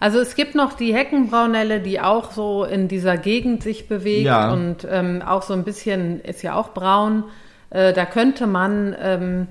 Also 0.00 0.18
es 0.18 0.34
gibt 0.34 0.56
noch 0.56 0.72
die 0.72 0.92
Heckenbraunelle, 0.92 1.80
die 1.80 2.00
auch 2.00 2.32
so 2.32 2.64
in 2.64 2.88
dieser 2.88 3.16
Gegend 3.16 3.62
sich 3.62 3.86
bewegt 3.86 4.26
Ja. 4.26 4.52
und 4.52 4.86
ähm, 4.90 5.22
auch 5.22 5.42
so 5.42 5.54
ein 5.54 5.62
bisschen 5.62 6.20
ist 6.20 6.42
ja 6.42 6.54
auch 6.56 6.70
braun. 6.70 7.24
Äh, 7.70 7.92
da 7.92 8.04
könnte 8.04 8.46
man, 8.48 8.96
ähm, 8.98 9.46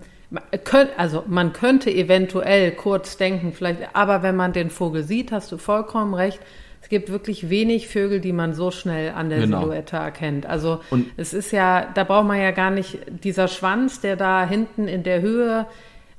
also 0.97 1.23
man 1.27 1.53
könnte 1.53 1.91
eventuell 1.91 2.71
kurz 2.71 3.17
denken, 3.17 3.53
vielleicht, 3.53 3.79
aber 3.93 4.23
wenn 4.23 4.35
man 4.35 4.53
den 4.53 4.69
Vogel 4.69 5.03
sieht, 5.03 5.31
hast 5.31 5.51
du 5.51 5.57
vollkommen 5.57 6.13
recht. 6.13 6.39
Es 6.81 6.89
gibt 6.89 7.09
wirklich 7.09 7.49
wenig 7.49 7.87
Vögel, 7.87 8.19
die 8.19 8.33
man 8.33 8.53
so 8.53 8.69
schnell 8.69 9.11
an 9.11 9.29
der 9.29 9.39
Genau. 9.39 9.61
Silhouette 9.61 9.95
erkennt. 9.95 10.45
Also 10.45 10.81
Und- 10.89 11.05
es 11.15 11.33
ist 11.33 11.51
ja, 11.51 11.87
da 11.93 12.03
braucht 12.03 12.25
man 12.27 12.39
ja 12.41 12.51
gar 12.51 12.71
nicht 12.71 12.99
dieser 13.23 13.47
Schwanz, 13.47 14.01
der 14.01 14.15
da 14.17 14.45
hinten 14.45 14.87
in 14.87 15.03
der 15.03 15.21
Höhe 15.21 15.65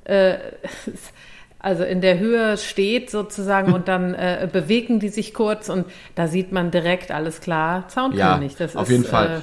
äh, 0.05 0.35
also 1.59 1.83
in 1.83 1.99
der 2.01 2.19
Höhe 2.19 2.57
steht 2.57 3.09
sozusagen 3.09 3.73
und 3.73 3.87
dann 3.87 4.13
äh, 4.13 4.47
bewegen 4.51 4.99
die 4.99 5.09
sich 5.09 5.33
kurz 5.33 5.67
und 5.69 5.85
da 6.13 6.27
sieht 6.27 6.51
man 6.51 6.69
direkt 6.71 7.11
alles 7.11 7.41
klar. 7.41 7.87
Zaunkönig, 7.87 8.51
Ja, 8.53 8.57
das 8.59 8.75
auf 8.75 8.83
ist, 8.83 8.89
jeden 8.91 9.03
Fall. 9.03 9.41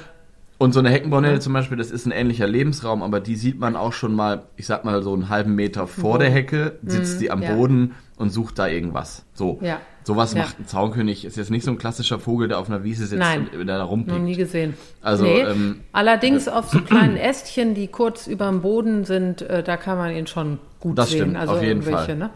Äh, 0.63 0.65
Und 0.65 0.73
so 0.73 0.79
eine 0.79 0.89
Heckenbornelle 0.89 1.39
zum 1.39 1.53
Beispiel, 1.53 1.77
das 1.77 1.91
ist 1.91 2.05
ein 2.05 2.11
ähnlicher 2.11 2.47
Lebensraum, 2.47 3.03
aber 3.03 3.19
die 3.19 3.35
sieht 3.35 3.59
man 3.59 3.75
auch 3.75 3.93
schon 3.93 4.15
mal, 4.15 4.43
ich 4.55 4.65
sag 4.65 4.85
mal 4.85 5.03
so 5.03 5.13
einen 5.13 5.29
halben 5.29 5.55
Meter 5.55 5.87
vor 5.87 6.19
der 6.19 6.29
Hecke, 6.29 6.79
sitzt 6.83 7.21
die 7.21 7.31
am 7.31 7.39
Mhm. 7.39 7.43
ja. 7.45 7.55
Boden 7.55 7.91
und 8.17 8.29
sucht 8.31 8.59
da 8.59 8.67
irgendwas. 8.67 9.25
So. 9.33 9.59
Ja. 9.61 9.79
Sowas 10.05 10.33
Ja. 10.33 10.41
macht 10.43 10.59
ein 10.59 10.67
Zaunkönig. 10.67 11.23
Ist 11.25 11.37
jetzt 11.37 11.49
nicht 11.49 11.63
so 11.63 11.71
ein 11.71 11.77
klassischer 11.77 12.19
Vogel, 12.19 12.47
der 12.49 12.59
auf 12.59 12.69
einer 12.69 12.83
Wiese 12.83 13.05
sitzt 13.07 13.19
Nein. 13.21 13.47
und 13.57 13.67
da 13.67 13.77
noch 13.77 13.89
rumpickt. 13.89 14.19
nie 14.21 14.35
gesehen. 14.35 14.73
Also, 15.01 15.23
nee. 15.23 15.41
ähm, 15.41 15.79
Allerdings 15.93 16.47
auf 16.47 16.69
so 16.69 16.79
kleinen 16.81 17.15
Ästchen, 17.17 17.73
die 17.73 17.87
kurz 17.87 18.27
über 18.27 18.47
dem 18.49 18.61
Boden 18.61 19.05
sind, 19.05 19.41
äh, 19.41 19.63
da 19.63 19.77
kann 19.77 19.97
man 19.97 20.13
ihn 20.15 20.27
schon 20.27 20.59
gut 20.81 20.97
Das 20.97 21.09
sehen. 21.09 21.19
stimmt, 21.21 21.37
also 21.37 21.53
auf 21.55 21.63
jeden 21.63 21.81
Fall. 21.81 22.15
Ne? 22.17 22.29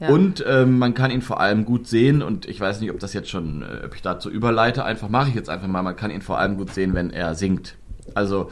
Ja. 0.00 0.08
Und 0.10 0.44
ähm, 0.46 0.78
man 0.78 0.94
kann 0.94 1.10
ihn 1.10 1.22
vor 1.22 1.40
allem 1.40 1.64
gut 1.64 1.86
sehen 1.88 2.22
und 2.22 2.46
ich 2.46 2.60
weiß 2.60 2.80
nicht, 2.80 2.90
ob 2.90 3.00
das 3.00 3.12
jetzt 3.14 3.28
schon, 3.30 3.62
äh, 3.62 3.84
ob 3.86 3.94
ich 3.94 4.02
dazu 4.02 4.30
überleite, 4.30 4.84
einfach 4.84 5.08
mache 5.08 5.28
ich 5.30 5.34
jetzt 5.34 5.50
einfach 5.50 5.66
mal, 5.66 5.82
man 5.82 5.96
kann 5.96 6.10
ihn 6.10 6.22
vor 6.22 6.38
allem 6.38 6.56
gut 6.56 6.72
sehen, 6.72 6.94
wenn 6.94 7.10
er 7.10 7.34
singt. 7.34 7.74
Also, 8.14 8.50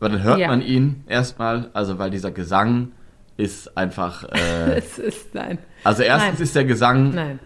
weil 0.00 0.10
dann 0.10 0.22
hört 0.22 0.38
Ja. 0.38 0.48
man 0.48 0.60
ihn 0.60 1.04
erstmal, 1.08 1.70
also 1.72 1.98
weil 1.98 2.10
dieser 2.10 2.30
Gesang 2.32 2.92
ist 3.36 3.76
einfach, 3.78 4.24
äh, 4.32 4.78
es 4.78 4.98
ist 4.98 5.34
nein. 5.34 5.58
also 5.84 6.02
erstens 6.02 6.34
Nein. 6.34 6.42
ist 6.42 6.56
der 6.56 6.64
Gesang 6.64 7.14
Nein. 7.14 7.38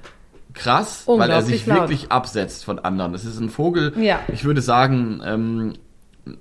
krass, 0.54 1.04
weil 1.06 1.30
er 1.30 1.42
sich 1.42 1.66
laut. 1.66 1.80
wirklich 1.80 2.10
absetzt 2.10 2.64
von 2.64 2.78
anderen. 2.78 3.12
Das 3.12 3.24
ist 3.26 3.38
ein 3.38 3.50
Vogel, 3.50 3.92
Ja. 3.98 4.20
ich 4.32 4.44
würde 4.44 4.62
sagen, 4.62 5.20
ähm, 5.24 5.74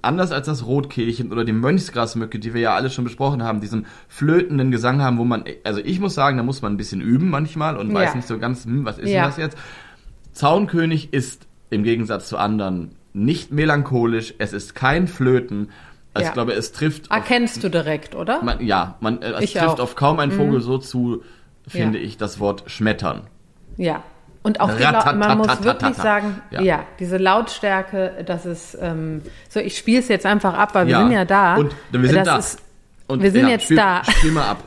anders 0.01 0.31
als 0.31 0.45
das 0.45 0.65
Rotkehlchen 0.65 1.31
oder 1.31 1.43
die 1.43 1.53
Mönchsgrasmücke, 1.53 2.37
die 2.39 2.53
wir 2.53 2.61
ja 2.61 2.75
alle 2.75 2.89
schon 2.91 3.03
besprochen 3.03 3.41
haben, 3.43 3.61
diesen 3.61 3.87
flötenden 4.07 4.69
Gesang 4.71 5.01
haben, 5.01 5.17
wo 5.17 5.23
man, 5.25 5.43
also 5.63 5.79
ich 5.83 5.99
muss 5.99 6.13
sagen, 6.13 6.37
da 6.37 6.43
muss 6.43 6.61
man 6.61 6.73
ein 6.73 6.77
bisschen 6.77 7.01
üben 7.01 7.29
manchmal 7.29 7.77
und 7.77 7.91
weiß 7.93 8.09
Ja. 8.11 8.15
nicht 8.15 8.27
so 8.27 8.37
ganz, 8.37 8.65
hm, 8.65 8.85
was 8.85 8.99
ist 8.99 9.09
Ja. 9.09 9.21
denn 9.21 9.29
das 9.29 9.37
jetzt? 9.37 9.57
Zaunkönig 10.33 11.13
ist 11.13 11.47
im 11.69 11.83
Gegensatz 11.83 12.27
zu 12.29 12.37
anderen 12.37 12.91
nicht 13.13 13.51
melancholisch, 13.51 14.33
es 14.37 14.53
ist 14.53 14.75
kein 14.75 15.07
Flöten. 15.07 15.69
Also 16.13 16.25
Ja. 16.25 16.29
ich 16.29 16.33
glaube, 16.33 16.53
es 16.53 16.71
trifft 16.71 17.09
auf, 17.11 17.17
Erkennst 17.17 17.63
du 17.63 17.69
direkt, 17.69 18.15
oder? 18.15 18.41
man, 18.43 18.63
ja, 18.65 18.95
man, 19.01 19.21
es 19.21 19.41
Ich 19.45 19.53
trifft 19.53 19.65
auch. 19.67 19.77
Mhm. 19.77 19.83
auf 19.83 19.95
kaum 19.95 20.19
einen 20.19 20.31
Vogel 20.31 20.61
so 20.61 20.77
zu, 20.77 21.23
finde 21.67 21.97
ich, 21.99 22.17
das 22.17 22.39
Wort 22.39 22.63
schmettern. 22.67 23.21
Ja. 23.77 24.03
Und 24.43 24.59
auch 24.59 24.71
die 24.75 24.81
Lau 24.81 24.89
Ratatatata. 24.89 25.13
man 25.27 25.37
muss 25.37 25.63
wirklich 25.63 25.95
sagen, 25.95 26.41
Ja. 26.49 26.61
ja. 26.61 26.83
diese 26.99 27.17
Lautstärke, 27.17 28.23
das 28.25 28.45
ist, 28.47 28.75
ähm, 28.81 29.21
so 29.49 29.59
ich 29.59 29.77
spiele 29.77 29.99
es 29.99 30.07
jetzt 30.07 30.25
einfach 30.25 30.55
ab, 30.55 30.73
weil 30.73 30.87
wir 30.87 30.93
Ja. 30.93 30.99
sind 31.03 31.11
ja 31.11 31.25
da. 31.25 31.55
Und 31.57 31.75
wir 31.91 32.09
sind 32.09 32.15
das 32.17 32.25
da. 32.25 32.37
Ist, 32.37 32.59
Und, 33.07 33.21
Wir 33.21 33.31
sind 33.31 33.47
jetzt 33.49 33.65
spiel, 33.65 33.77
da. 33.77 34.01
Spiel 34.03 34.31
mal 34.31 34.47
ab. 34.49 34.63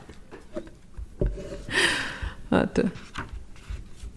warte. 2.50 2.90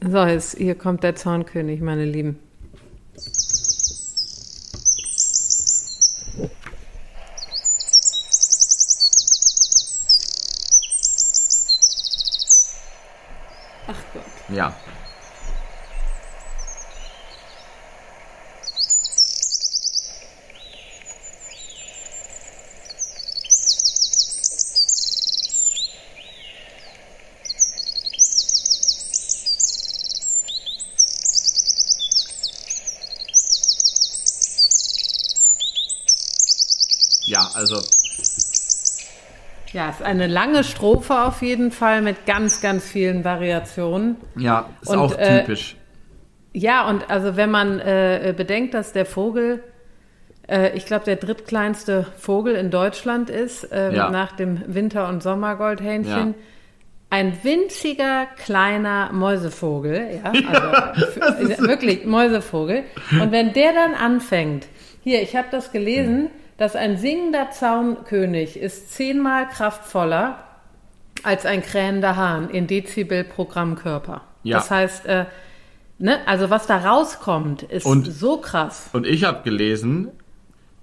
So, 0.07 0.23
jetzt, 0.25 0.57
hier 0.57 0.75
kommt 0.75 1.01
der 1.03 1.15
Zaunkönig, 1.15 1.81
meine 1.81 2.05
Lieben. 2.05 2.37
Ach 13.87 13.95
Gott. 14.13 14.23
Ja. 14.49 14.73
Ja, 37.25 37.46
also 37.57 37.75
Ja, 39.73 39.89
es 39.89 39.97
ist 39.97 40.01
eine 40.05 40.27
lange 40.27 40.63
Strophe 40.63 41.19
auf 41.21 41.41
jeden 41.41 41.71
Fall 41.71 42.01
mit 42.01 42.25
ganz, 42.25 42.61
ganz 42.61 42.85
vielen 42.85 43.23
Variationen. 43.25 44.15
Ja, 44.37 44.69
ist 44.81 44.89
Und, 44.91 44.97
auch 44.99 45.17
äh, 45.17 45.41
typisch. 45.41 45.75
Ja, 46.53 46.87
und 46.87 47.09
also 47.09 47.35
wenn 47.35 47.51
man 47.51 47.79
äh, 47.79 48.33
bedenkt, 48.35 48.73
dass 48.73 48.93
der 48.93 49.05
Vogel, 49.05 49.61
äh, 50.47 50.75
ich 50.75 50.85
glaube, 50.85 51.05
der 51.05 51.17
drittkleinste 51.17 52.05
Vogel 52.17 52.55
in 52.55 52.71
Deutschland 52.71 53.29
ist, 53.29 53.67
ähm, 53.71 53.93
Ja. 53.93 54.09
nach 54.09 54.31
dem 54.31 54.61
Winter- 54.67 55.07
und 55.09 55.21
Sommergoldhähnchen. 55.21 56.29
Ja. 56.29 56.33
Ein 57.09 57.37
winziger 57.43 58.25
kleiner 58.43 59.11
Mäusevogel, 59.13 60.19
ja, 60.23 60.31
also 61.21 61.51
f- 61.51 61.61
wirklich 61.61 62.05
Mäusevogel. 62.05 62.83
Und 63.21 63.31
wenn 63.31 63.53
der 63.53 63.71
dann 63.73 63.93
anfängt, 63.93 64.65
hier, 65.03 65.21
ich 65.21 65.35
habe 65.35 65.47
das 65.51 65.71
gelesen, 65.71 66.29
dass 66.57 66.75
ein 66.75 66.97
singender 66.97 67.51
Zaunkönig 67.51 68.57
ist 68.59 68.91
zehnmal 68.93 69.47
kraftvoller 69.47 70.43
als 71.23 71.45
ein 71.45 71.61
krähender 71.61 72.15
Hahn 72.15 72.49
in 72.49 72.67
Dezibel 72.67 73.23
pro 73.23 73.45
Grammkörper. 73.45 74.21
Ja. 74.43 74.57
Das 74.57 74.71
heißt, 74.71 75.05
äh, 75.05 75.25
ne, 75.99 76.19
also 76.27 76.49
was 76.49 76.67
da 76.67 76.77
rauskommt, 76.77 77.63
ist 77.63 77.85
Und- 77.85 78.05
so 78.11 78.37
krass. 78.37 78.89
Und 78.93 79.05
ich 79.05 79.23
habe 79.23 79.43
gelesen, 79.43 80.09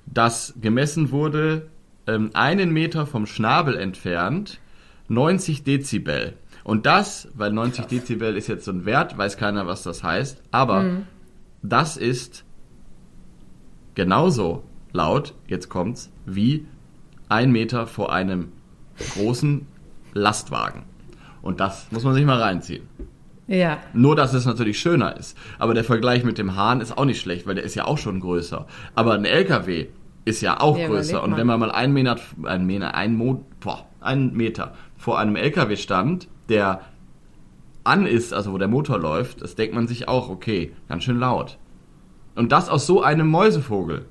dass 0.07 0.55
gemessen 0.61 1.11
wurde, 1.11 1.69
ähm, 2.07 2.31
einen 2.35 2.71
Meter 2.71 3.07
vom 3.07 3.27
Schnabel 3.27 3.77
entfernt, 3.77 4.61
90 5.09 5.65
Dezibel. 5.65 6.35
Und 6.63 6.87
das, 6.87 7.29
weil 7.35 7.53
90 7.53 7.87
Dezibel 7.87 8.37
ist 8.37 8.47
jetzt 8.49 8.65
so 8.65 8.73
ein 8.73 8.85
Wert, 8.87 9.17
weiß 9.19 9.37
keiner, 9.37 9.67
was 9.67 9.83
das 9.83 10.03
heißt, 10.03 10.43
aber 10.51 10.83
Mhm. 10.83 11.07
das 11.63 11.97
ist 11.97 12.45
genauso 13.95 14.65
laut, 14.95 15.35
jetzt 15.47 15.69
kommt's, 15.69 16.11
wie 16.25 16.67
ein 17.29 17.53
Meter 17.53 17.87
vor 17.87 18.13
einem 18.13 18.53
großen 19.15 19.67
Lastwagen. 20.15 20.85
Und 21.43 21.61
das 21.61 21.89
muss 21.91 22.05
man 22.05 22.15
sich 22.15 22.25
mal 22.25 22.41
reinziehen. 22.41 22.89
Ja, 23.47 23.79
Nur, 23.93 24.17
dass 24.17 24.33
es 24.33 24.47
natürlich 24.47 24.79
schöner 24.79 25.19
ist. 25.19 25.37
Aber 25.59 25.75
der 25.75 25.85
Vergleich 25.85 26.25
mit 26.25 26.39
dem 26.39 26.57
Hahn 26.57 26.81
ist 26.81 26.97
auch 26.97 27.05
nicht 27.05 27.21
schlecht, 27.21 27.47
weil 27.47 27.57
der 27.57 27.65
ist 27.65 27.75
ja 27.75 27.85
auch 27.85 27.99
schon 27.99 28.21
größer. 28.21 28.67
Aber 28.95 29.13
ein 29.13 29.27
LKW 29.27 29.89
ist 30.25 30.41
ja 30.41 30.61
auch 30.61 30.79
Ja, 30.79 30.87
größer. 30.87 31.23
Und 31.23 31.37
wenn 31.37 31.47
man 31.47 31.61
mal 31.61 31.71
einen 31.71 31.93
Meter, 31.93 32.17
einen 32.45 32.65
Meter, 32.65 32.95
einen, 32.95 33.17
Mo, 33.17 33.45
boah, 33.61 33.87
einen 34.01 34.35
Meter 34.35 34.73
vor 34.97 35.19
einem 35.19 35.37
LKW 35.37 35.77
stand, 35.77 36.29
der 36.49 36.81
an 37.83 38.07
ist, 38.07 38.33
also 38.33 38.53
wo 38.53 38.59
der 38.59 38.69
Motor 38.69 38.99
läuft, 38.99 39.43
das 39.43 39.57
denkt 39.57 39.75
man 39.75 39.87
sich 39.89 40.09
auch, 40.09 40.31
okay, 40.31 40.73
ganz 40.89 41.05
schön 41.05 41.19
laut. 41.19 41.59
Und 42.35 42.51
das 42.53 42.71
aus 42.71 42.87
so 42.87 43.03
einem 43.03 43.29
Mäusevogel. 43.29 44.07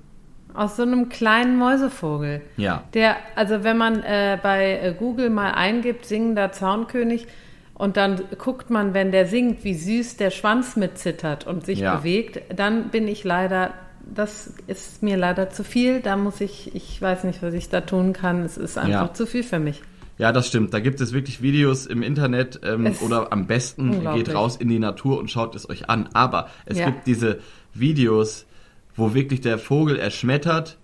Aus 0.53 0.75
so 0.75 0.83
einem 0.83 1.09
kleinen 1.09 1.57
Mäusevogel. 1.57 2.41
Ja. 2.57 2.83
Der, 2.93 3.15
also 3.35 3.63
wenn 3.63 3.77
man 3.77 4.03
äh, 4.03 4.37
bei 4.41 4.79
äh, 4.79 4.95
Google 4.97 5.29
mal 5.29 5.51
eingibt, 5.51 6.05
singender 6.05 6.51
Zaunkönig, 6.51 7.27
und 7.75 7.97
dann 7.97 8.21
guckt 8.37 8.69
man, 8.69 8.93
wenn 8.93 9.11
der 9.11 9.25
singt, 9.25 9.63
wie 9.63 9.73
süß 9.73 10.17
der 10.17 10.29
Schwanz 10.29 10.75
mitzittert 10.75 11.47
und 11.47 11.65
sich 11.65 11.79
Ja. 11.79 11.95
bewegt, 11.95 12.39
dann 12.55 12.89
bin 12.89 13.07
ich 13.07 13.23
leider, 13.23 13.73
das 14.13 14.53
ist 14.67 15.01
mir 15.01 15.17
leider 15.17 15.49
zu 15.49 15.63
viel. 15.63 15.99
Da 15.99 16.15
muss 16.15 16.39
ich, 16.39 16.75
ich 16.75 17.01
weiß 17.01 17.23
nicht, 17.23 17.41
was 17.41 17.53
ich 17.55 17.69
da 17.69 17.81
tun 17.81 18.13
kann. 18.13 18.43
Es 18.43 18.57
ist 18.57 18.77
einfach 18.77 19.07
Ja. 19.07 19.13
zu 19.13 19.25
viel 19.25 19.41
für 19.43 19.57
mich. 19.59 19.81
Ja, 20.19 20.31
das 20.31 20.47
stimmt. 20.47 20.71
Da 20.75 20.79
gibt 20.79 21.01
es 21.01 21.13
wirklich 21.13 21.41
Videos 21.41 21.87
im 21.87 22.03
Internet 22.03 22.61
ähm, 22.63 22.95
oder 23.01 23.33
am 23.33 23.47
besten 23.47 24.07
geht 24.13 24.33
raus 24.33 24.55
in 24.55 24.69
die 24.69 24.77
Natur 24.79 25.17
und 25.17 25.31
schaut 25.31 25.55
es 25.55 25.67
euch 25.67 25.89
an. 25.89 26.07
Aber 26.13 26.49
es 26.67 26.77
Ja. 26.77 26.85
gibt 26.85 27.07
diese 27.07 27.39
Videos, 27.73 28.45
wo 28.95 29.13
wirklich 29.13 29.41
der 29.41 29.57
Vogel 29.57 29.97
erschmettert 29.97 30.77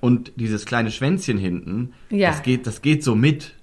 und 0.00 0.32
dieses 0.36 0.66
kleine 0.66 0.90
Schwänzchen 0.90 1.38
hinten, 1.38 1.92
Ja. 2.10 2.30
das 2.30 2.42
geht, 2.42 2.66
das 2.66 2.82
geht 2.82 3.02
so 3.04 3.14
mit. 3.14 3.54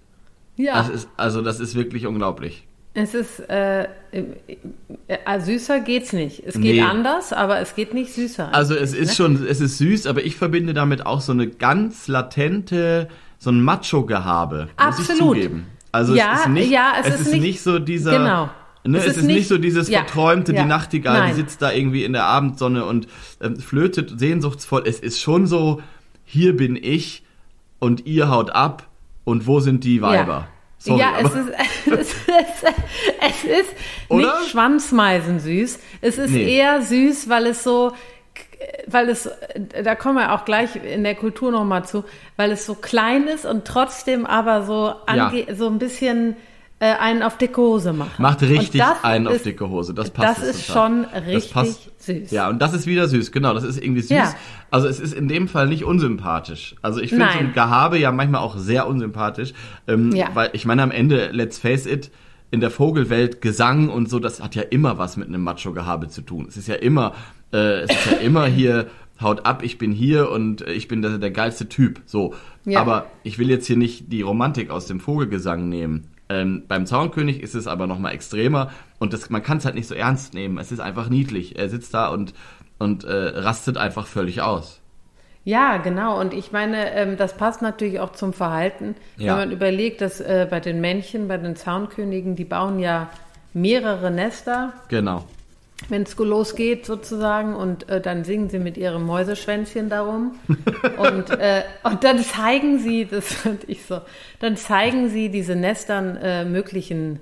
Ja, 0.58 0.76
Das 0.76 0.90
ist, 0.90 1.10
also 1.18 1.42
das 1.42 1.60
ist 1.60 1.76
wirklich 1.76 2.06
unglaublich. 2.08 2.68
es 2.94 3.14
ist, 3.14 3.40
äh, 3.50 3.88
äh, 5.08 5.40
süßer 5.40 5.80
geht's 5.80 6.14
nicht. 6.14 6.44
Es 6.46 6.56
geht 6.56 6.76
Nee. 6.76 6.82
anders, 6.82 7.32
aber 7.34 7.60
es 7.60 7.76
geht 7.76 7.94
nicht 7.94 8.14
süßer. 8.14 8.54
Also 8.54 8.76
es 8.76 8.94
ist 8.94 9.16
schon, 9.16 9.46
es 9.46 9.62
ist 9.62 9.78
süß, 9.78 10.08
aber 10.08 10.24
ich 10.24 10.36
verbinde 10.36 10.74
damit 10.74 11.06
auch 11.06 11.22
so 11.22 11.32
eine 11.32 11.48
ganz 11.48 12.08
latente, 12.08 13.08
so 13.40 13.50
ein 13.50 13.62
Macho-Gehabe, 13.64 14.68
muss 14.86 15.00
ich 15.00 15.10
Absolut. 15.10 15.36
zugeben. 15.38 15.66
Also 15.94 16.16
Ja, 16.16 16.34
es 16.36 16.40
ist 16.42 16.48
nicht, 16.50 16.70
ja, 16.72 16.94
es 17.00 17.08
es, 17.08 17.14
ist 17.16 17.22
ist 17.28 17.34
nicht- 17.34 17.42
nicht 17.42 17.62
so 17.62 17.80
dieser, 17.80 18.12
Genau. 18.18 18.50
Ne, 18.84 18.98
Es 18.98 19.04
es, 19.06 19.12
ist 19.12 19.18
ist 19.18 19.24
nicht, 19.26 19.36
nicht- 19.36 19.48
so 19.48 19.58
dieses 19.58 19.90
ja, 19.90 20.00
verträumte, 20.00 20.54
ja. 20.54 20.64
die 20.64 20.68
Nachtigall, 20.68 21.20
Nein. 21.20 21.30
die 21.30 21.36
sitzt 21.42 21.62
da 21.62 21.72
irgendwie 21.72 22.04
in 22.04 22.14
der 22.14 22.26
Abendsonne 22.26 22.86
und 22.86 23.08
ähm, 23.42 23.60
flötet 23.60 24.20
sehnsuchtsvoll. 24.20 24.84
Es 24.86 25.00
ist 25.00 25.20
schon 25.22 25.48
so, 25.48 25.82
hier 26.26 26.56
bin 26.56 26.76
ich 26.82 27.24
und 27.80 28.06
ihr 28.06 28.30
haut 28.30 28.52
ab 28.52 28.88
und 29.24 29.48
wo 29.48 29.60
sind 29.60 29.84
die 29.84 30.02
Weiber? 30.02 30.48
Sorry, 30.78 31.00
ja, 31.00 31.14
es 31.20 31.34
ist, 31.36 31.50
es 31.86 32.00
ist, 32.00 32.16
es 33.22 33.44
ist 33.44 33.70
Oder? 34.10 34.40
nicht 34.40 34.50
schwanzmeisensüß. 34.52 35.80
Es 36.02 36.18
ist 36.18 36.32
Nee. 36.32 36.56
eher 36.58 36.82
süß, 36.82 37.30
weil 37.30 37.46
es 37.48 37.64
so, 37.64 37.94
weil 38.88 39.10
es, 39.10 39.30
da 39.84 39.96
kommen 39.96 40.18
wir 40.18 40.34
auch 40.34 40.46
gleich 40.46 40.76
in 40.76 41.04
der 41.04 41.16
Kultur 41.16 41.52
nochmal 41.52 41.86
zu, 41.86 42.04
weil 42.36 42.52
es 42.52 42.66
so 42.66 42.74
klein 42.76 43.28
ist 43.28 43.46
und 43.46 43.66
trotzdem 43.66 44.26
aber 44.26 44.64
so, 44.66 44.94
ange 45.06 45.46
so 45.56 45.68
ein 45.68 45.78
bisschen 45.80 46.36
äh, 46.82 46.96
einen 47.00 47.22
auf 47.24 47.38
dicke 47.38 47.62
Hose 47.62 47.94
macht. 47.94 48.20
Macht 48.20 48.42
richtig 48.42 48.84
einen 49.04 49.28
auf 49.28 49.36
ist- 49.36 49.46
dicke 49.46 49.70
Hose. 49.70 49.94
Das 49.94 50.10
passt. 50.10 50.42
Das 50.42 50.48
ist 50.50 50.68
total. 50.68 50.90
schon 50.90 51.04
Das 51.14 51.26
richtig 51.28 51.54
passt. 51.54 51.90
süß. 52.04 52.32
Ja, 52.32 52.50
und 52.50 52.60
das 52.62 52.74
ist 52.74 52.88
wieder 52.88 53.08
süß, 53.08 53.32
genau. 53.32 53.54
Das 53.54 53.64
ist 53.64 53.82
irgendwie 53.82 54.02
süß. 54.02 54.10
Ja. 54.10 54.34
Also 54.72 54.88
es 54.88 55.00
ist 55.00 55.14
in 55.14 55.28
dem 55.28 55.48
Fall 55.48 55.68
nicht 55.68 55.84
unsympathisch. 55.86 56.76
Also 56.82 57.00
ich 57.00 57.12
finde 57.12 57.28
so 57.32 57.40
ein 57.40 57.54
Gehabe 57.54 57.98
ja 58.00 58.12
manchmal 58.12 58.42
auch 58.42 58.58
sehr 58.58 58.88
unsympathisch. 58.88 59.54
Ähm, 59.88 60.12
Ja. 60.12 60.30
Weil 60.34 60.50
ich 60.54 60.66
meine 60.66 60.82
am 60.84 60.92
Ende, 60.92 61.30
let's 61.32 61.58
face 61.60 61.86
it, 61.86 62.10
in 62.50 62.60
der 62.60 62.72
Vogelwelt 62.72 63.42
Gesang 63.42 63.90
und 63.90 64.10
so, 64.10 64.20
das 64.20 64.42
hat 64.44 64.56
ja 64.56 64.64
immer 64.64 64.98
was 64.98 65.16
mit 65.18 65.28
einem 65.30 65.42
Macho-Gehabe 65.44 66.10
zu 66.10 66.22
tun. 66.22 66.48
Es 66.50 66.58
ist 66.58 66.68
ja 66.68 66.76
immer, 66.76 67.14
äh, 67.54 67.82
es 67.84 67.92
ist 67.92 68.12
ja 68.12 68.18
immer 68.18 68.46
hier, 68.48 68.88
haut 69.22 69.46
ab, 69.46 69.62
ich 69.64 69.78
bin 69.78 69.92
hier 69.92 70.32
und 70.32 70.62
ich 70.68 70.88
bin 70.88 71.02
der, 71.04 71.20
der 71.20 71.30
geilste 71.32 71.70
Typ. 71.70 72.02
So. 72.08 72.34
Ja. 72.66 72.82
Aber 72.82 73.06
ich 73.24 73.38
will 73.38 73.50
jetzt 73.52 73.68
hier 73.68 73.78
nicht 73.78 74.12
die 74.12 74.22
Romantik 74.24 74.72
aus 74.72 74.88
dem 74.88 75.00
Vogelgesang 75.00 75.70
nehmen. 75.70 76.08
Ähm, 76.32 76.64
beim 76.68 76.86
Zaunkönig 76.86 77.42
ist 77.42 77.56
es 77.56 77.68
aber 77.68 77.88
nochmal 77.88 78.14
extremer 78.14 78.72
und 79.00 79.12
das, 79.12 79.30
man 79.30 79.44
kann 79.44 79.58
es 79.58 79.66
halt 79.66 79.76
nicht 79.76 79.88
so 79.88 79.96
ernst 79.96 80.34
nehmen. 80.34 80.58
Es 80.58 80.72
ist 80.72 80.80
einfach 80.80 81.10
niedlich. 81.10 81.60
Er 81.60 81.68
sitzt 81.68 81.94
da 81.94 82.08
und, 82.08 82.34
und 82.80 83.04
äh, 83.04 83.12
rastet 83.12 83.78
einfach 83.78 84.08
völlig 84.08 84.42
aus. 84.42 84.80
Ja, 85.44 85.78
genau. 85.78 86.20
Und 86.22 86.34
ich 86.34 86.52
meine, 86.52 86.94
ähm, 86.94 87.18
das 87.18 87.36
passt 87.36 87.62
natürlich 87.62 88.00
auch 88.00 88.14
zum 88.14 88.32
Verhalten. 88.32 88.96
Ja. 89.18 89.34
Wenn 89.34 89.50
man 89.50 89.52
überlegt, 89.52 90.00
dass 90.00 90.22
äh, 90.22 90.48
bei 90.50 90.62
den 90.62 90.80
Männchen, 90.80 91.28
bei 91.28 91.38
den 91.38 91.56
Zaunkönigen, 91.58 92.36
die 92.36 92.46
bauen 92.46 92.80
ja 92.80 93.10
mehrere 93.54 94.10
Nester, 94.10 94.72
Genau. 94.88 95.26
Wenn 95.90 96.04
es 96.04 96.18
losgeht 96.18 96.86
sozusagen. 96.86 97.56
Und 97.56 97.90
äh, 97.90 98.02
dann 98.02 98.24
singen 98.24 98.50
sie 98.50 98.60
mit 98.60 98.78
ihrem 98.78 99.06
Mäuseschwänzchen 99.06 99.90
darum. 99.90 100.36
und, 100.98 101.30
äh, 101.32 101.64
und 101.84 102.04
dann 102.04 102.20
zeigen 102.20 102.80
sie, 102.80 103.06
das 103.06 103.34
fand 103.34 103.68
ich 103.68 103.86
so, 103.86 104.02
dann 104.40 104.58
zeigen 104.58 105.10
sie 105.10 105.30
diese 105.30 105.56
Nestern 105.56 106.18
äh, 106.18 106.46
möglichen 106.46 107.20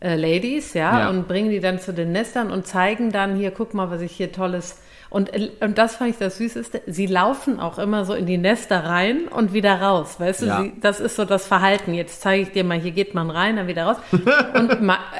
äh, 0.00 0.14
Ladies, 0.16 0.74
ja, 0.74 1.00
Ja. 1.00 1.10
und 1.10 1.26
bringen 1.28 1.50
die 1.50 1.60
dann 1.60 1.78
zu 1.78 1.92
den 1.92 2.12
Nestern 2.12 2.50
und 2.50 2.66
zeigen 2.66 3.12
dann 3.12 3.36
hier, 3.36 3.50
guck 3.50 3.74
mal, 3.74 3.90
was 3.90 4.00
ich 4.02 4.12
hier 4.12 4.32
tolles. 4.32 4.80
Und, 5.08 5.30
und 5.60 5.78
das 5.78 5.96
fand 5.96 6.10
ich 6.10 6.18
das 6.18 6.38
Süßeste. 6.38 6.82
Sie 6.86 7.06
laufen 7.06 7.60
auch 7.60 7.78
immer 7.78 8.04
so 8.04 8.12
in 8.14 8.26
die 8.26 8.38
Nester 8.38 8.84
rein 8.84 9.28
und 9.28 9.52
wieder 9.52 9.80
raus. 9.80 10.16
Weißt 10.18 10.42
du, 10.42 10.46
Ja. 10.46 10.60
sie, 10.62 10.72
das 10.80 10.98
ist 11.00 11.16
so 11.16 11.24
das 11.24 11.46
Verhalten. 11.46 11.94
Jetzt 11.94 12.20
zeige 12.22 12.42
ich 12.42 12.50
dir 12.52 12.64
mal, 12.64 12.78
hier 12.78 12.90
geht 12.90 13.14
man 13.14 13.30
rein, 13.30 13.56
dann 13.56 13.68
wieder 13.68 13.84
raus. 13.84 13.96
Und 14.10 14.70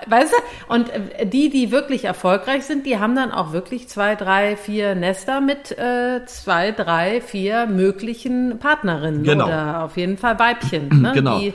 weißt 0.09 0.33
du, 0.33 0.73
und 0.75 0.89
äh, 0.91 1.27
die, 1.27 1.51
die 1.51 1.71
wirklich 1.71 2.05
erfolgreich 2.05 2.65
sind, 2.65 2.85
die 2.87 2.99
haben 2.99 3.15
dann 3.15 3.31
auch 3.31 3.53
wirklich 3.53 3.89
zwei, 3.89 4.15
drei, 4.17 4.57
vier 4.57 4.95
Nester 4.95 5.41
mit 5.41 5.71
äh, 5.79 6.25
zwei, 6.27 6.73
drei, 6.73 7.21
vier 7.21 7.67
möglichen 7.67 8.59
Partnerinnen 8.59 9.23
Genau. 9.23 9.47
oder 9.47 9.85
auf 9.85 9.97
jeden 9.97 10.19
Fall 10.19 10.39
Weibchen. 10.39 10.89
Ne? 11.01 11.13
Genau. 11.15 11.39
Die, 11.39 11.55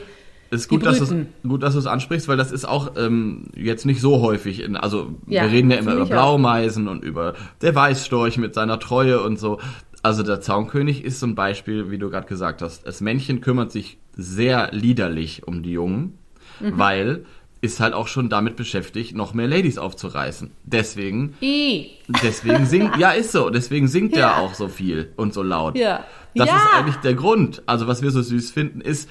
ist 0.52 0.68
gut, 0.68 0.86
dass 0.86 0.98
du 1.00 1.26
gut, 1.46 1.62
dass 1.62 1.72
du 1.72 1.78
es 1.80 1.86
ansprichst, 1.86 2.28
weil 2.28 2.36
das 2.36 2.52
ist 2.52 2.66
auch 2.66 2.92
ähm, 2.96 3.46
jetzt 3.56 3.86
nicht 3.86 4.00
so 4.00 4.20
häufig. 4.20 4.60
In, 4.60 4.76
also 4.76 5.14
Ja, 5.26 5.42
wir 5.44 5.50
reden 5.50 5.70
ja 5.70 5.78
immer 5.78 5.92
über 5.94 6.02
ich 6.04 6.08
auch. 6.08 6.12
Blaumeisen 6.12 6.88
und 6.88 7.02
über 7.04 7.34
der 7.62 7.74
Weißstorch 7.74 8.38
mit 8.38 8.54
seiner 8.54 8.78
Treue 8.78 9.20
und 9.22 9.38
so. 9.38 9.58
Also 10.02 10.22
der 10.22 10.40
Zaunkönig 10.40 11.04
ist 11.04 11.20
so 11.20 11.26
ein 11.26 11.34
Beispiel, 11.34 11.90
wie 11.90 11.98
du 11.98 12.10
gerade 12.10 12.26
gesagt 12.26 12.60
hast. 12.62 12.86
Das 12.86 13.00
Männchen 13.00 13.40
kümmert 13.40 13.72
sich 13.72 13.98
sehr 14.14 14.68
liederlich 14.72 15.46
um 15.46 15.62
die 15.62 15.72
Jungen, 15.72 16.18
Mhm. 16.60 16.72
weil 16.78 17.24
ist 17.62 17.78
halt 17.78 17.94
auch 17.94 18.08
schon 18.08 18.28
damit 18.28 18.56
beschäftigt, 18.56 19.14
noch 19.16 19.34
mehr 19.34 19.46
Ladies 19.46 19.78
aufzureißen. 19.78 20.50
Deswegen, 20.64 21.34
I. 21.40 21.90
deswegen 22.22 22.66
singt, 22.66 22.96
ja 22.98 23.12
ist 23.12 23.30
so, 23.32 23.50
deswegen 23.50 23.86
singt 23.86 24.16
Ja. 24.16 24.32
er 24.32 24.38
auch 24.38 24.54
so 24.54 24.66
viel 24.68 25.12
und 25.16 25.32
so 25.32 25.42
laut. 25.44 25.78
Ja. 25.78 26.04
Das 26.34 26.48
ja. 26.48 26.56
ist 26.56 26.74
eigentlich 26.74 26.96
der 26.96 27.14
Grund. 27.14 27.62
Also 27.66 27.86
was 27.86 28.02
wir 28.02 28.10
so 28.10 28.20
süß 28.20 28.50
finden, 28.50 28.80
ist 28.80 29.08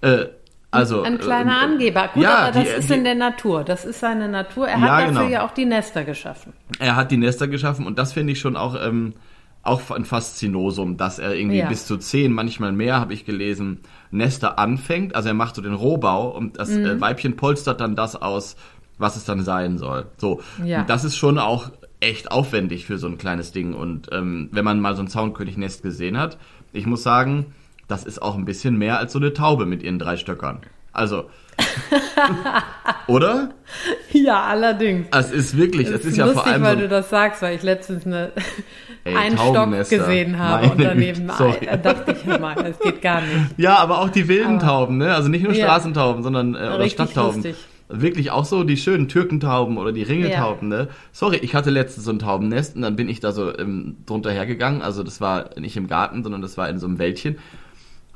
äh, 0.00 0.26
also 0.72 1.02
Ein 1.02 1.18
kleiner 1.18 1.52
äh, 1.60 1.64
Angeber. 1.64 2.08
Gut, 2.14 2.22
ja, 2.24 2.38
aber 2.38 2.52
das 2.52 2.64
die- 2.64 2.70
ist 2.70 2.90
die- 2.90 2.94
in 2.94 3.04
der 3.04 3.14
Natur. 3.14 3.62
Das 3.64 3.84
ist 3.84 4.00
seine 4.00 4.28
Natur. 4.28 4.66
Er 4.68 4.78
Ja, 4.78 4.80
hat 4.80 4.90
dafür 5.02 5.06
genau. 5.08 5.28
ja 5.28 5.46
auch 5.46 5.52
die 5.52 5.64
Nester 5.66 6.04
geschaffen. 6.04 6.52
Er 6.78 6.96
hat 6.96 7.10
die 7.10 7.16
Nester 7.18 7.46
geschaffen 7.48 7.86
und 7.86 7.98
das 7.98 8.12
finde 8.12 8.32
ich 8.32 8.40
schon 8.40 8.56
auch 8.56 8.74
ähm, 8.82 9.12
auch 9.64 9.92
ein 9.92 10.04
Faszinosum, 10.04 10.96
dass 10.96 11.20
er 11.20 11.34
irgendwie 11.36 11.58
Ja. 11.58 11.68
bis 11.68 11.86
zu 11.86 11.96
zehn, 11.96 12.32
manchmal 12.32 12.72
mehr, 12.72 12.98
habe 12.98 13.14
ich 13.14 13.24
gelesen, 13.24 13.78
Nester 14.10 14.58
anfängt. 14.58 15.14
Also 15.14 15.28
er 15.28 15.34
macht 15.34 15.54
so 15.54 15.62
den 15.62 15.74
Rohbau 15.74 16.30
und 16.36 16.58
das 16.58 16.70
Mhm. 16.70 16.84
äh, 16.84 17.00
Weibchen 17.00 17.36
polstert 17.36 17.80
dann 17.80 17.94
das 17.94 18.16
aus, 18.20 18.56
was 18.98 19.14
es 19.16 19.24
dann 19.24 19.42
sein 19.44 19.78
soll. 19.78 20.06
So, 20.16 20.40
Ja. 20.64 20.80
und 20.80 20.90
das 20.90 21.04
ist 21.04 21.16
schon 21.16 21.38
auch 21.38 21.70
echt 22.00 22.32
aufwendig 22.32 22.86
für 22.86 22.98
so 22.98 23.06
ein 23.06 23.18
kleines 23.18 23.52
Ding. 23.52 23.74
Und 23.74 24.08
ähm, 24.10 24.48
wenn 24.50 24.64
man 24.64 24.80
mal 24.80 24.96
so 24.96 25.02
ein 25.02 25.06
Zaunkönig-Nest 25.08 25.84
gesehen 25.84 26.18
hat, 26.18 26.38
ich 26.72 26.86
muss 26.86 27.04
sagen, 27.04 27.46
das 27.92 28.04
ist 28.04 28.22
auch 28.22 28.36
ein 28.36 28.46
bisschen 28.46 28.76
mehr 28.78 28.98
als 28.98 29.12
so 29.12 29.18
eine 29.18 29.34
Taube 29.34 29.66
mit 29.66 29.82
ihren 29.82 29.98
drei 29.98 30.16
Stöckern. 30.16 30.60
Also, 30.94 31.24
oder? 33.06 33.50
Ja, 34.12 34.42
allerdings. 34.44 35.06
Es 35.12 35.30
ist 35.30 35.56
wirklich, 35.56 35.88
es 35.88 36.00
Es 36.00 36.04
ist 36.06 36.16
ja 36.16 36.24
lustig, 36.26 36.42
vor 36.42 36.52
allem 36.52 36.62
weil 36.62 36.74
so 36.76 36.80
du 36.82 36.88
das 36.88 37.10
sagst, 37.10 37.42
weil 37.42 37.56
ich 37.56 37.62
letztens 37.62 38.06
eine, 38.06 38.32
Ey, 39.04 39.14
einen 39.16 39.36
Stock 39.38 39.70
gesehen 39.88 40.38
habe 40.38 40.62
Meine 40.68 40.72
und 40.72 40.82
daneben 40.82 41.30
ein, 41.38 41.54
da 41.66 41.76
dachte 41.76 42.12
ich, 42.18 42.38
mal, 42.38 42.54
das 42.54 42.78
geht 42.78 43.02
gar 43.02 43.20
nicht. 43.20 43.32
Ja, 43.58 43.76
aber 43.78 43.98
auch 44.00 44.08
die 44.10 44.28
wilden 44.28 44.56
Aber- 44.56 44.66
Tauben, 44.66 44.98
ne? 44.98 45.14
Also 45.14 45.28
nicht 45.28 45.42
nur 45.44 45.52
Ja. 45.52 45.66
Straßentauben, 45.66 46.22
sondern 46.22 46.54
äh, 46.54 46.58
oder 46.58 46.78
Richtig 46.80 47.10
Stadttauben. 47.10 47.36
lustig. 47.42 47.56
Wirklich 47.94 48.30
auch 48.30 48.46
so 48.46 48.64
die 48.64 48.78
schönen 48.78 49.08
Türkentauben 49.08 49.76
oder 49.76 49.92
die 49.92 50.02
Ringeltauben, 50.02 50.68
ne? 50.68 50.88
Sorry, 51.12 51.36
ich 51.42 51.54
hatte 51.54 51.68
letztens 51.68 52.06
so 52.06 52.10
ein 52.12 52.18
Taubennest 52.18 52.74
und 52.76 52.80
dann 52.82 52.96
bin 52.96 53.08
ich 53.10 53.20
da 53.20 53.32
so 53.32 53.54
ähm, 53.58 53.96
drunter 54.06 54.30
hergegangen. 54.30 54.80
Also 54.80 55.02
das 55.02 55.20
war 55.20 55.50
nicht 55.58 55.76
im 55.76 55.88
Garten, 55.88 56.22
sondern 56.22 56.40
das 56.40 56.56
war 56.56 56.70
in 56.70 56.78
so 56.78 56.86
einem 56.86 56.98
Wäldchen. 56.98 57.36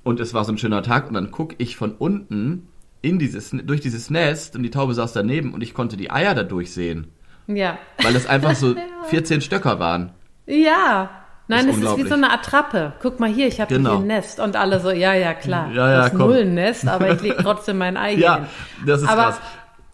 Und 0.06 0.20
es 0.20 0.32
war 0.34 0.44
so 0.44 0.52
ein 0.52 0.58
schöner 0.58 0.82
Tag 0.82 1.08
und 1.08 1.14
dann 1.14 1.32
guck 1.32 1.54
ich 1.58 1.76
von 1.76 1.92
unten 1.92 2.68
in 3.02 3.18
dieses, 3.18 3.50
durch 3.50 3.80
dieses 3.80 4.08
Nest 4.08 4.54
und 4.54 4.62
die 4.62 4.70
Taube 4.70 4.94
saß 4.94 5.12
daneben 5.12 5.52
und 5.52 5.62
ich 5.62 5.74
konnte 5.74 5.96
die 5.96 6.12
Eier 6.12 6.32
dadurch 6.34 6.72
sehen. 6.72 7.08
Ja. 7.48 7.76
Weil 8.02 8.12
das 8.14 8.26
einfach 8.28 8.54
so 8.54 8.76
14 9.08 9.40
Stöcker 9.40 9.80
waren. 9.80 10.12
Ja. 10.46 11.10
Nein, 11.48 11.68
Ist 11.68 11.78
es 11.78 11.82
ist 11.84 11.96
wie 11.96 12.08
so 12.08 12.14
eine 12.14 12.32
Attrappe. 12.32 12.92
Guck 13.02 13.18
mal 13.20 13.28
hier, 13.28 13.48
ich 13.48 13.60
habe 13.60 13.74
Genau. 13.74 13.90
hier 13.94 13.98
ein 14.00 14.06
Nest. 14.06 14.38
Und 14.40 14.54
alle 14.56 14.78
so, 14.80 14.90
ja, 14.90 15.14
ja, 15.14 15.34
klar. 15.34 15.70
Ja, 15.72 15.90
ja, 15.90 15.96
das 15.98 16.06
ist 16.12 16.18
komm. 16.18 16.28
null 16.28 16.38
ein 16.42 16.54
Nest, 16.54 16.86
aber 16.88 17.12
ich 17.12 17.20
lege 17.22 17.36
trotzdem 17.42 17.78
mein 17.78 17.96
Ei 17.96 18.14
Ja, 18.14 18.36
hin. 18.36 18.46
das 18.86 19.02
ist 19.02 19.08
Aber, 19.08 19.22
krass. 19.24 19.40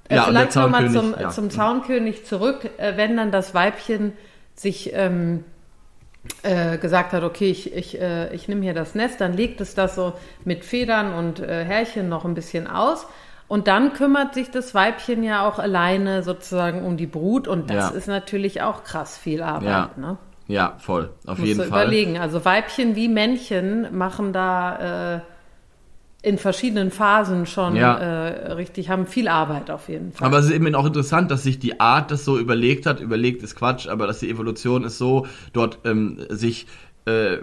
Äh, 0.09 0.17
Ja, 0.17 0.25
Vielleicht 0.25 0.57
nochmal 0.57 0.85
zum, 0.91 0.95
Zaunkönig, 0.95 1.21
ja. 1.21 1.29
zum 1.31 1.51
Zaunkönig 1.51 2.25
zurück, 2.27 2.71
äh, 2.79 2.97
wenn 2.99 3.17
dann 3.17 3.31
das 3.33 3.55
Weibchen 3.55 4.13
sich 4.57 4.91
ähm, 4.95 5.45
äh, 6.43 6.79
gesagt 6.79 7.13
hat, 7.13 7.23
okay, 7.25 7.51
ich, 7.51 7.75
ich, 7.75 8.01
äh, 8.01 8.33
ich 8.35 8.49
nehme 8.49 8.63
hier 8.63 8.75
das 8.75 8.95
Nest, 8.95 9.21
dann 9.21 9.33
legt 9.35 9.61
es 9.61 9.75
das 9.75 9.95
so 9.95 10.13
mit 10.45 10.65
Federn 10.65 11.13
und 11.15 11.41
äh, 11.41 11.65
Härchen 11.65 12.09
noch 12.09 12.25
ein 12.25 12.35
bisschen 12.35 12.67
aus. 12.67 13.07
Und 13.49 13.67
dann 13.69 13.93
kümmert 13.93 14.33
sich 14.35 14.51
das 14.51 14.75
Weibchen 14.75 15.23
ja 15.23 15.47
auch 15.47 15.59
alleine 15.59 16.23
sozusagen 16.23 16.85
um 16.85 16.97
die 16.97 17.07
Brut 17.07 17.49
und 17.49 17.69
das 17.71 17.91
Ja. 17.91 17.97
ist 17.97 18.07
natürlich 18.07 18.63
auch 18.63 18.83
krass 18.85 19.19
viel 19.19 19.43
Arbeit. 19.43 19.69
Ja. 19.69 19.91
Ne? 19.97 20.17
Ja, 20.49 20.75
voll. 20.79 21.11
Auf 21.27 21.39
Musst 21.39 21.49
jeden 21.49 21.61
Fall. 21.61 21.69
überlegen. 21.69 22.19
Also 22.19 22.45
Weibchen 22.45 22.97
wie 22.97 23.09
Männchen 23.09 23.97
machen 23.97 24.33
da 24.33 25.17
äh, 25.17 25.21
in 26.23 26.39
verschiedenen 26.39 26.91
Phasen 26.93 27.47
schon 27.47 27.75
Ja. 27.75 27.97
äh, 27.99 28.53
richtig, 28.53 28.89
haben 28.89 29.07
viel 29.07 29.27
Arbeit 29.29 29.71
auf 29.71 29.89
jeden 29.89 30.13
Fall. 30.13 30.29
Aber 30.29 30.39
es 30.39 30.45
ist 30.47 30.53
eben 30.53 30.73
auch 30.75 30.87
interessant, 30.87 31.31
dass 31.33 31.43
sich 31.43 31.59
die 31.59 31.81
Art 31.81 32.11
das 32.13 32.25
so 32.25 32.39
überlegt 32.39 32.87
hat. 32.87 33.01
Überlegt 33.01 33.43
ist 33.43 33.57
Quatsch, 33.57 33.89
aber 33.89 34.07
dass 34.07 34.21
die 34.21 34.31
Evolution 34.31 34.85
ist 34.85 34.99
so 34.99 35.27
dort 35.53 35.81
ähm, 35.85 36.19
sich 36.29 36.67
äh, 37.07 37.39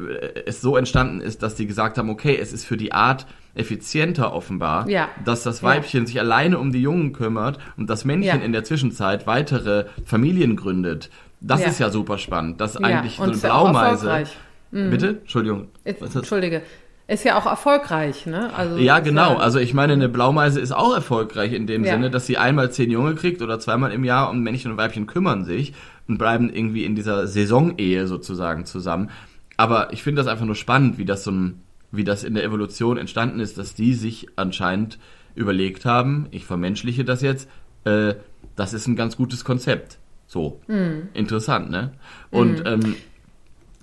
es 0.46 0.62
so 0.62 0.78
entstanden 0.78 1.20
ist, 1.20 1.44
dass 1.44 1.56
die 1.56 1.68
gesagt 1.68 1.98
haben, 1.98 2.10
okay, 2.10 2.38
es 2.42 2.54
ist 2.54 2.64
für 2.64 2.78
die 2.78 2.94
Art 2.94 3.26
effizienter 3.56 4.34
offenbar, 4.34 4.88
Ja. 4.90 5.10
dass 5.26 5.44
das 5.44 5.60
Ja. 5.60 5.68
Weibchen 5.68 6.06
sich 6.06 6.18
alleine 6.18 6.58
um 6.58 6.72
die 6.72 6.82
Jungen 6.82 7.12
kümmert 7.12 7.58
und 7.76 7.90
das 7.90 8.06
Männchen 8.06 8.40
Ja. 8.40 8.46
in 8.46 8.54
der 8.54 8.64
Zwischenzeit 8.64 9.28
weitere 9.28 9.86
Familien 10.06 10.56
gründet. 10.56 11.10
Das 11.42 11.60
Ja. 11.62 11.68
ist 11.68 11.80
ja 11.80 11.90
super 11.90 12.18
spannend. 12.18 12.62
Das 12.62 12.76
Ja, 12.76 12.82
eigentlich 12.82 13.18
so 13.18 13.24
eine 13.24 13.34
ja 13.34 13.40
Blaumeise. 13.40 14.08
erfolgreich. 14.08 14.38
Bitte? 14.72 15.08
Entschuldigung. 15.22 15.68
Das? 15.84 16.16
Entschuldige. 16.16 16.62
Ist 17.10 17.26
ja 17.26 17.40
auch 17.40 17.48
erfolgreich, 17.48 18.28
ne? 18.28 18.54
Also 18.54 18.78
Ja, 18.78 19.00
genau. 19.00 19.38
Also 19.38 19.58
ich 19.58 19.74
meine, 19.74 19.94
eine 19.94 20.10
Blaumeise 20.10 20.60
ist 20.60 20.72
auch 20.72 20.94
erfolgreich 20.94 21.54
in 21.54 21.66
dem 21.66 21.84
Ja. 21.84 21.94
Sinne, 21.94 22.12
dass 22.12 22.28
sie 22.28 22.38
einmal 22.38 22.72
zehn 22.72 22.92
Junge 22.92 23.16
kriegt 23.16 23.42
oder 23.42 23.60
zweimal 23.60 23.92
im 23.92 24.04
Jahr 24.04 24.30
und 24.30 24.44
Männchen 24.44 24.72
und 24.72 24.78
Weibchen 24.78 25.08
kümmern 25.08 25.44
sich 25.44 25.74
und 26.08 26.20
bleiben 26.20 26.54
irgendwie 26.54 26.86
in 26.86 26.94
dieser 26.94 27.26
Saisonehe 27.26 28.06
sozusagen 28.06 28.66
zusammen. 28.66 29.10
Aber 29.58 29.92
ich 29.92 30.04
finde 30.04 30.22
das 30.22 30.32
einfach 30.32 30.46
nur 30.46 30.54
spannend, 30.56 31.00
wie 31.00 31.06
das 31.06 31.24
so 31.24 31.32
ein, 31.32 31.64
wie 31.92 32.04
das 32.04 32.24
in 32.24 32.36
der 32.36 32.44
Evolution 32.44 33.00
entstanden 33.00 33.40
ist, 33.40 33.58
dass 33.58 33.74
die 33.74 33.96
sich 33.96 34.28
anscheinend 34.36 35.00
überlegt 35.34 35.86
haben, 35.86 36.28
ich 36.30 36.46
vermenschliche 36.46 37.06
das 37.06 37.24
jetzt, 37.24 37.50
äh, 37.86 38.14
das 38.56 38.74
ist 38.74 38.86
ein 38.88 38.96
ganz 38.96 39.18
gutes 39.18 39.44
Konzept. 39.44 39.98
So. 40.28 40.62
Hm. 40.68 41.10
Interessant, 41.16 41.72
ne? 41.72 41.94
Und 42.30 42.62
ähm, 42.68 42.96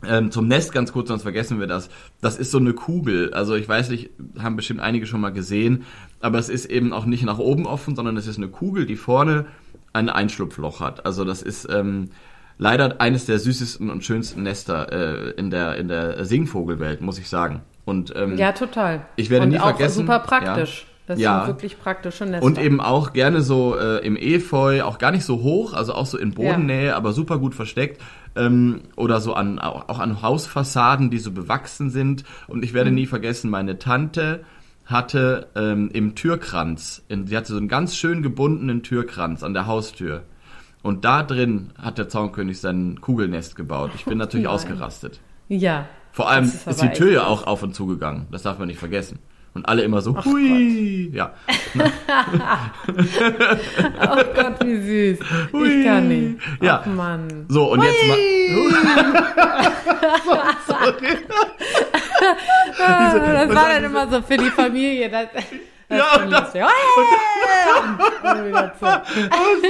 ähm, 0.08 0.30
zum 0.30 0.48
Nest 0.48 0.72
ganz 0.72 0.92
kurz, 0.92 1.08
sonst 1.08 1.22
vergessen 1.22 1.60
wir 1.60 1.66
das. 1.66 1.88
Das 2.20 2.36
ist 2.38 2.50
so 2.50 2.58
eine 2.58 2.72
Kugel. 2.72 3.32
Also 3.34 3.54
ich 3.54 3.68
weiß 3.68 3.90
nicht, 3.90 4.10
haben 4.38 4.56
bestimmt 4.56 4.80
einige 4.80 5.06
schon 5.06 5.20
mal 5.20 5.30
gesehen, 5.32 5.84
aber 6.20 6.38
es 6.38 6.48
ist 6.48 6.66
eben 6.66 6.92
auch 6.92 7.06
nicht 7.06 7.24
nach 7.24 7.38
oben 7.38 7.66
offen, 7.66 7.94
sondern 7.96 8.16
es 8.16 8.26
ist 8.26 8.36
eine 8.38 8.48
Kugel, 8.48 8.86
die 8.86 8.96
vorne 8.96 9.46
ein 9.92 10.08
Einschlupfloch 10.10 10.80
hat. 10.80 11.06
Also 11.06 11.24
das 11.24 11.42
ist 11.42 11.68
ähm, 11.70 12.10
leider 12.58 13.00
eines 13.00 13.26
der 13.26 13.38
süßesten 13.38 13.90
und 13.90 14.04
schönsten 14.04 14.42
Nester 14.42 14.92
äh, 14.92 15.30
in 15.32 15.50
der 15.50 15.76
in 15.76 15.88
der 15.88 16.24
Singvogelwelt, 16.24 17.00
muss 17.00 17.18
ich 17.18 17.28
sagen. 17.28 17.62
Und 17.84 18.12
ähm, 18.16 18.36
Ja, 18.36 18.52
total. 18.52 19.06
Ich 19.16 19.30
werde 19.30 19.44
und 19.44 19.50
nie 19.50 19.58
auch 19.60 19.70
vergessen- 19.76 20.00
super 20.00 20.18
praktisch. 20.20 20.86
Das 21.06 21.20
Ja. 21.20 21.38
sind 21.44 21.54
wirklich 21.54 21.78
praktische 21.78 22.26
Nester. 22.26 22.44
Und 22.44 22.58
eben 22.58 22.80
auch 22.80 23.12
gerne 23.12 23.40
so 23.40 23.76
äh, 23.78 24.04
im 24.04 24.16
Efeu, 24.16 24.82
auch 24.82 24.98
gar 24.98 25.12
nicht 25.12 25.24
so 25.24 25.40
hoch, 25.40 25.72
also 25.72 25.94
auch 25.94 26.06
so 26.06 26.18
in 26.18 26.32
Bodennähe, 26.34 26.96
aber 26.96 27.12
super 27.12 27.38
gut 27.38 27.54
versteckt. 27.54 28.02
Ähm, 28.36 28.82
oder 28.96 29.20
so 29.20 29.34
an 29.34 29.58
auch, 29.58 29.98
an 29.98 30.22
Hausfassaden, 30.22 31.10
die 31.10 31.18
so 31.18 31.32
bewachsen 31.32 31.90
sind. 31.90 32.24
Und 32.48 32.62
ich 32.64 32.70
Mhm. 32.72 32.76
werde 32.76 32.90
nie 32.92 33.06
vergessen, 33.06 33.50
meine 33.50 33.78
Tante 33.78 34.44
hatte 34.84 35.48
ähm, 35.56 35.90
im 35.92 36.14
Türkranz, 36.14 37.02
in, 37.08 37.26
sie 37.26 37.36
hatte 37.36 37.52
so 37.52 37.58
einen 37.58 37.68
ganz 37.68 37.96
schön 37.96 38.22
gebundenen 38.22 38.82
Türkranz 38.82 39.42
an 39.42 39.52
der 39.54 39.66
Haustür. 39.66 40.22
Und 40.82 41.04
da 41.04 41.24
drin 41.24 41.70
hat 41.80 41.98
der 41.98 42.08
Zaunkönig 42.08 42.60
sein 42.60 43.00
Kugelnest 43.00 43.56
gebaut. 43.56 43.90
Ich 43.96 44.04
bin 44.04 44.18
natürlich 44.18 44.44
Nein. 44.46 44.54
ausgerastet. 44.54 45.20
ja. 45.48 45.86
Vor 46.12 46.30
allem 46.30 46.44
ist, 46.44 46.66
ist 46.66 46.80
die 46.80 46.88
Tür 46.92 47.12
ja 47.12 47.26
auch 47.26 47.46
auf 47.46 47.62
und 47.62 47.74
zu 47.74 47.86
gegangen. 47.86 48.26
Das 48.30 48.42
darf 48.42 48.58
man 48.58 48.68
nicht 48.68 48.78
vergessen. 48.78 49.18
Und 49.56 49.66
alle 49.66 49.82
immer 49.84 50.02
so, 50.02 50.14
Ach 50.18 50.24
hui. 50.26 51.10
Ja. 51.14 51.32
Oh 52.88 54.22
Gott, 54.34 54.64
wie 54.64 55.14
süß. 55.16 55.18
Hui. 55.50 55.68
Ich 55.68 55.86
kann 55.86 56.08
nicht. 56.08 56.40
Ja. 56.60 56.80
Ach 56.82 56.86
Mann. 56.86 57.46
So, 57.48 57.72
und 57.72 57.82
jetzt 57.82 58.06
mal. 58.06 58.18
Ah, 62.78 63.14
das 63.14 63.48
und 63.48 63.54
war 63.54 63.68
dann 63.68 63.82
dann 63.82 63.84
immer 63.84 64.08
so 64.08 64.20
für 64.20 64.36
die 64.36 64.50
Familie. 64.50 65.08
Das, 65.08 65.28
das 65.88 65.98
Ja, 65.98 66.22
und 66.24 66.30
das- 66.32 66.40
lustig. 66.42 66.62
Hey! 66.62 66.68
Und. 69.30 69.66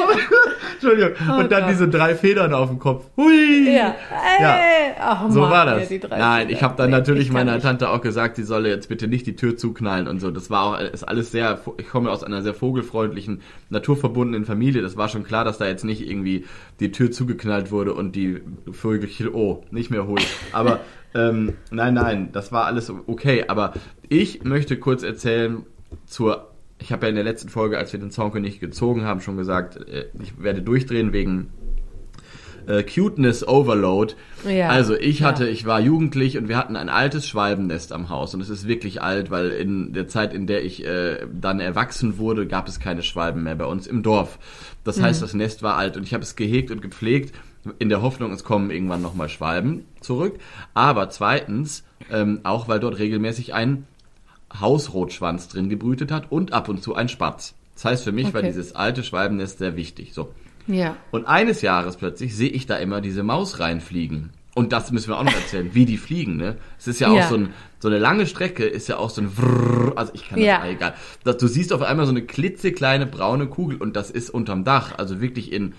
Entschuldigung. 0.75 1.13
dann 1.49 1.49
Gott. 1.63 1.71
diese 1.71 1.89
drei 1.89 2.15
Federn 2.15 2.55
auf 2.55 2.69
dem 2.69 2.79
Kopf. 2.79 3.07
Hui. 3.17 3.75
Ja. 3.75 3.95
Hey! 4.11 4.93
Ach 4.99 5.29
So 5.31 5.41
Mann, 5.41 5.51
war 5.51 5.67
das. 5.67 5.91
Nein, 6.11 6.49
ich 6.51 6.63
habe 6.63 6.75
dann 6.77 6.91
Nee, 6.91 6.97
natürlich 6.97 7.31
meiner 7.31 7.55
nicht. 7.55 7.63
Tante 7.65 7.91
auch 7.91 8.01
gesagt, 8.01 8.37
sie 8.37 8.45
solle 8.45 8.69
jetzt 8.69 8.89
bitte 8.89 9.09
nicht 9.09 9.27
die 9.27 9.37
Tür 9.37 9.57
zuknallen 9.57 10.09
und 10.09 10.21
so. 10.21 10.31
Das 10.31 10.51
war 10.51 10.65
auch 10.65 10.79
ist 10.81 11.05
alles 11.05 11.33
sehr. 11.33 11.61
Ich 11.79 11.89
komme 11.89 12.11
aus 12.11 12.25
einer 12.25 12.43
sehr 12.43 12.55
vogelfreundlichen, 12.55 13.43
naturverbundenen 13.71 14.45
Familie. 14.47 14.83
Das 14.83 14.97
war 14.97 15.09
schon 15.09 15.25
klar, 15.25 15.45
dass 15.45 15.59
da 15.59 15.67
jetzt 15.67 15.85
nicht 15.85 16.09
irgendwie 16.09 16.45
die 16.81 16.93
Tür 16.93 17.11
zugeknallt 17.11 17.71
wurde 17.71 17.95
und 17.95 18.17
die 18.17 18.41
Vögelchen 18.71 19.29
oh 19.33 19.65
nicht 19.71 19.91
mehr 19.91 20.07
holen. 20.07 20.25
Aber 20.53 20.81
ähm, 21.15 21.55
nein, 21.71 21.95
nein, 21.95 22.29
das 22.33 22.53
war 22.53 22.65
alles 22.67 22.91
okay. 23.07 23.45
Aber 23.49 23.73
ich 24.09 24.45
möchte 24.45 24.79
kurz 24.79 25.03
erzählen 25.03 25.65
zur. 26.07 26.49
Ich 26.79 26.93
habe 26.93 27.07
ja 27.07 27.09
in 27.11 27.15
der 27.15 27.25
letzten 27.25 27.49
Folge, 27.49 27.79
als 27.79 27.93
wir 27.93 28.01
den 28.01 28.11
Zaunkönig 28.11 28.61
gezogen 28.61 29.05
haben, 29.05 29.21
schon 29.23 29.37
gesagt, 29.39 29.77
äh, 29.89 30.07
ich 30.23 30.41
werde 30.43 30.61
durchdrehen 30.63 31.13
wegen 31.13 31.49
äh, 32.67 32.83
Cuteness 32.83 33.47
Overload. 33.47 34.15
Ja. 34.47 34.69
Also 34.69 34.95
ich 34.95 35.23
hatte, 35.23 35.45
Ja. 35.45 35.51
ich 35.51 35.65
war 35.67 35.81
jugendlich 35.81 36.37
und 36.37 36.49
wir 36.49 36.57
hatten 36.59 36.77
ein 36.77 36.89
altes 36.89 37.27
Schwalbennest 37.27 37.93
am 37.93 38.09
Haus 38.09 38.35
und 38.35 38.41
es 38.41 38.51
ist 38.51 38.67
wirklich 38.69 39.01
alt, 39.03 39.31
weil 39.31 39.51
in 39.51 39.93
der 39.93 40.09
Zeit, 40.09 40.35
in 40.35 40.47
der 40.47 40.65
ich 40.65 40.85
äh, 40.85 41.27
dann 41.33 41.61
erwachsen 41.61 42.19
wurde, 42.19 42.47
gab 42.47 42.69
es 42.69 42.81
keine 42.81 43.03
Schwalben 43.03 43.45
mehr 43.45 43.55
bei 43.55 43.67
uns 43.67 43.87
im 43.87 44.03
Dorf. 44.03 44.39
Das 44.85 44.99
Mhm. 44.99 45.03
heißt, 45.05 45.23
das 45.23 45.33
Nest 45.35 45.63
war 45.63 45.77
alt 45.77 45.97
und 45.97 46.03
ich 46.03 46.13
habe 46.13 46.25
es 46.25 46.37
gehegt 46.37 46.71
und 46.71 46.83
gepflegt 46.83 47.35
in 47.79 47.89
der 47.89 48.03
Hoffnung, 48.03 48.33
es 48.33 48.45
kommen 48.45 48.71
irgendwann 48.71 49.03
nochmal 49.03 49.29
Schwalben 49.29 49.85
zurück. 50.01 50.35
Aber 50.75 51.09
zweitens, 51.11 51.85
ähm, 52.13 52.41
auch 52.45 52.69
weil 52.69 52.81
dort 52.81 52.99
regelmäßig 52.99 53.55
ein 53.55 53.87
Hausrotschwanz 54.61 55.49
drin 55.49 55.69
gebrütet 55.69 56.11
hat 56.13 56.31
und 56.31 56.53
ab 56.53 56.69
und 56.69 56.83
zu 56.83 56.95
ein 56.95 57.09
Spatz. 57.09 57.55
Das 57.75 57.85
heißt, 57.85 58.05
für 58.05 58.13
mich 58.13 58.33
war 58.33 58.41
Okay. 58.41 58.49
dieses 58.49 58.75
alte 58.75 59.03
Schwalbennest 59.05 59.59
sehr 59.59 59.77
wichtig. 59.77 60.13
So. 60.15 60.33
Ja. 60.67 60.97
Und 61.11 61.27
eines 61.27 61.63
Jahres 61.63 61.97
plötzlich 61.97 62.35
sehe 62.35 62.49
ich 62.49 62.67
da 62.67 62.77
immer 62.77 63.01
diese 63.01 63.23
Maus 63.23 63.61
reinfliegen. 63.61 64.31
Und 64.55 64.73
das 64.73 64.91
müssen 64.91 65.09
wir 65.09 65.19
auch 65.19 65.25
noch 65.25 65.35
erzählen, 65.35 65.71
wie 65.75 65.85
die 65.85 65.99
fliegen, 65.99 66.39
ne? 66.39 66.57
Es 66.79 66.87
ist 66.89 66.99
ja 66.99 67.09
auch 67.09 67.17
Ja. 67.17 67.29
so, 67.29 67.35
ein, 67.37 67.51
so 67.79 67.89
eine 67.89 67.99
lange 67.99 68.27
Strecke, 68.27 68.65
ist 68.65 68.89
ja 68.89 68.97
auch 68.97 69.11
so 69.11 69.21
ein 69.21 69.29
Vrrr, 69.29 69.93
also 69.97 70.13
ich 70.15 70.27
kann 70.27 70.39
das, 70.39 70.47
Ja. 70.47 70.67
egal. 70.67 70.95
Das, 71.25 71.37
du 71.37 71.47
siehst 71.47 71.75
auf 71.75 71.83
einmal 71.83 72.07
so 72.07 72.13
eine 72.13 72.23
klitzekleine 72.23 73.05
braune 73.05 73.49
Kugel 73.49 73.77
und 73.77 73.97
das 73.97 74.11
ist 74.11 74.31
unterm 74.31 74.65
Dach, 74.65 74.95
also 74.97 75.21
wirklich 75.21 75.53
in 75.53 75.75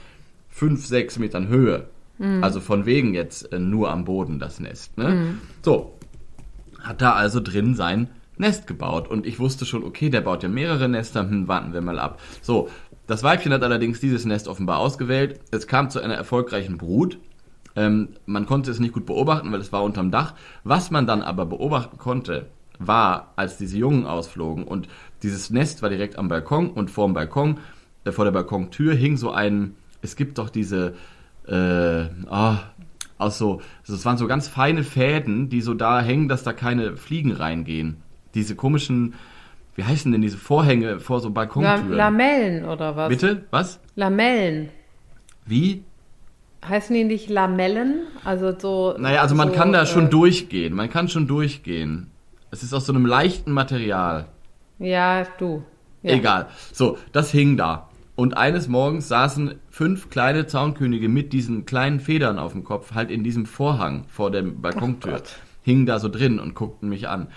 fünf, 0.47 0.85
sechs 0.85 1.17
Metern 1.17 1.47
Höhe. 1.47 1.87
Mhm. 2.19 2.43
Also 2.43 2.59
von 2.61 2.85
wegen 2.85 3.15
jetzt 3.15 3.51
äh, 3.51 3.57
nur 3.57 3.89
am 3.89 4.05
Boden 4.05 4.37
das 4.37 4.59
Nest. 4.59 4.95
Ne? 4.95 5.09
Mhm. 5.09 5.41
So, 5.63 5.97
hat 6.83 7.01
da 7.01 7.13
also 7.13 7.39
drin 7.39 7.73
sein 7.73 8.09
Nest 8.39 8.67
gebaut. 8.67 9.07
Und 9.07 9.25
ich 9.25 9.39
wusste 9.39 9.65
schon, 9.65 9.83
okay, 9.83 10.09
der 10.09 10.21
baut 10.21 10.43
ja 10.43 10.49
mehrere 10.49 10.87
Nester, 10.89 11.21
hm, 11.21 11.47
warten 11.47 11.73
wir 11.73 11.81
mal 11.81 11.99
ab. 11.99 12.19
So, 12.41 12.69
das 13.07 13.23
Weibchen 13.23 13.53
hat 13.53 13.63
allerdings 13.63 13.99
dieses 13.99 14.25
Nest 14.25 14.47
offenbar 14.47 14.79
ausgewählt. 14.79 15.39
Es 15.51 15.67
kam 15.67 15.89
zu 15.89 16.01
einer 16.01 16.15
erfolgreichen 16.15 16.77
Brut. 16.77 17.19
Ähm, 17.75 18.09
man 18.25 18.45
konnte 18.45 18.71
es 18.71 18.79
nicht 18.79 18.93
gut 18.93 19.05
beobachten, 19.05 19.51
weil 19.51 19.61
es 19.61 19.71
war 19.71 19.83
unterm 19.83 20.11
Dach. 20.11 20.33
Was 20.63 20.91
man 20.91 21.07
dann 21.07 21.21
aber 21.21 21.45
beobachten 21.45 21.97
konnte, 21.97 22.47
war, 22.79 23.33
als 23.35 23.57
diese 23.57 23.77
Jungen 23.77 24.05
ausflogen 24.05 24.63
und 24.63 24.87
dieses 25.23 25.49
Nest 25.49 25.81
war 25.81 25.89
direkt 25.89 26.17
am 26.17 26.27
Balkon 26.27 26.69
und 26.69 26.91
vor 26.91 27.07
dem 27.07 27.13
Balkon, 27.13 27.59
äh, 28.03 28.11
vor 28.11 28.25
der 28.25 28.31
Balkontür 28.31 28.93
hing 28.93 29.17
so 29.17 29.31
ein, 29.31 29.75
es 30.01 30.15
gibt 30.15 30.37
doch 30.37 30.49
diese, 30.49 30.95
äh, 31.47 32.05
oh, 32.29 32.55
aus 33.17 33.37
so, 33.37 33.61
also 33.81 33.93
es 33.93 34.05
waren 34.05 34.17
so 34.17 34.27
ganz 34.27 34.47
feine 34.47 34.83
Fäden, 34.83 35.49
die 35.49 35.61
so 35.61 35.73
da 35.73 36.01
hängen, 36.01 36.27
dass 36.27 36.43
da 36.43 36.53
keine 36.53 36.97
Fliegen 36.97 37.31
reingehen. 37.31 37.97
Diese 38.37 38.55
komischen, 38.55 39.15
wie 39.75 39.83
heißen 39.83 40.11
denn 40.11 40.21
diese 40.21 40.37
Vorhänge 40.37 40.99
vor 40.99 41.21
so 41.21 41.31
Balkontüren? 41.31 41.91
Lamellen 41.91 42.65
oder 42.65 42.95
was? 42.95 43.09
Bitte? 43.09 43.45
Was? 43.49 43.79
Lamellen. 43.95 44.69
Wie? 45.47 45.83
Heißen 46.63 46.95
die 46.95 47.03
nicht 47.03 47.31
Lamellen? 47.31 48.01
Also 48.23 48.53
so. 48.55 48.95
Naja, 48.99 49.21
also 49.21 49.33
man 49.33 49.49
so, 49.49 49.55
kann 49.55 49.73
da 49.73 49.87
schon 49.87 50.05
äh, 50.05 50.09
durchgehen. 50.09 50.75
Man 50.75 50.91
kann 50.91 51.09
schon 51.09 51.25
durchgehen. 51.25 52.11
Es 52.51 52.61
ist 52.61 52.75
aus 52.75 52.85
so 52.85 52.93
einem 52.93 53.07
leichten 53.07 53.51
Material. 53.51 54.27
Ja, 54.77 55.25
du. 55.39 55.63
Ja. 56.03 56.13
Egal. 56.13 56.47
So, 56.71 56.99
das 57.11 57.31
hing 57.31 57.57
da. 57.57 57.89
Und 58.15 58.37
eines 58.37 58.67
Morgens 58.67 59.07
saßen 59.07 59.55
fünf 59.71 60.11
kleine 60.11 60.45
Zaunkönige 60.45 61.09
mit 61.09 61.33
diesen 61.33 61.65
kleinen 61.65 61.99
Federn 61.99 62.37
auf 62.37 62.51
dem 62.51 62.63
Kopf, 62.63 62.93
halt 62.93 63.09
in 63.09 63.23
diesem 63.23 63.47
Vorhang 63.47 64.05
vor 64.09 64.29
der 64.29 64.43
Balkontür. 64.43 65.21
Oh 65.23 65.27
hingen 65.67 65.85
da 65.85 65.99
so 65.99 66.07
drin 66.07 66.39
und 66.39 66.55
guckten 66.55 66.87
mich 66.87 67.09
an. 67.09 67.27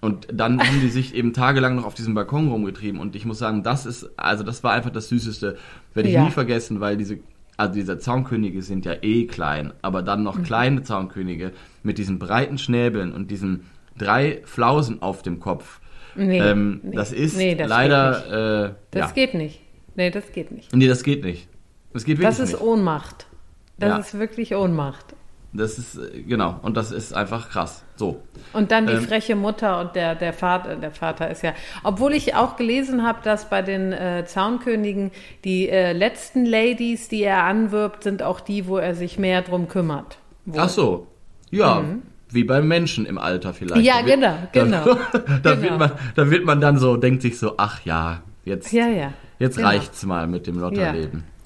Und 0.00 0.28
dann 0.32 0.60
haben 0.60 0.80
die 0.80 0.88
sich 0.88 1.14
eben 1.14 1.32
tagelang 1.32 1.74
noch 1.76 1.84
auf 1.84 1.94
diesem 1.94 2.14
Balkon 2.14 2.48
rumgetrieben. 2.48 3.00
Und 3.00 3.16
ich 3.16 3.24
muss 3.24 3.38
sagen, 3.38 3.62
das 3.64 3.84
ist, 3.84 4.08
also 4.16 4.44
das 4.44 4.62
war 4.62 4.72
einfach 4.72 4.90
das 4.90 5.08
Süßeste. 5.08 5.56
Werde 5.94 6.08
ich 6.08 6.14
Ja. 6.14 6.24
nie 6.24 6.30
vergessen, 6.30 6.78
weil 6.80 6.96
diese, 6.96 7.18
also 7.56 7.74
diese 7.74 7.98
Zaunkönige 7.98 8.62
sind 8.62 8.84
ja 8.84 8.94
eh 9.02 9.26
klein, 9.26 9.72
aber 9.82 10.02
dann 10.02 10.20
Mhm. 10.20 10.24
noch 10.24 10.42
kleine 10.44 10.82
Zaunkönige 10.84 11.52
mit 11.82 11.98
diesen 11.98 12.18
breiten 12.20 12.58
Schnäbeln 12.58 13.12
und 13.12 13.30
diesen 13.32 13.64
drei 13.96 14.40
Flausen 14.44 15.02
auf 15.02 15.22
dem 15.22 15.40
Kopf. 15.40 15.80
Nee, 16.14 16.38
ähm, 16.38 16.80
nee. 16.84 16.94
das 16.96 17.12
ist 17.12 17.36
Nee, 17.36 17.54
das 17.56 17.62
geht 17.62 17.68
leider, 17.68 18.66
äh, 18.68 18.74
Das 18.92 19.08
ja. 19.08 19.14
geht 19.14 19.34
nicht. 19.34 19.60
Nee, 19.96 20.10
das 20.10 20.30
geht 20.32 20.52
nicht. 20.52 20.72
Nee, 20.74 20.86
das 20.86 21.02
geht 21.02 21.24
nicht. 21.24 21.48
Das 21.92 22.04
geht 22.04 22.18
wirklich 22.18 22.28
Das 22.28 22.38
ist 22.38 22.52
nicht. 22.52 22.62
Ohnmacht. 22.62 23.26
Das 23.78 23.88
Ja. 23.88 23.96
ist 23.98 24.18
wirklich 24.18 24.54
Ohnmacht. 24.54 25.16
Das 25.52 25.78
ist, 25.78 25.96
äh, 25.96 26.20
genau, 26.22 26.56
und 26.62 26.76
das 26.76 26.92
ist 26.92 27.14
einfach 27.14 27.48
krass. 27.48 27.82
So. 27.96 28.22
Und 28.52 28.70
dann 28.70 28.86
die 28.86 28.92
Ähm, 28.92 29.02
freche 29.02 29.34
Mutter 29.34 29.80
und 29.80 29.96
der, 29.96 30.14
der 30.14 30.32
Vater, 30.34 30.76
der 30.76 30.90
Vater 30.90 31.30
ist 31.30 31.42
ja, 31.42 31.54
obwohl 31.84 32.12
ich 32.12 32.34
auch 32.34 32.56
gelesen 32.56 33.02
habe, 33.06 33.20
dass 33.24 33.48
bei 33.48 33.62
den 33.62 33.92
äh, 33.92 34.24
Zaunkönigen 34.26 35.10
die 35.44 35.68
äh, 35.70 35.92
letzten 35.92 36.44
Ladies, 36.44 37.08
die 37.08 37.22
er 37.22 37.44
anwirbt, 37.44 38.02
sind 38.02 38.22
auch 38.22 38.40
die, 38.40 38.66
wo 38.66 38.76
er 38.76 38.94
sich 38.94 39.18
mehr 39.18 39.40
drum 39.42 39.68
kümmert. 39.68 40.18
Wohl. 40.44 40.60
Ach 40.60 40.68
so. 40.68 41.06
Ja, 41.50 41.82
wie 42.30 42.44
beim 42.44 42.68
Menschen 42.68 43.06
im 43.06 43.16
Alter 43.16 43.54
vielleicht. 43.54 43.80
Mhm. 43.80 43.86
Ja, 43.86 44.00
Da 44.02 44.06
wird- 44.06 44.14
genau, 44.16 44.36
da- 44.52 44.64
genau. 44.64 44.84
Da, 45.42 45.54
Genau. 45.54 45.62
Wird 45.62 45.78
man, 45.78 45.92
da 46.14 46.30
wird 46.30 46.44
man 46.44 46.60
dann 46.60 46.78
so, 46.78 46.96
denkt 46.98 47.22
sich 47.22 47.38
so, 47.38 47.54
ach 47.56 47.80
ja, 47.86 48.20
jetzt, 48.44 48.70
Ja, 48.72 48.86
ja. 48.86 49.12
jetzt 49.38 49.56
genau. 49.56 49.68
reicht's 49.68 50.04
mal 50.04 50.26
mit 50.26 50.46
dem 50.46 50.58
Lotterleben. 50.58 51.24
Ja, 51.24 51.37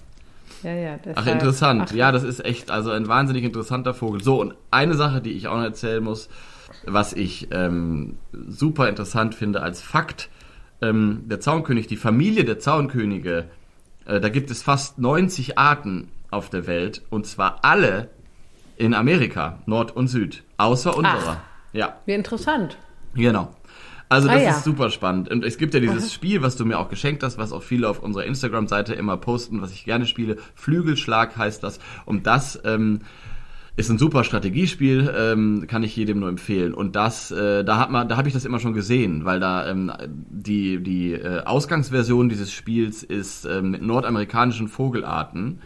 ja. 0.70 0.94
Ach, 0.94 0.98
deshalb- 1.04 1.28
interessant. 1.28 1.88
Ach, 1.90 1.94
Ja, 1.94 2.12
das 2.12 2.22
ist 2.22 2.44
echt, 2.44 2.70
also 2.70 2.90
ein 2.90 3.08
wahnsinnig 3.08 3.44
interessanter 3.44 3.94
Vogel. 3.94 4.22
So, 4.22 4.40
und 4.40 4.54
eine 4.70 4.94
Sache, 4.94 5.20
die 5.20 5.32
ich 5.32 5.48
auch 5.48 5.56
noch 5.56 5.64
erzählen 5.64 6.02
muss, 6.02 6.28
was 6.86 7.12
ich 7.12 7.48
ähm, 7.52 8.16
super 8.32 8.88
interessant 8.88 9.34
finde 9.34 9.62
als 9.62 9.80
Fakt, 9.82 10.28
ähm, 10.80 11.22
der 11.26 11.40
Zaunkönig, 11.40 11.86
die 11.86 11.96
Familie 11.96 12.44
der 12.44 12.58
Zaunkönige, 12.58 13.46
äh, 14.06 14.20
da 14.20 14.28
gibt 14.28 14.50
es 14.50 14.62
fast 14.62 14.98
90 14.98 15.58
Arten 15.58 16.08
auf 16.30 16.50
der 16.50 16.66
Welt, 16.66 17.02
und 17.10 17.26
zwar 17.26 17.58
alle 17.64 18.08
in 18.76 18.94
Amerika, 18.94 19.58
Nord 19.66 19.94
und 19.94 20.08
Süd, 20.08 20.42
außer 20.56 20.96
unserer. 20.96 21.40
Ja. 21.72 21.96
Wie 22.06 22.14
interessant. 22.14 22.76
Genau. 23.14 23.54
Also 24.12 24.28
Ah, 24.28 24.34
das 24.34 24.42
ja. 24.42 24.50
ist 24.50 24.64
super 24.64 24.90
spannend. 24.90 25.28
Und 25.30 25.44
es 25.44 25.56
gibt 25.58 25.74
ja 25.74 25.80
dieses 25.80 26.12
Spiel, 26.12 26.42
was 26.42 26.56
du 26.56 26.64
mir 26.64 26.78
auch 26.78 26.88
geschenkt 26.88 27.22
hast, 27.22 27.38
was 27.38 27.52
auch 27.52 27.62
viele 27.62 27.88
auf 27.88 28.02
unserer 28.02 28.24
Instagram-Seite 28.24 28.94
immer 28.94 29.16
posten, 29.16 29.60
was 29.62 29.72
ich 29.72 29.84
gerne 29.84 30.06
spiele. 30.06 30.36
Flügelschlag 30.54 31.36
heißt 31.36 31.62
das. 31.62 31.80
Und 32.04 32.26
das 32.26 32.60
ähm, 32.64 33.00
ist 33.76 33.88
ein 33.90 33.96
super 33.98 34.22
Strategiespiel, 34.22 35.12
ähm, 35.16 35.64
kann 35.66 35.82
ich 35.82 35.96
jedem 35.96 36.20
nur 36.20 36.28
empfehlen. 36.28 36.74
Und 36.74 36.94
das, 36.94 37.30
äh, 37.30 37.64
da 37.64 37.78
hat 37.78 37.90
man, 37.90 38.06
da 38.08 38.16
habe 38.18 38.28
ich 38.28 38.34
das 38.34 38.44
immer 38.44 38.60
schon 38.60 38.74
gesehen, 38.74 39.24
weil 39.24 39.40
da 39.40 39.66
ähm, 39.68 39.90
die 40.06 40.82
die 40.82 41.12
äh, 41.14 41.42
Ausgangsversion 41.44 42.28
dieses 42.28 42.52
Spiels 42.52 43.02
ist 43.02 43.46
ähm, 43.46 43.70
mit 43.70 43.82
nordamerikanischen 43.82 44.68
Vogelarten. 44.68 45.60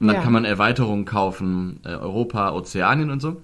Und 0.00 0.08
dann 0.08 0.16
Ja. 0.16 0.22
kann 0.22 0.32
man 0.32 0.44
Erweiterungen 0.44 1.04
kaufen, 1.04 1.78
äh, 1.84 1.90
Europa, 1.90 2.50
Ozeanien 2.52 3.10
und 3.10 3.22
so. 3.22 3.42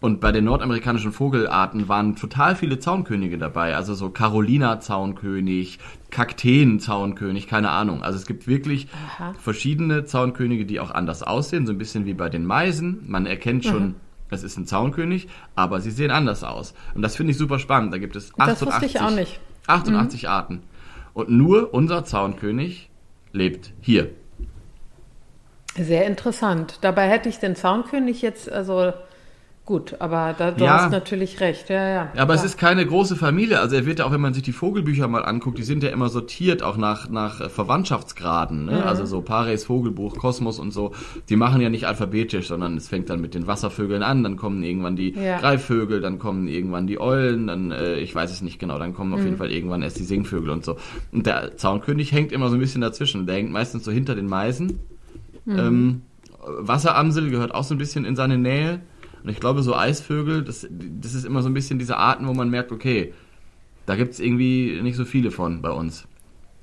Und 0.00 0.20
bei 0.20 0.30
den 0.30 0.44
nordamerikanischen 0.44 1.10
Vogelarten 1.10 1.88
waren 1.88 2.14
total 2.14 2.54
viele 2.54 2.78
Zaunkönige 2.78 3.36
dabei. 3.36 3.74
Also 3.74 3.94
so 3.94 4.10
Carolina-Zaunkönig, 4.10 5.80
Kakteen-Zaunkönig, 6.10 7.48
keine 7.48 7.70
Ahnung. 7.70 8.04
Also 8.04 8.16
es 8.16 8.26
gibt 8.26 8.46
wirklich 8.46 8.86
Aha. 9.16 9.34
verschiedene 9.40 10.04
Zaunkönige, 10.04 10.66
die 10.66 10.78
auch 10.78 10.92
anders 10.92 11.24
aussehen. 11.24 11.66
So 11.66 11.72
ein 11.72 11.78
bisschen 11.78 12.06
wie 12.06 12.14
bei 12.14 12.28
den 12.28 12.44
Meisen. 12.46 13.02
Man 13.08 13.26
erkennt 13.26 13.64
Mhm. 13.64 13.68
schon, 13.68 13.94
es 14.30 14.44
ist 14.44 14.56
ein 14.56 14.66
Zaunkönig, 14.66 15.26
aber 15.56 15.80
sie 15.80 15.90
sehen 15.90 16.12
anders 16.12 16.44
aus. 16.44 16.74
Und 16.94 17.02
das 17.02 17.16
finde 17.16 17.32
ich 17.32 17.38
super 17.38 17.58
spannend. 17.58 17.92
Da 17.92 17.98
gibt 17.98 18.14
es 18.14 18.30
88, 18.38 18.58
Das 18.68 18.74
wusste 18.74 18.86
ich 18.86 19.00
auch 19.00 19.10
nicht. 19.10 19.40
88 19.66 20.28
Arten. 20.28 20.62
Und 21.12 21.28
nur 21.28 21.74
unser 21.74 22.04
Zaunkönig 22.04 22.88
lebt 23.32 23.72
hier. 23.80 24.10
Sehr 25.76 26.06
interessant. 26.06 26.78
Dabei 26.82 27.08
hätte 27.08 27.28
ich 27.28 27.38
den 27.38 27.56
Zaunkönig 27.56 28.22
jetzt, 28.22 28.50
also 28.50 28.92
gut, 29.68 29.96
aber 29.98 30.34
da, 30.38 30.50
du 30.50 30.64
Ja. 30.64 30.78
hast 30.84 30.92
natürlich 30.92 31.40
recht. 31.40 31.68
Ja, 31.68 31.76
ja. 31.86 32.08
Ja, 32.16 32.22
aber 32.22 32.32
es 32.32 32.40
klar. 32.40 32.46
ist 32.46 32.56
keine 32.56 32.86
große 32.86 33.16
Familie. 33.16 33.60
Also 33.60 33.76
er 33.76 33.84
wird 33.84 33.98
ja 33.98 34.06
auch, 34.06 34.12
wenn 34.12 34.20
man 34.22 34.32
sich 34.32 34.42
die 34.42 34.52
Vogelbücher 34.52 35.08
mal 35.08 35.26
anguckt, 35.26 35.58
die 35.58 35.62
sind 35.62 35.82
ja 35.82 35.90
immer 35.90 36.08
sortiert, 36.08 36.62
auch 36.62 36.78
nach, 36.78 37.10
nach 37.10 37.50
Verwandtschaftsgraden. 37.50 38.64
Ne? 38.64 38.82
Also 38.86 39.04
so 39.04 39.20
Pares 39.20 39.64
Vogelbuch, 39.66 40.16
Kosmos 40.16 40.58
und 40.58 40.72
so. 40.72 40.92
Die 41.28 41.36
machen 41.36 41.60
ja 41.60 41.68
nicht 41.68 41.86
alphabetisch, 41.86 42.48
sondern 42.48 42.78
es 42.78 42.88
fängt 42.88 43.10
dann 43.10 43.20
mit 43.20 43.34
den 43.34 43.46
Wasservögeln 43.46 44.02
an, 44.02 44.22
dann 44.22 44.36
kommen 44.38 44.62
irgendwann 44.62 44.96
die 44.96 45.10
Ja. 45.14 45.38
Greifvögel, 45.38 46.00
dann 46.00 46.18
kommen 46.18 46.48
irgendwann 46.48 46.86
die 46.86 46.98
Eulen, 46.98 47.46
dann, 47.48 47.70
äh, 47.70 47.96
ich 47.96 48.14
weiß 48.14 48.32
es 48.32 48.40
nicht 48.40 48.58
genau, 48.58 48.78
dann 48.78 48.94
kommen 48.94 49.12
auf 49.12 49.22
jeden 49.22 49.36
Fall 49.36 49.50
irgendwann 49.52 49.82
erst 49.82 49.98
die 49.98 50.04
Singvögel 50.04 50.48
und 50.48 50.64
so. 50.64 50.76
Und 51.12 51.26
der 51.26 51.58
Zaunkönig 51.58 52.10
hängt 52.12 52.32
immer 52.32 52.48
so 52.48 52.54
ein 52.54 52.60
bisschen 52.60 52.80
dazwischen. 52.80 53.26
Der 53.26 53.36
hängt 53.36 53.52
meistens 53.52 53.84
so 53.84 53.92
hinter 53.92 54.14
den 54.14 54.28
Meisen. 54.28 54.80
Ähm, 55.46 56.00
Wasseramsel 56.46 57.28
gehört 57.30 57.54
auch 57.54 57.64
so 57.64 57.74
ein 57.74 57.78
bisschen 57.78 58.06
in 58.06 58.16
seine 58.16 58.38
Nähe. 58.38 58.80
Und 59.22 59.30
ich 59.30 59.40
glaube, 59.40 59.62
so 59.62 59.74
Eisvögel, 59.74 60.42
das, 60.42 60.66
das 60.70 61.14
ist 61.14 61.24
immer 61.24 61.42
so 61.42 61.48
ein 61.48 61.54
bisschen 61.54 61.78
diese 61.78 61.96
Arten, 61.96 62.26
wo 62.26 62.34
man 62.34 62.50
merkt, 62.50 62.72
okay, 62.72 63.12
da 63.86 63.96
gibt 63.96 64.12
es 64.12 64.20
irgendwie 64.20 64.80
nicht 64.82 64.96
so 64.96 65.04
viele 65.04 65.30
von 65.30 65.62
bei 65.62 65.70
uns. 65.70 66.06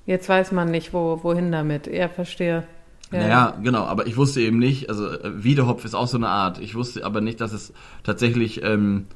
Jetzt 0.06 0.30
weiß 0.30 0.52
man 0.52 0.70
nicht, 0.70 0.94
wo, 0.94 1.20
wohin 1.24 1.52
damit. 1.52 1.88
Ja, 1.88 2.08
verstehe. 2.08 2.64
Ja, 3.12 3.20
Naja, 3.20 3.58
genau, 3.64 3.84
aber 3.86 4.08
ich 4.08 4.18
wusste 4.18 4.42
eben 4.42 4.60
nicht, 4.60 4.90
also 4.90 5.10
äh, 5.10 5.44
Wiedehopf 5.44 5.86
ist 5.86 5.96
auch 5.96 6.08
so 6.08 6.18
eine 6.18 6.28
Art. 6.28 6.60
Ich 6.60 6.76
wusste 6.76 7.06
aber 7.06 7.22
nicht, 7.22 7.42
dass 7.42 7.54
es 7.54 7.74
tatsächlich 8.04 8.64
ähm, 8.64 9.08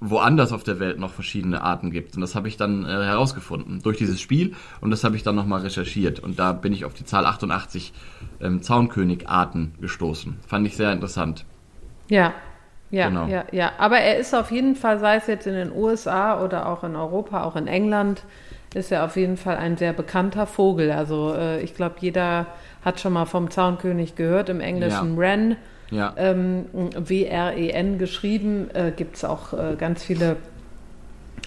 woanders 0.00 0.52
auf 0.52 0.64
der 0.64 0.80
Welt 0.80 0.98
noch 0.98 1.12
verschiedene 1.12 1.62
Arten 1.62 1.90
gibt. 1.90 2.14
Und 2.14 2.22
das 2.22 2.34
habe 2.34 2.48
ich 2.48 2.56
dann 2.56 2.84
äh, 2.84 2.88
herausgefunden 2.88 3.80
durch 3.82 3.98
dieses 3.98 4.20
Spiel 4.20 4.54
und 4.80 4.90
das 4.90 5.04
habe 5.04 5.16
ich 5.16 5.22
dann 5.22 5.36
nochmal 5.36 5.60
recherchiert. 5.60 6.20
Und 6.20 6.38
da 6.38 6.52
bin 6.52 6.72
ich 6.72 6.84
auf 6.84 6.94
die 6.94 7.04
Zahl 7.04 7.26
88 7.26 7.92
ähm, 8.40 8.62
Zaunkönig-Arten 8.62 9.74
gestoßen. 9.80 10.38
Fand 10.46 10.66
ich 10.66 10.76
sehr 10.76 10.92
interessant. 10.92 11.44
Ja, 12.08 12.34
ja, 12.90 13.08
Genau. 13.08 13.26
ja, 13.26 13.44
ja. 13.52 13.72
Aber 13.78 13.98
er 13.98 14.18
ist 14.18 14.34
auf 14.34 14.50
jeden 14.50 14.74
Fall, 14.76 14.98
sei 14.98 15.16
es 15.16 15.26
jetzt 15.26 15.46
in 15.46 15.54
den 15.54 15.72
USA 15.72 16.42
oder 16.44 16.66
auch 16.68 16.84
in 16.84 16.96
Europa, 16.96 17.44
auch 17.44 17.56
in 17.56 17.66
England, 17.66 18.22
ist 18.74 18.92
er 18.92 19.04
auf 19.04 19.16
jeden 19.16 19.36
Fall 19.36 19.56
ein 19.56 19.76
sehr 19.76 19.92
bekannter 19.92 20.46
Vogel. 20.46 20.90
Also 20.92 21.34
äh, 21.34 21.60
ich 21.62 21.74
glaube, 21.74 21.96
jeder 22.00 22.46
hat 22.84 23.00
schon 23.00 23.12
mal 23.12 23.26
vom 23.26 23.50
Zaunkönig 23.50 24.14
gehört, 24.16 24.48
im 24.48 24.60
Englischen 24.60 25.14
Ja. 25.14 25.18
Wren. 25.18 25.56
Ja. 25.92 26.14
ähm, 26.16 26.66
W-R-E-N 26.72 27.98
geschrieben, 27.98 28.70
äh, 28.74 28.92
gibt 28.96 29.16
es 29.16 29.24
auch 29.24 29.52
äh, 29.52 29.74
ganz 29.76 30.04
viele 30.04 30.36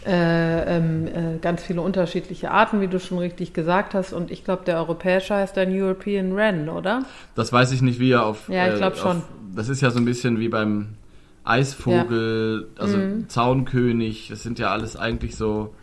äh, 0.06 0.78
ähm, 0.78 1.08
äh, 1.08 1.38
ganz 1.40 1.64
viele 1.64 1.80
unterschiedliche 1.82 2.52
Arten, 2.52 2.82
wie 2.82 2.88
du 2.88 3.00
schon 3.00 3.20
richtig 3.20 3.54
gesagt 3.54 3.94
hast. 3.94 4.12
Und 4.12 4.32
ich 4.32 4.44
glaube, 4.44 4.64
der 4.66 4.78
europäische 4.78 5.34
heißt 5.36 5.56
dann 5.56 5.72
European 5.72 6.36
Wren, 6.36 6.68
oder? 6.68 7.04
Das 7.36 7.54
weiß 7.54 7.72
ich 7.72 7.82
nicht, 7.82 8.00
wie 8.02 8.12
er 8.12 8.26
auf. 8.26 8.50
Ja, 8.50 8.68
ich 8.68 8.76
glaub 8.76 8.96
äh, 8.96 8.98
schon. 8.98 9.18
Auf, 9.18 9.24
das 9.56 9.70
ist 9.70 9.82
ja 9.82 9.92
so 9.92 10.00
ein 10.00 10.06
bisschen 10.06 10.40
wie 10.40 10.50
beim 10.50 10.96
Eisvogel, 11.44 12.68
also 12.78 12.98
Mhm. 12.98 13.30
Zaunkönig. 13.30 14.28
Das 14.30 14.44
sind 14.44 14.60
ja 14.60 14.72
alles 14.72 14.96
eigentlich 14.96 15.36
so. 15.36 15.74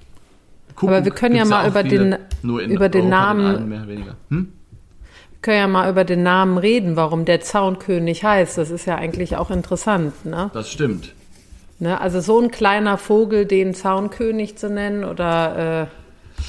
Aber 0.76 1.04
wir 1.04 1.12
können 1.12 1.34
ja 1.34 1.44
mal 1.44 1.68
über 1.68 1.82
den- 1.82 2.16
nur 2.42 2.62
in 2.62 2.70
über 2.70 2.88
den 2.88 3.02
Europa, 3.12 3.34
Namen- 3.34 3.72
oder 3.72 3.86
weniger. 3.88 4.16
Hm? 4.30 4.52
können 5.42 5.56
ja 5.56 5.68
mal 5.68 5.90
über 5.90 6.04
den 6.04 6.22
Namen 6.22 6.58
reden, 6.58 6.96
warum 6.96 7.24
der 7.24 7.40
Zaunkönig 7.40 8.24
heißt. 8.24 8.58
Das 8.58 8.70
ist 8.70 8.84
ja 8.84 8.96
eigentlich 8.96 9.36
auch 9.36 9.50
interessant, 9.50 10.26
ne? 10.26 10.50
Das 10.52 10.70
stimmt. 10.70 11.14
Ne? 11.78 11.98
Also 11.98 12.20
so 12.20 12.38
ein 12.38 12.50
kleiner 12.50 12.98
Vogel, 12.98 13.46
den 13.46 13.72
Zaunkönig 13.72 14.56
zu 14.58 14.68
nennen 14.68 15.02
oder, 15.02 15.88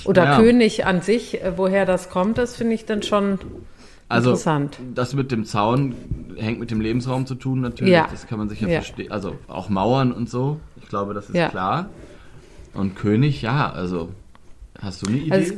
äh, 0.06 0.08
oder 0.08 0.26
ja. 0.26 0.36
König 0.38 0.86
an 0.86 1.02
sich, 1.02 1.42
äh, 1.42 1.54
woher 1.58 1.86
das 1.86 2.10
kommt, 2.10 2.38
das 2.38 2.58
finde 2.58 2.74
ich 2.76 2.84
dann 2.86 3.02
schon 3.02 3.40
also, 4.12 4.32
interessant. 4.32 4.80
Das 4.94 5.14
mit 5.14 5.32
dem 5.32 5.46
Zaun 5.46 5.96
hängt 6.38 6.60
mit 6.60 6.72
dem 6.72 6.82
Lebensraum 6.82 7.26
zu 7.26 7.36
tun 7.36 7.62
natürlich. 7.62 7.94
Ja. 7.94 8.08
Das 8.10 8.28
kann 8.28 8.38
man 8.38 8.50
sicher 8.50 8.68
ja. 8.68 8.82
verstehen. 8.82 9.12
Also 9.12 9.36
auch 9.48 9.70
Mauern 9.70 10.12
und 10.12 10.30
so. 10.30 10.60
Ich 10.82 10.90
glaube, 10.90 11.14
das 11.14 11.30
ist 11.30 11.36
ja. 11.36 11.50
klar. 11.50 11.90
Und 12.74 12.96
König, 12.96 13.42
ja, 13.42 13.72
also 13.72 14.10
hast 14.82 15.02
du 15.02 15.08
eine 15.08 15.18
Idee? 15.18 15.32
Also, 15.32 15.54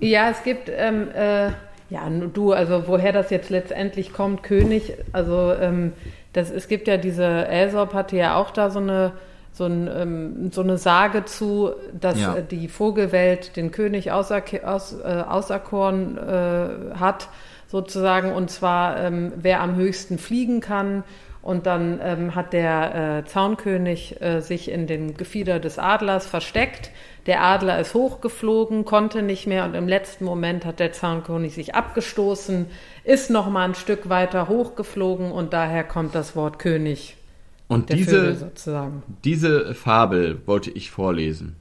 ja, 0.00 0.30
es 0.30 0.42
gibt, 0.42 0.70
ähm, 0.74 1.08
äh, 1.14 1.50
ja, 1.88 2.08
du, 2.32 2.52
also 2.52 2.84
woher 2.86 3.12
das 3.12 3.30
jetzt 3.30 3.50
letztendlich 3.50 4.12
kommt, 4.12 4.42
König, 4.42 4.94
also 5.12 5.52
ähm, 5.52 5.92
das, 6.32 6.50
es 6.50 6.68
gibt 6.68 6.86
ja 6.86 6.96
diese, 6.96 7.26
Aesop 7.26 7.94
hatte 7.94 8.16
ja 8.16 8.36
auch 8.36 8.50
da 8.50 8.70
so 8.70 8.78
eine, 8.78 9.12
so, 9.52 9.64
ein, 9.64 9.90
ähm, 9.92 10.52
so 10.52 10.60
eine 10.60 10.78
Sage 10.78 11.24
zu, 11.24 11.70
dass 11.98 12.20
ja. 12.20 12.36
die 12.40 12.68
Vogelwelt 12.68 13.56
den 13.56 13.72
König 13.72 14.06
äh, 14.06 14.10
auserkoren 14.10 14.58
äh, 16.18 16.68
hat, 16.98 17.28
sozusagen, 17.70 18.32
und 18.32 18.50
zwar 18.50 18.98
ähm, 18.98 19.32
wer 19.36 19.60
am 19.60 19.76
höchsten 19.76 20.18
fliegen 20.18 20.60
kann. 20.60 21.04
Und 21.42 21.64
dann 21.64 22.00
ähm, 22.02 22.34
hat 22.34 22.52
der 22.52 23.22
äh, 23.22 23.24
Zaunkönig 23.24 24.20
äh, 24.20 24.40
sich 24.40 24.70
in 24.70 24.86
den 24.86 25.16
Gefieder 25.16 25.58
des 25.58 25.78
Adlers 25.78 26.26
versteckt 26.26 26.90
der 27.26 27.42
Adler 27.42 27.78
ist 27.78 27.94
hochgeflogen, 27.94 28.84
konnte 28.84 29.22
nicht 29.22 29.46
mehr 29.46 29.64
und 29.64 29.74
im 29.74 29.86
letzten 29.86 30.24
Moment 30.24 30.64
hat 30.64 30.80
der 30.80 30.92
Zaunkönig 30.92 31.54
sich 31.54 31.74
abgestoßen, 31.74 32.66
ist 33.04 33.30
noch 33.30 33.48
mal 33.50 33.68
ein 33.68 33.74
Stück 33.74 34.08
weiter 34.08 34.48
hochgeflogen 34.48 35.30
und 35.30 35.52
daher 35.52 35.84
kommt 35.84 36.14
das 36.14 36.34
Wort 36.34 36.58
König. 36.58 37.16
Und 37.68 37.90
diese, 37.92 38.34
sozusagen. 38.34 39.04
diese 39.24 39.74
Fabel 39.74 40.40
wollte 40.46 40.70
ich 40.70 40.90
vorlesen. 40.90 41.54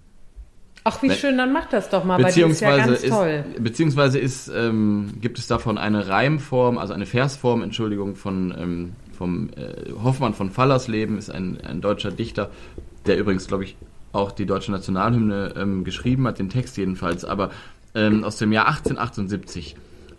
Ach, 0.98 1.04
wie 1.04 1.12
schön, 1.12 1.38
dann 1.38 1.54
macht 1.54 1.74
das 1.74 1.90
doch 1.90 2.04
mal, 2.04 2.22
bei 2.22 2.32
dir 2.32 2.48
ist 2.48 2.62
ja 2.62 2.78
ganz 2.78 3.04
ist, 3.04 3.10
toll. 3.10 3.46
Beziehungsweise 3.60 4.20
ist, 4.20 4.50
ähm, 4.50 5.14
gibt 5.22 5.40
es 5.40 5.48
davon 5.48 5.78
eine 5.78 6.08
Reimform, 6.08 6.78
also 6.78 6.94
eine 6.94 7.06
Versform, 7.06 7.62
Entschuldigung, 7.62 8.16
von 8.16 8.54
ähm, 8.58 8.92
vom 9.20 9.50
äh, 9.50 9.92
Hoffmann 10.02 10.34
von 10.34 10.50
Fallersleben, 10.50 11.18
ist 11.18 11.30
ein, 11.30 11.60
ein 11.62 11.82
deutscher 11.82 12.10
Dichter, 12.10 12.50
der 13.06 13.20
übrigens, 13.20 13.48
glaube 13.48 13.66
ich, 13.66 13.76
auch 14.14 14.32
die 14.32 14.46
deutsche 14.46 14.72
Nationalhymne 14.72 15.54
ähm, 15.58 15.84
geschrieben 15.84 16.26
hat, 16.26 16.40
den 16.40 16.50
Text 16.50 16.78
jedenfalls, 16.78 17.26
aber 17.26 17.52
ähm, 17.96 18.24
aus 18.24 18.38
dem 18.38 18.52
Jahr 18.52 18.68
1878. 18.68 19.76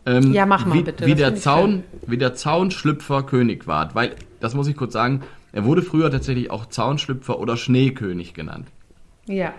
Ähm, 0.06 0.32
ja, 0.32 0.46
mach 0.46 0.66
mal 0.66 0.76
wie, 0.76 0.82
bitte. 0.82 1.06
Wie 1.06 1.14
der, 1.14 1.34
Zaun, 1.34 1.82
wie 2.06 2.18
der 2.18 2.34
Zaunschlüpfer 2.34 3.22
König 3.22 3.66
ward, 3.66 3.94
weil, 3.94 4.14
das 4.38 4.54
muss 4.54 4.68
ich 4.68 4.76
kurz 4.76 4.92
sagen, 4.92 5.22
er 5.52 5.64
wurde 5.64 5.82
früher 5.82 6.10
tatsächlich 6.10 6.50
auch 6.50 6.66
Zaunschlüpfer 6.66 7.38
oder 7.38 7.56
Schneekönig 7.56 8.34
genannt. 8.34 8.68
Ja, 9.26 9.54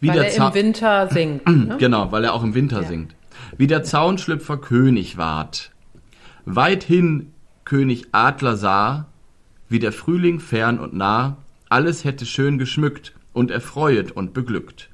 wie 0.00 0.08
weil 0.08 0.18
er 0.18 0.34
im 0.34 0.54
Winter 0.54 1.08
singt. 1.10 1.46
Ne? 1.46 1.76
Genau, 1.78 2.12
weil 2.12 2.24
er 2.24 2.34
auch 2.34 2.42
im 2.42 2.54
Winter 2.54 2.82
ja. 2.82 2.88
singt. 2.88 3.14
Wie 3.56 3.66
der 3.66 3.82
Zaunschlüpfer 3.82 4.58
König 4.58 5.16
ward, 5.16 5.70
weithin 6.44 7.32
König 7.64 8.06
Adler 8.12 8.56
sah, 8.56 9.06
wie 9.68 9.78
der 9.78 9.92
Frühling 9.92 10.40
fern 10.40 10.78
und 10.78 10.94
nah, 10.94 11.36
alles 11.68 12.04
hätte 12.04 12.26
schön 12.26 12.58
geschmückt, 12.58 13.12
und 13.32 13.50
erfreuet 13.50 14.10
und 14.12 14.34
beglückt. 14.34 14.88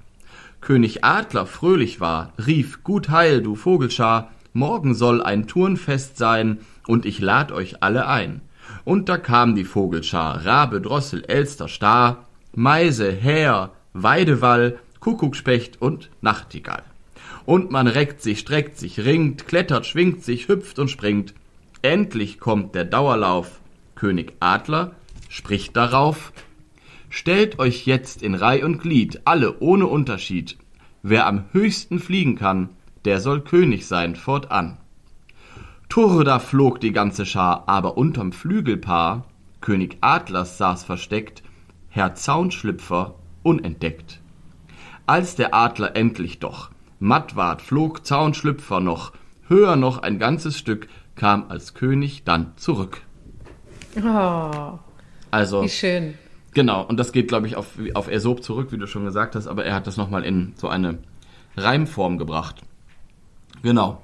König 0.61 1.05
Adler 1.05 1.47
fröhlich 1.47 2.01
war, 2.01 2.33
rief, 2.45 2.83
Gut 2.83 3.09
heil, 3.09 3.41
du 3.41 3.55
Vogelschar, 3.55 4.31
morgen 4.53 4.95
soll 4.95 5.23
ein 5.23 5.47
Turnfest 5.47 6.19
sein, 6.19 6.59
und 6.87 7.07
ich 7.07 7.19
lad 7.21 7.53
euch 7.53 7.83
alle 7.83 8.07
ein. 8.07 8.43
Und 8.85 9.09
da 9.09 9.17
kam 9.17 9.55
die 9.55 9.65
Vogelschar, 9.65 10.45
Rabe, 10.45 10.81
Drossel, 10.81 11.25
Elster, 11.25 11.69
Star, 11.69 12.27
Meise, 12.55 13.11
Häher, 13.11 13.73
Weidewall, 13.93 14.79
Kuckuckspecht 15.07 15.81
und 15.81 16.11
Nachtigall. 16.21 16.83
Und 17.45 17.71
man 17.71 17.87
reckt 17.87 18.21
sich, 18.21 18.41
streckt 18.41 18.77
sich, 18.77 19.05
ringt, 19.05 19.47
klettert, 19.47 19.87
schwingt 19.87 20.25
sich, 20.25 20.49
hüpft 20.49 20.81
und 20.81 20.89
springt. 20.89 21.33
Endlich 21.81 22.41
kommt 22.41 22.75
der 22.75 22.87
Dauerlauf. 22.87 23.61
König 23.95 24.33
Adler 24.41 24.97
spricht 25.29 25.77
darauf, 25.77 26.33
Stellt 27.09 27.61
euch 27.61 27.87
jetzt 27.87 28.21
in 28.21 28.35
Reih 28.35 28.65
und 28.65 28.79
Glied, 28.81 29.21
alle 29.27 29.61
ohne 29.61 29.87
Unterschied. 29.87 30.59
Wer 31.05 31.29
am 31.29 31.45
höchsten 31.53 32.01
fliegen 32.01 32.35
kann, 32.35 32.71
der 33.05 33.21
soll 33.21 33.43
König 33.43 33.87
sein 33.87 34.17
fortan. 34.17 34.77
Turda 35.89 36.41
flog 36.41 36.81
die 36.81 36.91
ganze 36.91 37.27
Schar, 37.27 37.63
aber 37.69 37.97
unterm 37.97 38.33
Flügelpaar 38.33 39.25
König 39.61 39.99
Adlers 40.01 40.59
saß 40.59 40.83
versteckt, 40.83 41.45
Herr 41.91 42.17
Zaunschlüpfer 42.17 43.15
unentdeckt. 43.45 44.21
Als 45.07 45.37
der 45.37 45.55
Adler 45.55 45.95
endlich 45.97 46.39
doch 46.41 46.71
matt 46.99 47.37
ward, 47.37 47.63
flog 47.63 48.07
Zaunschlüpfer 48.07 48.81
noch, 48.81 49.13
höher 49.49 49.77
noch 49.77 49.99
ein 49.99 50.19
ganzes 50.19 50.59
Stück, 50.59 50.89
kam 51.15 51.49
als 51.49 51.75
König 51.75 52.25
dann 52.25 52.53
zurück. 52.57 53.03
Oh, 53.97 54.79
also, 55.31 55.63
wie 55.63 55.69
schön. 55.69 56.15
Genau, 56.55 56.83
und 56.83 56.99
das 56.99 57.13
geht, 57.13 57.29
glaube 57.29 57.47
ich, 57.47 57.57
auf, 57.57 57.79
auf 57.95 58.09
Aesop 58.09 58.43
zurück, 58.43 58.73
wie 58.73 58.79
du 58.79 58.87
schon 58.87 59.05
gesagt 59.05 59.35
hast, 59.35 59.47
aber 59.47 59.65
er 59.65 59.75
hat 59.75 59.87
das 59.87 59.97
nochmal 59.97 60.25
in 60.25 60.55
so 60.57 60.69
eine 60.69 60.99
Reimform 61.57 62.19
gebracht. 62.19 62.63
Genau. 63.63 64.03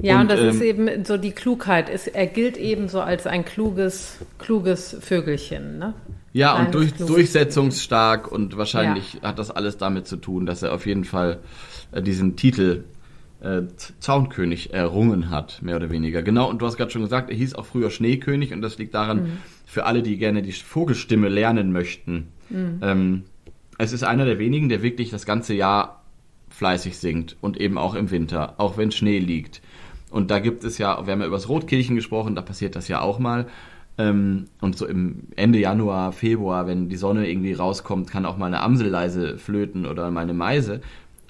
Ja, 0.00 0.16
und, 0.16 0.22
und 0.22 0.30
das 0.30 0.40
ähm, 0.40 0.48
ist 0.48 0.60
eben 0.60 1.04
so 1.04 1.16
die 1.16 1.32
Klugheit. 1.32 1.88
Es, 1.88 2.06
er 2.06 2.26
gilt 2.26 2.56
eben 2.56 2.88
so 2.88 3.00
als 3.00 3.26
ein 3.26 3.44
kluges, 3.44 4.18
kluges 4.38 4.96
Vögelchen. 5.00 5.78
Ne? 5.78 5.94
Ja, 6.32 6.58
und 6.58 6.74
durch, 6.74 6.92
durchsetzungsstark 6.94 8.30
und 8.30 8.56
wahrscheinlich 8.56 9.14
ja. 9.14 9.28
hat 9.28 9.38
das 9.38 9.50
alles 9.50 9.78
damit 9.78 10.06
zu 10.06 10.16
tun, 10.16 10.46
dass 10.46 10.62
er 10.62 10.74
auf 10.74 10.86
jeden 10.86 11.04
Fall 11.04 11.38
äh, 11.92 12.02
diesen 12.02 12.36
Titel 12.36 12.84
äh, 13.40 13.62
Zaunkönig 14.00 14.74
errungen 14.74 15.30
hat, 15.30 15.62
mehr 15.62 15.76
oder 15.76 15.90
weniger. 15.90 16.22
Genau, 16.22 16.50
und 16.50 16.60
du 16.60 16.66
hast 16.66 16.76
gerade 16.76 16.90
schon 16.90 17.02
gesagt, 17.02 17.30
er 17.30 17.36
hieß 17.36 17.54
auch 17.54 17.66
früher 17.66 17.90
Schneekönig 17.90 18.52
und 18.52 18.62
das 18.62 18.78
liegt 18.78 18.94
daran, 18.94 19.22
mhm 19.22 19.38
für 19.68 19.84
alle, 19.84 20.02
die 20.02 20.16
gerne 20.16 20.40
die 20.40 20.52
Vogelstimme 20.52 21.28
lernen 21.28 21.72
möchten. 21.72 22.28
Mhm. 22.48 22.80
Ähm, 22.82 23.22
es 23.76 23.92
ist 23.92 24.02
einer 24.02 24.24
der 24.24 24.38
wenigen, 24.38 24.70
der 24.70 24.82
wirklich 24.82 25.10
das 25.10 25.26
ganze 25.26 25.52
Jahr 25.52 26.04
fleißig 26.48 26.96
singt 26.96 27.36
und 27.42 27.60
eben 27.60 27.76
auch 27.76 27.94
im 27.94 28.10
Winter, 28.10 28.54
auch 28.56 28.78
wenn 28.78 28.90
Schnee 28.90 29.18
liegt. 29.18 29.60
Und 30.10 30.30
da 30.30 30.38
gibt 30.38 30.64
es 30.64 30.78
ja, 30.78 31.06
wir 31.06 31.12
haben 31.12 31.20
ja 31.20 31.26
über 31.26 31.36
das 31.36 31.50
Rotkirchen 31.50 31.96
gesprochen, 31.96 32.34
da 32.34 32.40
passiert 32.40 32.76
das 32.76 32.88
ja 32.88 33.02
auch 33.02 33.18
mal. 33.18 33.46
Ähm, 33.98 34.46
und 34.60 34.76
so 34.78 34.86
im 34.86 35.24
Ende 35.36 35.58
Januar, 35.58 36.12
Februar, 36.12 36.66
wenn 36.66 36.88
die 36.88 36.96
Sonne 36.96 37.28
irgendwie 37.28 37.52
rauskommt, 37.52 38.10
kann 38.10 38.24
auch 38.24 38.36
mal 38.36 38.46
eine 38.46 38.62
Amsel 38.62 38.88
leise 38.88 39.38
flöten 39.38 39.86
oder 39.86 40.10
mal 40.10 40.20
eine 40.20 40.34
Meise. 40.34 40.80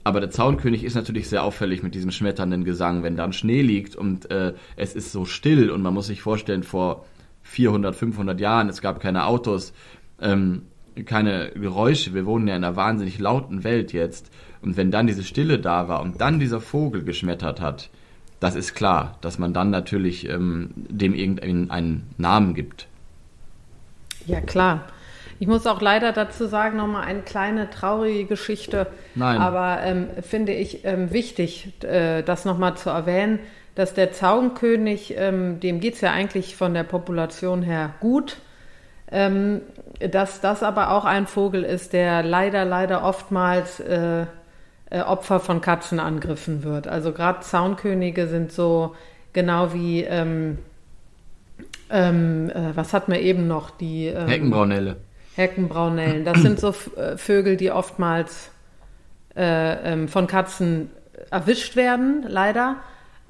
Aber 0.05 0.21
der 0.21 0.31
Zaunkönig 0.31 0.85
ist 0.85 0.95
natürlich 0.95 1.29
sehr 1.29 1.43
auffällig 1.43 1.83
mit 1.83 1.95
diesem 1.95 2.11
schmetternden 2.11 2.65
Gesang, 2.65 3.03
wenn 3.03 3.17
dann 3.17 3.33
Schnee 3.33 3.63
liegt 3.63 3.97
und 3.97 4.31
äh, 4.31 4.55
es 4.77 4.95
ist 4.95 5.13
so 5.13 5.25
still 5.25 5.71
und 5.71 5.83
man 5.83 5.93
muss 5.93 6.07
sich 6.07 6.23
vorstellen, 6.23 6.63
vor 6.63 7.05
400, 7.43 7.97
500 7.97 8.41
Jahren, 8.41 8.69
es 8.69 8.81
gab 8.81 9.01
keine 9.01 9.27
Autos, 9.27 9.73
ähm, 10.21 10.63
keine 11.05 11.51
Geräusche, 11.51 12.15
wir 12.15 12.27
wohnen 12.27 12.49
ja 12.49 12.57
in 12.57 12.65
einer 12.65 12.77
wahnsinnig 12.77 13.19
lauten 13.19 13.65
Welt 13.65 13.93
jetzt. 13.93 14.31
Und 14.61 14.77
wenn 14.77 14.91
dann 14.91 15.07
diese 15.07 15.23
Stille 15.23 15.59
da 15.59 15.89
war 15.89 16.03
und 16.03 16.21
dann 16.21 16.41
dieser 16.41 16.61
Vogel 16.61 17.05
geschmettert 17.05 17.61
hat, 17.61 17.91
das 18.41 18.55
ist 18.55 18.75
klar, 18.75 19.19
dass 19.21 19.39
man 19.39 19.53
dann 19.53 19.71
natürlich 19.71 20.29
ähm, 20.29 20.71
dem 20.75 21.15
irgendeinen 21.15 22.09
Namen 22.19 22.55
gibt. 22.55 22.87
Ja, 24.27 24.41
klar. 24.41 24.85
Ich 25.41 25.47
muss 25.47 25.67
auch 25.67 25.81
leider 25.81 26.13
dazu 26.13 26.47
sagen, 26.47 26.77
nochmal 26.77 27.05
eine 27.05 27.23
kleine 27.23 27.71
traurige 27.71 28.25
Geschichte. 28.25 28.89
Nein. 29.15 29.39
Aber 29.39 29.81
ähm, 29.83 30.09
finde 30.23 30.53
ich 30.53 30.85
ähm, 30.85 31.13
wichtig, 31.13 31.73
äh, 31.85 32.23
das 32.23 32.45
nochmal 32.45 32.77
zu 32.77 32.91
erwähnen 32.91 33.39
dass 33.79 33.95
der 33.95 34.11
Zaunkönig, 34.11 35.15
ähm, 35.17 35.61
dem 35.61 35.79
geht 35.79 35.95
es 35.95 36.01
ja 36.01 36.11
eigentlich 36.11 36.57
von 36.57 36.75
der 36.75 36.83
Population 36.83 37.63
her 37.63 37.95
gut, 38.01 38.39
ähm, 39.13 39.61
dass 40.01 40.41
das 40.41 40.65
aber 40.65 40.91
auch 40.91 41.05
ein 41.05 41.29
Vogel 41.29 41.63
ist, 41.63 41.93
der 41.93 42.25
leider, 42.25 42.65
leider 42.65 43.05
oftmals 43.05 43.79
äh, 43.79 44.27
äh, 44.91 45.01
Opfer 45.01 45.41
von 45.41 45.61
Katzenangriffen 45.61 46.63
wird. 46.63 46.89
Also 46.89 47.13
gerade 47.13 47.41
Zaunkönige 47.41 48.27
sind 48.27 48.53
so 48.53 48.95
genau 49.33 49.73
wie, 49.73 50.03
ähm, 50.03 50.59
ähm 51.91 52.51
äh, 52.51 52.77
was 52.77 52.93
hat 52.93 53.09
man 53.09 53.19
eben 53.19 53.47
noch, 53.47 53.71
die 53.71 54.07
ähm, 54.07 54.29
Heckenbraunelle. 54.29 54.97
Heckenbraunellen. 55.37 56.25
Das 56.25 56.41
sind 56.43 56.59
so 56.59 56.75
äh, 56.97 57.17
Vögel, 57.17 57.57
die 57.57 57.71
oftmals 57.71 58.51
äh, 59.37 59.93
ähm, 59.93 60.09
von 60.09 60.27
Katzen 60.27 60.91
erwischt 61.31 61.77
werden, 61.77 62.25
leider. 62.27 62.77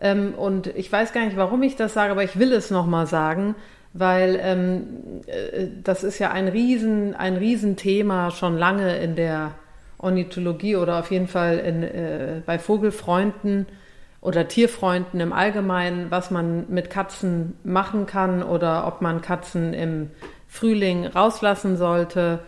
Ähm, 0.01 0.35
und 0.35 0.69
ich 0.69 0.91
weiß 0.91 1.13
gar 1.13 1.25
nicht, 1.25 1.37
warum 1.37 1.63
ich 1.63 1.77
das 1.77 1.93
sage, 1.93 2.13
aber 2.13 2.25
ich 2.25 2.39
will 2.39 2.53
es 2.53 2.71
nochmal 2.71 3.07
sagen, 3.07 3.55
weil 3.93 4.39
ähm, 4.41 4.85
äh, 5.27 5.67
das 5.83 6.05
ist 6.05 6.19
ja 6.19 6.31
ein 6.31 6.49
Riesen, 6.49 7.15
ein 7.15 7.37
Riesenthema 7.37 8.31
schon 8.31 8.57
lange 8.57 8.97
in 8.99 9.17
der 9.17 9.53
Ornithologie 9.99 10.76
oder 10.76 10.99
auf 10.99 11.11
jeden 11.11 11.28
Fall 11.28 11.59
in, 11.59 11.82
äh, 11.82 12.42
bei 12.46 12.59
Vogelfreunden. 12.59 13.66
oder 14.20 14.49
Tierfreunden 14.49 15.20
im 15.20 15.32
Allgemeinen, 15.32 16.11
was 16.11 16.32
man 16.32 16.66
mit 16.68 16.90
Katzen 16.90 17.55
machen 17.62 18.07
kann 18.07 18.42
oder 18.42 18.86
ob 18.88 19.01
man 19.01 19.22
Katzen 19.22 19.72
im 19.74 20.11
Frühling 20.49 21.07
rauslassen 21.07 21.76
sollte, 21.76 22.40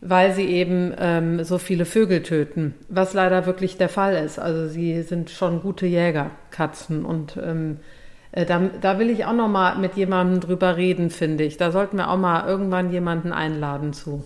weil 0.00 0.32
sie 0.32 0.46
eben 0.46 0.94
ähm, 0.96 1.42
so 1.42 1.58
viele 1.58 1.84
Vögel 1.84 2.22
töten, 2.22 2.74
was 2.88 3.14
leider 3.14 3.46
wirklich 3.46 3.76
der 3.76 3.88
Fall 3.88 4.14
ist. 4.24 4.38
Also 4.38 4.68
sie 4.68 5.02
sind 5.02 5.30
schon 5.30 5.60
gute 5.62 5.86
Jäger, 5.86 6.30
Katzen. 6.50 7.04
Und 7.04 7.36
ähm, 7.42 7.78
äh, 8.30 8.46
da, 8.46 8.60
da 8.80 8.98
will 9.00 9.10
ich 9.10 9.24
auch 9.24 9.32
noch 9.32 9.48
mal 9.48 9.76
mit 9.78 9.96
jemandem 9.96 10.40
drüber 10.40 10.76
reden, 10.76 11.10
finde 11.10 11.42
ich. 11.42 11.56
Da 11.56 11.72
sollten 11.72 11.96
wir 11.96 12.10
auch 12.10 12.18
mal 12.18 12.46
irgendwann 12.46 12.92
jemanden 12.92 13.32
einladen 13.32 13.92
zu. 13.92 14.24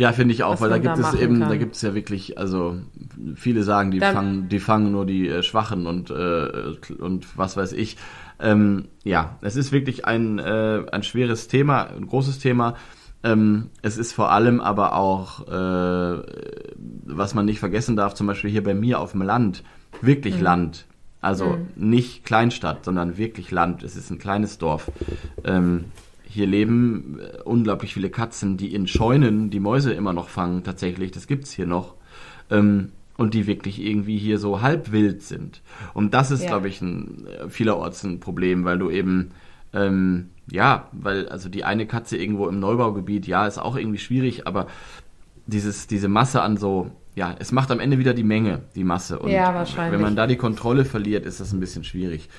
Ja, 0.00 0.12
finde 0.12 0.32
ich 0.32 0.44
auch, 0.44 0.62
weil 0.62 0.70
da 0.70 0.78
gibt 0.78 0.96
da 0.96 1.12
es 1.12 1.20
eben, 1.20 1.40
kann. 1.40 1.50
da 1.50 1.56
gibt 1.56 1.76
es 1.76 1.82
ja 1.82 1.94
wirklich, 1.94 2.38
also 2.38 2.78
viele 3.34 3.64
sagen, 3.64 3.90
die 3.90 4.00
fangen, 4.00 4.48
die 4.48 4.58
fangen 4.58 4.92
nur 4.92 5.04
die 5.04 5.28
äh, 5.28 5.42
Schwachen 5.42 5.86
und 5.86 6.08
äh, 6.08 6.48
und 6.98 7.36
was 7.36 7.58
weiß 7.58 7.74
ich. 7.74 7.98
Ähm, 8.40 8.86
ja, 9.04 9.36
es 9.42 9.56
ist 9.56 9.72
wirklich 9.72 10.06
ein 10.06 10.38
äh, 10.38 10.84
ein 10.90 11.02
schweres 11.02 11.48
Thema, 11.48 11.82
ein 11.82 12.06
großes 12.06 12.38
Thema. 12.38 12.76
Ähm, 13.22 13.68
es 13.82 13.98
ist 13.98 14.14
vor 14.14 14.32
allem 14.32 14.62
aber 14.62 14.96
auch, 14.96 15.46
äh, 15.46 16.22
was 17.04 17.34
man 17.34 17.44
nicht 17.44 17.60
vergessen 17.60 17.94
darf, 17.94 18.14
zum 18.14 18.26
Beispiel 18.26 18.48
hier 18.48 18.64
bei 18.64 18.72
mir 18.72 19.00
auf 19.00 19.12
dem 19.12 19.20
Land, 19.20 19.62
wirklich 20.00 20.36
mhm. 20.38 20.42
Land. 20.42 20.86
Also 21.20 21.58
mhm. 21.76 21.90
nicht 21.90 22.24
Kleinstadt, 22.24 22.86
sondern 22.86 23.18
wirklich 23.18 23.50
Land. 23.50 23.82
Es 23.82 23.96
ist 23.96 24.08
ein 24.08 24.18
kleines 24.18 24.56
Dorf. 24.56 24.90
Ähm, 25.44 25.84
hier 26.30 26.46
leben 26.46 27.18
äh, 27.20 27.42
unglaublich 27.42 27.94
viele 27.94 28.10
Katzen, 28.10 28.56
die 28.56 28.74
in 28.74 28.86
Scheunen 28.86 29.50
die 29.50 29.60
Mäuse 29.60 29.92
immer 29.92 30.12
noch 30.12 30.28
fangen, 30.28 30.62
tatsächlich. 30.62 31.10
Das 31.10 31.26
gibt's 31.26 31.50
hier 31.50 31.66
noch. 31.66 31.94
Ähm, 32.50 32.92
und 33.16 33.34
die 33.34 33.46
wirklich 33.46 33.82
irgendwie 33.82 34.16
hier 34.16 34.38
so 34.38 34.62
halb 34.62 34.92
wild 34.92 35.22
sind. 35.22 35.60
Und 35.92 36.14
das 36.14 36.30
ist, 36.30 36.42
ja. 36.42 36.48
glaube 36.48 36.68
ich, 36.68 36.80
ein, 36.80 37.26
äh, 37.26 37.48
vielerorts 37.50 38.02
ein 38.04 38.20
Problem, 38.20 38.64
weil 38.64 38.78
du 38.78 38.90
eben, 38.90 39.32
ähm, 39.74 40.30
ja, 40.50 40.88
weil 40.92 41.28
also 41.28 41.48
die 41.48 41.64
eine 41.64 41.86
Katze 41.86 42.16
irgendwo 42.16 42.48
im 42.48 42.60
Neubaugebiet, 42.60 43.26
ja, 43.26 43.46
ist 43.46 43.58
auch 43.58 43.76
irgendwie 43.76 43.98
schwierig, 43.98 44.46
aber 44.46 44.68
dieses, 45.46 45.86
diese 45.86 46.08
Masse 46.08 46.40
an 46.42 46.56
so 46.56 46.90
ja, 47.20 47.34
es 47.38 47.52
macht 47.52 47.70
am 47.70 47.80
Ende 47.80 47.98
wieder 47.98 48.14
die 48.14 48.22
Menge, 48.22 48.62
die 48.74 48.82
Masse. 48.82 49.18
Und 49.18 49.30
ja, 49.30 49.54
wahrscheinlich. 49.54 49.92
wenn 49.92 50.00
man 50.00 50.16
da 50.16 50.26
die 50.26 50.36
Kontrolle 50.36 50.86
verliert, 50.86 51.26
ist 51.26 51.38
das 51.38 51.52
ein 51.52 51.60
bisschen 51.60 51.84
schwierig. 51.84 52.30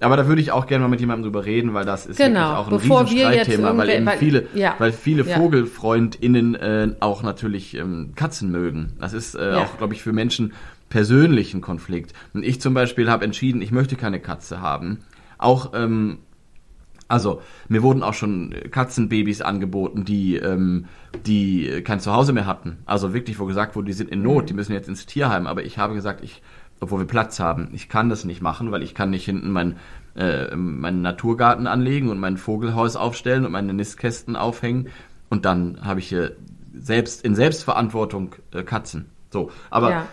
Aber 0.00 0.16
da 0.16 0.28
würde 0.28 0.40
ich 0.40 0.50
auch 0.50 0.66
gerne 0.66 0.82
mal 0.82 0.88
mit 0.88 0.98
jemandem 0.98 1.24
drüber 1.24 1.44
reden, 1.44 1.74
weil 1.74 1.84
das 1.84 2.06
ist 2.06 2.16
genau. 2.16 2.54
auch 2.54 2.68
ein 2.68 2.70
Bevor 2.70 3.02
Riesenstreitthema, 3.02 3.76
weil 3.76 3.90
eben 3.90 4.08
viele, 4.18 4.46
ja. 4.54 4.76
weil 4.78 4.92
viele 4.92 5.26
ja. 5.26 5.36
VogelfreundInnen 5.36 6.54
äh, 6.54 6.88
auch 7.00 7.22
natürlich 7.22 7.76
ähm, 7.76 8.12
Katzen 8.16 8.50
mögen. 8.50 8.94
Das 8.98 9.12
ist 9.12 9.34
äh, 9.34 9.50
ja. 9.50 9.58
auch, 9.58 9.76
glaube 9.76 9.92
ich, 9.92 10.02
für 10.02 10.14
Menschen 10.14 10.54
persönlich 10.88 11.52
ein 11.52 11.60
Konflikt. 11.60 12.14
Und 12.32 12.42
ich 12.42 12.62
zum 12.62 12.72
Beispiel 12.72 13.10
habe 13.10 13.26
entschieden, 13.26 13.60
ich 13.60 13.72
möchte 13.72 13.94
keine 13.96 14.20
Katze 14.20 14.62
haben. 14.62 15.00
Auch 15.36 15.72
ähm, 15.74 16.20
also, 17.10 17.42
mir 17.68 17.82
wurden 17.82 18.04
auch 18.04 18.14
schon 18.14 18.54
Katzenbabys 18.70 19.42
angeboten, 19.42 20.04
die, 20.04 20.36
ähm, 20.36 20.84
die 21.26 21.82
kein 21.82 21.98
Zuhause 21.98 22.32
mehr 22.32 22.46
hatten. 22.46 22.78
Also 22.86 23.12
wirklich, 23.12 23.40
wo 23.40 23.46
gesagt 23.46 23.74
wurde, 23.74 23.86
die 23.86 23.94
sind 23.94 24.10
in 24.10 24.22
Not, 24.22 24.48
die 24.48 24.54
müssen 24.54 24.72
jetzt 24.72 24.88
ins 24.88 25.06
Tierheim. 25.06 25.48
Aber 25.48 25.64
ich 25.64 25.76
habe 25.76 25.94
gesagt, 25.94 26.22
ich, 26.22 26.40
obwohl 26.78 27.00
wir 27.00 27.06
Platz 27.06 27.40
haben, 27.40 27.70
ich 27.72 27.88
kann 27.88 28.10
das 28.10 28.24
nicht 28.24 28.42
machen, 28.42 28.70
weil 28.70 28.84
ich 28.84 28.94
kann 28.94 29.10
nicht 29.10 29.24
hinten 29.24 29.50
mein, 29.50 29.76
äh, 30.14 30.54
meinen 30.54 31.02
Naturgarten 31.02 31.66
anlegen 31.66 32.10
und 32.10 32.20
mein 32.20 32.36
Vogelhaus 32.36 32.94
aufstellen 32.94 33.44
und 33.44 33.50
meine 33.50 33.74
Nistkästen 33.74 34.36
aufhängen. 34.36 34.88
Und 35.30 35.44
dann 35.44 35.80
habe 35.82 35.98
ich 35.98 36.08
hier 36.08 36.36
selbst 36.72 37.24
in 37.24 37.34
Selbstverantwortung 37.34 38.36
äh, 38.54 38.62
Katzen. 38.62 39.06
So, 39.30 39.50
aber 39.68 39.90
ja. 39.90 40.06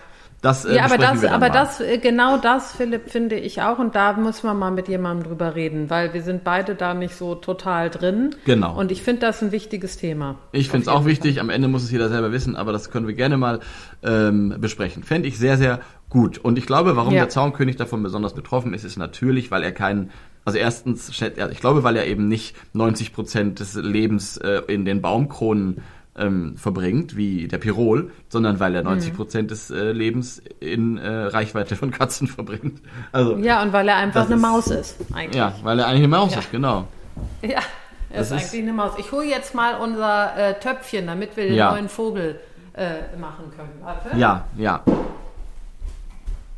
Das, 0.48 0.64
äh, 0.64 0.78
ja, 0.78 0.86
aber 0.86 0.98
das, 0.98 1.26
aber 1.26 1.40
mal. 1.40 1.50
das, 1.50 1.82
äh, 1.82 1.98
genau 1.98 2.38
das, 2.38 2.72
Philipp, 2.72 3.10
finde 3.10 3.36
ich 3.36 3.62
auch. 3.62 3.80
Und 3.80 3.96
da 3.96 4.14
muss 4.14 4.44
man 4.44 4.58
mal 4.58 4.72
mit 4.72 4.88
jemandem 4.88 5.28
drüber 5.28 5.56
reden, 5.56 5.90
weil 5.90 6.14
wir 6.14 6.22
sind 6.22 6.46
beide 6.46 6.74
da 6.74 6.94
nicht 6.94 7.16
so 7.16 7.36
total 7.36 7.90
drin. 7.90 8.34
Genau. 8.46 8.80
Und 8.80 8.90
ich 8.90 9.04
finde 9.04 9.22
das 9.22 9.42
ein 9.44 9.52
wichtiges 9.52 9.98
Thema. 9.98 10.38
Ich 10.54 10.70
finde 10.70 10.84
es 10.84 10.88
auch 10.88 11.04
wichtig. 11.04 11.36
Fall. 11.36 11.42
Am 11.42 11.50
Ende 11.50 11.68
muss 11.68 11.84
es 11.84 11.92
jeder 11.92 12.08
selber 12.08 12.32
wissen, 12.32 12.56
aber 12.56 12.72
das 12.72 12.92
können 12.92 13.08
wir 13.08 13.14
gerne 13.14 13.36
mal 13.36 13.60
ähm, 14.04 14.56
besprechen. 14.62 15.04
Fände 15.04 15.28
ich 15.28 15.38
sehr, 15.38 15.58
sehr 15.58 15.82
gut. 16.08 16.38
Und 16.38 16.58
ich 16.58 16.66
glaube, 16.66 16.96
warum 16.96 17.14
ja. 17.14 17.24
der 17.24 17.30
Zaunkönig 17.30 17.76
davon 17.76 18.02
besonders 18.02 18.34
betroffen 18.34 18.74
ist, 18.74 18.86
ist 18.86 18.98
natürlich, 18.98 19.52
weil 19.52 19.64
er 19.64 19.74
keinen 19.74 20.12
also 20.46 20.60
erstens, 20.60 21.10
ich 21.10 21.60
glaube, 21.60 21.84
weil 21.84 21.98
er 21.98 22.08
eben 22.08 22.30
nicht 22.30 22.56
90 22.72 23.12
Prozent 23.12 23.60
des 23.60 23.76
Lebens 23.76 24.38
äh, 24.38 24.62
in 24.70 24.86
den 24.86 25.02
Baumkronen 25.02 25.82
ähm, 26.18 26.58
verbringt, 26.58 27.16
wie 27.16 27.48
der 27.48 27.58
Pirol, 27.58 28.12
sondern 28.30 28.60
weil 28.60 28.76
er 28.76 28.84
90 28.84 29.12
mhm. 29.12 29.16
Prozent 29.16 29.52
des 29.52 29.70
äh, 29.70 29.92
Lebens 29.92 30.42
in 30.60 30.98
äh, 30.98 31.10
Reichweite 31.10 31.76
von 31.76 31.92
Katzen 31.92 32.28
verbringt. 32.28 32.82
Also, 33.12 33.38
ja, 33.38 33.62
und 33.62 33.74
weil 33.74 33.88
er 33.88 33.98
einfach 33.98 34.26
eine 34.26 34.36
ist, 34.36 34.42
Maus 34.42 34.68
ist, 34.68 34.98
eigentlich. 35.14 35.36
Ja, 35.36 35.54
weil 35.64 35.80
er 35.80 35.88
eigentlich 35.88 36.00
eine 36.00 36.08
Maus 36.10 36.34
ja. 36.34 36.40
ist, 36.40 36.52
genau. 36.52 36.88
Ja, 37.42 37.60
er 38.10 38.22
ist, 38.22 38.28
ist 38.28 38.34
eigentlich 38.34 38.62
eine 38.62 38.74
Maus. 38.74 38.92
Ich 38.98 39.12
hole 39.12 39.26
jetzt 39.26 39.56
mal 39.56 39.80
unser 39.80 40.36
äh, 40.38 40.60
Töpfchen, 40.60 41.08
damit 41.08 41.36
wir 41.36 41.46
den 41.46 41.56
ja. 41.56 41.72
neuen 41.72 41.90
Vogel 41.90 42.40
äh, 42.74 43.18
machen 43.20 43.52
können. 43.56 43.74
Warte. 43.82 44.16
Ja, 44.18 44.46
ja. 44.56 44.84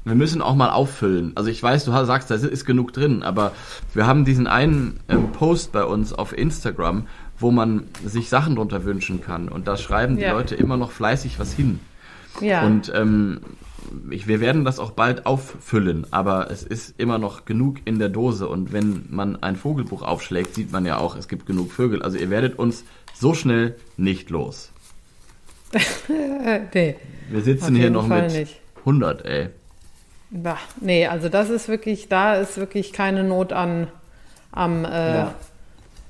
Wir 0.05 0.16
müssen 0.16 0.41
auch 0.41 0.55
mal 0.55 0.72
auffüllen. 0.72 1.34
Also 1.36 1.49
ich 1.49 1.62
weiß, 1.62 1.86
du 1.86 1.91
sagst, 1.91 2.32
da 2.32 2.36
ist 2.36 2.66
genug 2.66 2.93
drin, 2.93 3.22
aber 3.22 3.51
wir 3.93 4.07
haben 4.07 4.26
diesen 4.26 4.47
einen 4.47 4.99
ähm, 5.07 5.32
Post 5.32 5.72
bei 5.72 5.84
uns 5.84 6.14
auf 6.14 6.36
Instagram, 6.36 7.07
wo 7.40 7.52
man 7.52 7.86
sich 8.06 8.30
Sachen 8.30 8.56
drunter 8.56 8.84
wünschen 8.84 9.22
kann. 9.22 9.50
Und 9.50 9.68
da 9.68 9.78
schreiben 9.78 10.18
die 10.18 10.24
ja. 10.24 10.34
Leute 10.34 10.56
immer 10.56 10.78
noch 10.78 10.92
fleißig 10.92 11.40
was 11.40 11.54
hin. 11.54 11.80
Ja. 12.42 12.64
Und 12.66 12.92
ähm, 12.94 13.42
ich, 14.10 14.28
wir 14.28 14.40
werden 14.40 14.66
das 14.66 14.80
auch 14.80 14.92
bald 14.92 15.26
auffüllen, 15.26 16.06
aber 16.12 16.52
es 16.52 16.64
ist 16.64 17.00
immer 17.00 17.18
noch 17.18 17.46
genug 17.46 17.78
in 17.86 18.00
der 18.00 18.10
Dose. 18.10 18.48
Und 18.48 18.74
wenn 18.74 19.06
man 19.10 19.42
ein 19.42 19.56
Vogelbuch 19.56 20.02
aufschlägt, 20.02 20.56
sieht 20.56 20.72
man 20.72 20.86
ja 20.86 20.98
auch, 20.98 21.16
es 21.16 21.28
gibt 21.28 21.46
genug 21.46 21.72
Vögel. 21.72 22.02
Also 22.02 22.18
ihr 22.18 22.30
werdet 22.30 22.60
uns 22.60 22.84
so 23.14 23.34
schnell 23.34 23.76
nicht 23.98 24.30
los. 24.30 24.72
nee. 26.74 26.96
Wir 27.30 27.42
sitzen 27.42 27.76
hier 27.76 27.92
noch 27.92 28.08
Fall 28.08 28.24
mit 28.24 28.34
nicht. 28.34 28.60
100, 28.80 29.26
ey. 29.26 29.50
Bah, 30.32 30.58
nee, 30.80 31.08
also 31.08 31.30
das 31.30 31.50
ist 31.50 31.68
wirklich, 31.68 32.08
da 32.08 32.36
ist 32.36 32.58
wirklich 32.58 32.94
keine 32.94 33.24
Not 33.24 33.52
an 33.52 33.88
am 34.52 34.86
äh, 34.86 35.16
ja. 35.16 35.36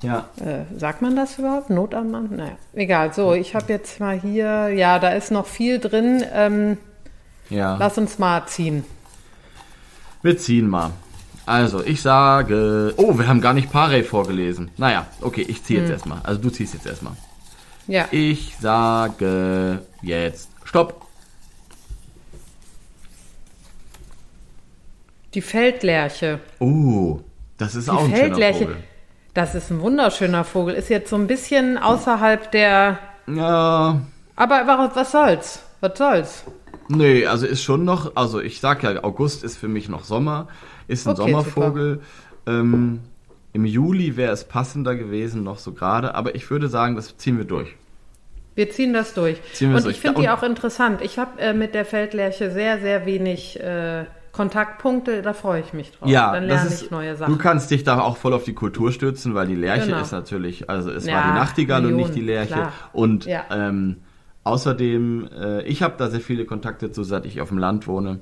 Ja. 0.02 0.28
Äh, 0.40 0.78
sagt 0.78 1.02
man 1.02 1.14
das 1.14 1.38
überhaupt? 1.38 1.70
Notanmann? 1.70 2.30
Naja, 2.34 2.56
egal. 2.74 3.12
So, 3.12 3.34
ich 3.34 3.54
habe 3.54 3.72
jetzt 3.72 4.00
mal 4.00 4.18
hier, 4.18 4.68
ja, 4.68 4.98
da 4.98 5.10
ist 5.10 5.30
noch 5.30 5.46
viel 5.46 5.78
drin. 5.78 6.24
Ähm, 6.32 6.78
ja. 7.50 7.76
Lass 7.76 7.98
uns 7.98 8.18
mal 8.18 8.46
ziehen. 8.46 8.84
Wir 10.22 10.38
ziehen 10.38 10.68
mal. 10.68 10.92
Also, 11.44 11.82
ich 11.84 12.00
sage. 12.00 12.94
Oh, 12.96 13.18
wir 13.18 13.26
haben 13.26 13.40
gar 13.40 13.52
nicht 13.52 13.72
Parey 13.72 14.02
vorgelesen. 14.02 14.70
Naja, 14.76 15.06
okay, 15.20 15.42
ich 15.42 15.64
ziehe 15.64 15.80
jetzt 15.80 15.88
hm. 15.88 15.94
erstmal. 15.94 16.20
Also, 16.22 16.40
du 16.40 16.50
ziehst 16.50 16.74
jetzt 16.74 16.86
erstmal. 16.86 17.14
Ja. 17.86 18.06
Ich 18.10 18.56
sage 18.60 19.82
jetzt 20.00 20.48
Stopp. 20.64 21.06
Die 25.34 25.42
Feldlerche. 25.42 26.40
Oh, 26.58 27.20
das 27.58 27.74
ist 27.74 27.86
Die 27.86 27.90
auch 27.90 28.04
ein 28.04 28.14
Feldlerche. 28.14 28.58
schöner 28.58 28.70
Vogel. 28.70 28.89
Das 29.34 29.54
ist 29.54 29.70
ein 29.70 29.80
wunderschöner 29.80 30.44
Vogel. 30.44 30.74
Ist 30.74 30.88
jetzt 30.88 31.10
so 31.10 31.16
ein 31.16 31.26
bisschen 31.26 31.78
außerhalb 31.78 32.50
der. 32.50 32.98
Ja. 33.26 34.00
Aber 34.36 34.90
was 34.94 35.12
soll's? 35.12 35.62
Was 35.80 35.96
soll's? 35.96 36.44
Nee, 36.88 37.26
also 37.26 37.46
ist 37.46 37.62
schon 37.62 37.84
noch, 37.84 38.16
also 38.16 38.40
ich 38.40 38.60
sag 38.60 38.82
ja, 38.82 39.04
August 39.04 39.44
ist 39.44 39.56
für 39.56 39.68
mich 39.68 39.88
noch 39.88 40.02
Sommer, 40.02 40.48
ist 40.88 41.06
ein 41.06 41.12
okay, 41.12 41.30
Sommervogel. 41.30 42.00
Ähm, 42.46 43.00
Im 43.52 43.64
Juli 43.64 44.16
wäre 44.16 44.32
es 44.32 44.44
passender 44.44 44.96
gewesen, 44.96 45.44
noch 45.44 45.58
so 45.58 45.72
gerade, 45.72 46.16
aber 46.16 46.34
ich 46.34 46.50
würde 46.50 46.68
sagen, 46.68 46.96
das 46.96 47.16
ziehen 47.16 47.38
wir 47.38 47.44
durch. 47.44 47.76
Wir 48.56 48.70
ziehen 48.70 48.92
das 48.92 49.14
durch. 49.14 49.40
Ziehen 49.52 49.72
und 49.72 49.86
ich 49.86 50.00
finde 50.00 50.22
die 50.22 50.28
auch 50.28 50.42
interessant. 50.42 51.00
Ich 51.02 51.18
habe 51.18 51.40
äh, 51.40 51.52
mit 51.54 51.74
der 51.74 51.84
Feldlerche 51.84 52.50
sehr, 52.50 52.80
sehr 52.80 53.06
wenig 53.06 53.60
äh, 53.60 54.06
Kontaktpunkte, 54.32 55.22
da 55.22 55.32
freue 55.32 55.60
ich 55.60 55.72
mich 55.72 55.92
drauf. 55.92 56.08
Ja, 56.08 56.32
dann 56.32 56.44
lerne 56.44 56.68
ist, 56.68 56.82
ich 56.82 56.90
neue 56.90 57.16
Sachen. 57.16 57.32
Du 57.32 57.38
kannst 57.38 57.70
dich 57.70 57.84
da 57.84 58.00
auch 58.00 58.16
voll 58.16 58.32
auf 58.32 58.44
die 58.44 58.54
Kultur 58.54 58.92
stürzen, 58.92 59.34
weil 59.34 59.46
die 59.46 59.56
Lerche 59.56 59.86
genau. 59.86 60.00
ist 60.00 60.12
natürlich, 60.12 60.70
also 60.70 60.90
es 60.90 61.06
ja, 61.06 61.16
war 61.16 61.22
die 61.32 61.38
Nachtigall 61.38 61.82
Millionen, 61.82 62.02
und 62.02 62.08
nicht 62.08 62.16
die 62.16 62.24
Lerche. 62.24 62.54
Klar. 62.54 62.72
Und 62.92 63.26
ja. 63.26 63.44
ähm, 63.50 63.96
außerdem, 64.44 65.28
äh, 65.36 65.62
ich 65.62 65.82
habe 65.82 65.94
da 65.98 66.08
sehr 66.08 66.20
viele 66.20 66.44
Kontakte 66.44 66.92
zu, 66.92 67.02
seit 67.02 67.26
ich 67.26 67.40
auf 67.40 67.48
dem 67.48 67.58
Land 67.58 67.86
wohne. 67.86 68.20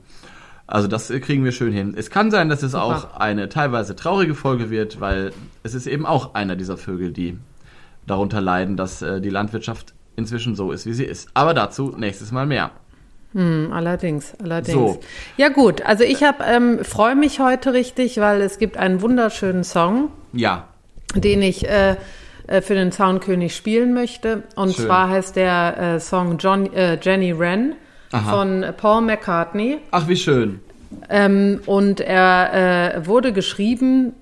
Also 0.66 0.86
das 0.86 1.08
kriegen 1.08 1.44
wir 1.44 1.52
schön 1.52 1.72
hin. 1.72 1.94
Es 1.96 2.10
kann 2.10 2.30
sein, 2.30 2.48
dass 2.48 2.62
es 2.62 2.72
Super. 2.72 2.84
auch 2.84 3.20
eine 3.20 3.48
teilweise 3.48 3.96
traurige 3.96 4.34
Folge 4.34 4.70
wird, 4.70 5.00
weil 5.00 5.32
es 5.62 5.74
ist 5.74 5.86
eben 5.86 6.04
auch 6.04 6.34
einer 6.34 6.56
dieser 6.56 6.76
Vögel, 6.76 7.10
die 7.12 7.38
darunter 8.06 8.40
leiden, 8.40 8.76
dass 8.76 9.00
äh, 9.02 9.20
die 9.20 9.30
Landwirtschaft 9.30 9.94
inzwischen 10.16 10.54
so 10.54 10.72
ist, 10.72 10.84
wie 10.84 10.92
sie 10.92 11.04
ist. 11.04 11.30
Aber 11.34 11.54
dazu 11.54 11.94
nächstes 11.96 12.32
Mal 12.32 12.46
mehr. 12.46 12.70
Hm, 13.34 13.72
allerdings, 13.72 14.34
allerdings. 14.42 14.72
So. 14.72 15.00
Ja 15.36 15.48
gut, 15.48 15.82
also 15.82 16.04
ich 16.04 16.22
habe 16.22 16.44
ähm, 16.44 16.84
freue 16.84 17.14
mich 17.14 17.40
heute 17.40 17.74
richtig, 17.74 18.18
weil 18.18 18.40
es 18.40 18.58
gibt 18.58 18.76
einen 18.76 19.02
wunderschönen 19.02 19.64
Song. 19.64 20.10
Ja. 20.32 20.68
Den 21.14 21.42
ich 21.42 21.68
äh, 21.68 21.96
äh, 22.48 22.62
für 22.62 22.74
den 22.74 22.90
Soundkönig 22.90 23.54
spielen 23.54 23.92
möchte. 23.92 24.42
Und 24.56 24.74
Schön. 24.74 24.86
zwar 24.86 25.10
heißt 25.10 25.36
der 25.36 25.96
äh, 25.96 26.00
Song 26.00 26.38
John, 26.38 26.72
äh, 26.72 26.98
Jenny 27.00 27.38
Wren 27.38 27.74
Aha. 28.10 28.30
von 28.30 28.64
Paul 28.76 29.02
McCartney. 29.02 29.78
Ach, 29.90 30.08
wie 30.08 30.16
schön. 30.16 30.60
Ähm, 31.10 31.60
und 31.66 32.00
er 32.00 32.94
äh, 32.94 33.06
wurde 33.06 33.34
geschrieben 33.34 34.14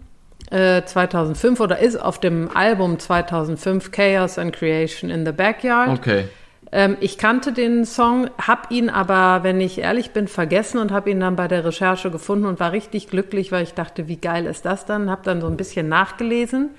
äh, 0.50 0.82
2005 0.82 1.60
oder 1.60 1.78
ist 1.78 1.96
auf 1.96 2.18
dem 2.18 2.50
Album 2.54 2.98
2005 2.98 3.92
Chaos 3.92 4.38
and 4.38 4.52
Creation 4.52 5.08
in 5.08 5.24
the 5.24 5.30
Backyard. 5.32 5.96
Okay. 5.96 6.24
Ähm, 6.72 6.96
ich 7.00 7.18
kannte 7.18 7.52
den 7.52 7.84
Song, 7.84 8.28
habe 8.40 8.74
ihn 8.74 8.90
aber, 8.90 9.44
wenn 9.44 9.60
ich 9.60 9.78
ehrlich 9.78 10.10
bin, 10.10 10.28
vergessen 10.28 10.78
und 10.78 10.90
habe 10.90 11.10
ihn 11.10 11.20
dann 11.20 11.36
bei 11.36 11.48
der 11.48 11.64
Recherche 11.64 12.10
gefunden 12.10 12.46
und 12.46 12.60
war 12.60 12.72
richtig 12.72 13.08
glücklich, 13.08 13.52
weil 13.52 13.62
ich 13.62 13.74
dachte, 13.74 14.08
wie 14.08 14.16
geil 14.16 14.46
ist 14.46 14.64
das 14.64 14.86
dann? 14.86 15.10
Habe 15.10 15.22
dann 15.24 15.40
so 15.40 15.46
ein 15.46 15.56
bisschen 15.56 15.88
nachgelesen. 15.88 16.70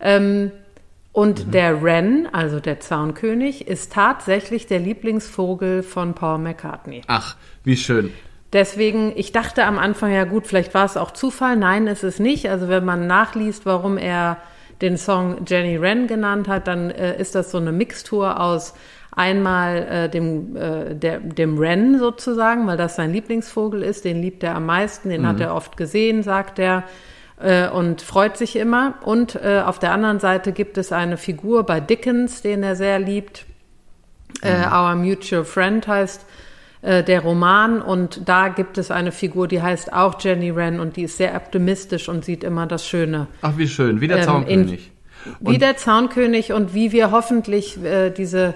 Ähm, 0.00 0.52
und 1.12 1.46
mhm. 1.46 1.50
der 1.50 1.82
Wren, 1.82 2.28
also 2.32 2.60
der 2.60 2.80
Zaunkönig, 2.80 3.66
ist 3.66 3.92
tatsächlich 3.92 4.66
der 4.66 4.78
Lieblingsvogel 4.78 5.82
von 5.82 6.14
Paul 6.14 6.38
McCartney. 6.38 7.02
Ach, 7.08 7.36
wie 7.64 7.76
schön. 7.76 8.12
Deswegen, 8.52 9.12
ich 9.16 9.32
dachte 9.32 9.64
am 9.64 9.78
Anfang, 9.78 10.12
ja 10.12 10.24
gut, 10.24 10.46
vielleicht 10.46 10.72
war 10.74 10.84
es 10.84 10.96
auch 10.96 11.10
Zufall. 11.10 11.56
Nein, 11.56 11.86
ist 11.86 12.04
es 12.04 12.18
nicht. 12.18 12.48
Also 12.48 12.68
wenn 12.68 12.84
man 12.84 13.06
nachliest, 13.06 13.66
warum 13.66 13.98
er 13.98 14.38
den 14.80 14.96
Song 14.96 15.44
Jenny 15.46 15.80
Wren 15.80 16.06
genannt 16.06 16.48
hat, 16.48 16.66
dann 16.66 16.90
äh, 16.90 17.20
ist 17.20 17.34
das 17.34 17.50
so 17.50 17.58
eine 17.58 17.72
Mixtur 17.72 18.40
aus 18.40 18.74
einmal 19.18 19.76
äh, 19.76 20.08
dem, 20.08 20.56
äh, 20.56 20.94
der, 20.94 21.18
dem 21.18 21.58
Wren 21.58 21.98
sozusagen, 21.98 22.66
weil 22.66 22.76
das 22.76 22.96
sein 22.96 23.12
Lieblingsvogel 23.12 23.82
ist, 23.82 24.04
den 24.04 24.22
liebt 24.22 24.42
er 24.42 24.54
am 24.54 24.66
meisten, 24.66 25.08
den 25.08 25.22
mhm. 25.22 25.26
hat 25.26 25.40
er 25.40 25.54
oft 25.54 25.76
gesehen, 25.76 26.22
sagt 26.22 26.58
er, 26.58 26.84
äh, 27.40 27.68
und 27.68 28.00
freut 28.00 28.36
sich 28.36 28.56
immer. 28.56 28.94
Und 29.02 29.34
äh, 29.34 29.62
auf 29.64 29.78
der 29.78 29.92
anderen 29.92 30.20
Seite 30.20 30.52
gibt 30.52 30.78
es 30.78 30.92
eine 30.92 31.16
Figur 31.16 31.64
bei 31.64 31.80
Dickens, 31.80 32.42
den 32.42 32.62
er 32.62 32.76
sehr 32.76 33.00
liebt. 33.00 33.44
Äh, 34.42 34.58
mhm. 34.58 34.72
Our 34.72 34.94
Mutual 34.94 35.44
Friend 35.44 35.86
heißt 35.86 36.24
äh, 36.82 37.02
der 37.02 37.20
Roman 37.20 37.82
und 37.82 38.28
da 38.28 38.48
gibt 38.48 38.78
es 38.78 38.92
eine 38.92 39.10
Figur, 39.10 39.48
die 39.48 39.60
heißt 39.60 39.92
auch 39.92 40.20
Jenny 40.20 40.54
Wren 40.54 40.78
und 40.78 40.96
die 40.96 41.02
ist 41.02 41.16
sehr 41.16 41.34
optimistisch 41.34 42.08
und 42.08 42.24
sieht 42.24 42.44
immer 42.44 42.66
das 42.66 42.86
Schöne. 42.86 43.26
Ach, 43.42 43.54
wie 43.56 43.66
schön, 43.66 44.00
wie 44.00 44.06
der 44.06 44.18
ähm, 44.18 44.24
Zaunkönig. 44.24 44.92
In, 45.24 45.48
wie 45.48 45.58
der 45.58 45.76
Zaunkönig 45.76 46.52
und 46.52 46.74
wie 46.74 46.92
wir 46.92 47.10
hoffentlich 47.10 47.82
äh, 47.82 48.10
diese, 48.10 48.54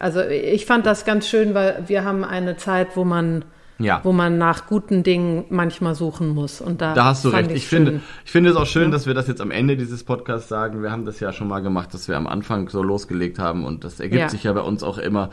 also 0.00 0.20
ich 0.22 0.66
fand 0.66 0.86
das 0.86 1.04
ganz 1.04 1.28
schön, 1.28 1.54
weil 1.54 1.84
wir 1.86 2.04
haben 2.04 2.24
eine 2.24 2.56
Zeit, 2.56 2.96
wo 2.96 3.04
man 3.04 3.44
ja. 3.78 4.00
wo 4.02 4.12
man 4.12 4.36
nach 4.36 4.66
guten 4.66 5.02
Dingen 5.02 5.44
manchmal 5.48 5.94
suchen 5.94 6.28
muss. 6.28 6.60
Und 6.60 6.82
da, 6.82 6.92
da 6.92 7.06
hast 7.06 7.24
du 7.24 7.30
recht. 7.30 7.50
Ich 7.52 7.66
finde, 7.66 8.00
ich 8.26 8.30
finde 8.30 8.50
es 8.50 8.56
auch 8.56 8.66
schön, 8.66 8.84
ja. 8.84 8.90
dass 8.90 9.06
wir 9.06 9.14
das 9.14 9.26
jetzt 9.26 9.40
am 9.40 9.50
Ende 9.50 9.78
dieses 9.78 10.04
Podcasts 10.04 10.48
sagen. 10.48 10.82
Wir 10.82 10.90
haben 10.90 11.06
das 11.06 11.18
ja 11.20 11.32
schon 11.32 11.48
mal 11.48 11.60
gemacht, 11.60 11.94
dass 11.94 12.06
wir 12.06 12.18
am 12.18 12.26
Anfang 12.26 12.68
so 12.68 12.82
losgelegt 12.82 13.38
haben 13.38 13.64
und 13.64 13.84
das 13.84 13.98
ergibt 13.98 14.20
ja. 14.20 14.28
sich 14.28 14.44
ja 14.44 14.52
bei 14.52 14.60
uns 14.60 14.82
auch 14.82 14.98
immer 14.98 15.30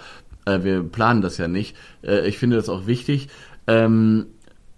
äh, 0.47 0.63
wir 0.63 0.84
planen 0.84 1.22
das 1.22 1.38
ja 1.38 1.47
nicht. 1.47 1.76
Äh, 2.03 2.28
ich 2.28 2.38
finde 2.38 2.55
das 2.55 2.70
auch 2.70 2.88
wichtig. 2.88 3.28
Ähm, 3.68 4.28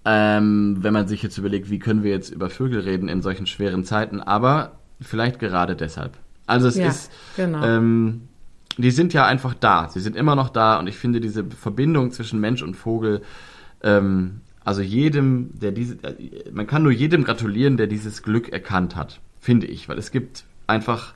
ähm, 0.05 0.77
wenn 0.81 0.93
man 0.93 1.07
sich 1.07 1.21
jetzt 1.21 1.37
überlegt, 1.37 1.69
wie 1.69 1.79
können 1.79 2.03
wir 2.03 2.11
jetzt 2.11 2.31
über 2.31 2.49
Vögel 2.49 2.81
reden 2.81 3.07
in 3.07 3.21
solchen 3.21 3.45
schweren 3.45 3.83
Zeiten, 3.83 4.21
aber 4.21 4.79
vielleicht 4.99 5.39
gerade 5.39 5.75
deshalb. 5.75 6.17
Also 6.47 6.67
es 6.67 6.77
ja, 6.77 6.87
ist, 6.87 7.11
genau. 7.35 7.63
ähm, 7.63 8.28
die 8.83 8.91
sind 8.91 9.13
ja 9.13 9.25
einfach 9.25 9.53
da, 9.53 9.89
sie 9.89 9.99
sind 9.99 10.15
immer 10.15 10.35
noch 10.35 10.49
da 10.49 10.79
und 10.79 10.87
ich 10.87 10.97
finde 10.97 11.19
diese 11.19 11.43
Verbindung 11.45 12.11
zwischen 12.11 12.39
Mensch 12.39 12.61
und 12.61 12.75
Vogel, 12.75 13.21
ähm, 13.83 14.41
also 14.63 14.81
jedem, 14.81 15.51
der 15.59 15.71
diese, 15.71 15.97
man 16.51 16.67
kann 16.67 16.83
nur 16.83 16.91
jedem 16.91 17.23
gratulieren, 17.23 17.77
der 17.77 17.87
dieses 17.87 18.23
Glück 18.23 18.49
erkannt 18.49 18.95
hat, 18.95 19.19
finde 19.39 19.67
ich, 19.67 19.89
weil 19.89 19.97
es 19.97 20.11
gibt 20.11 20.43
einfach 20.67 21.13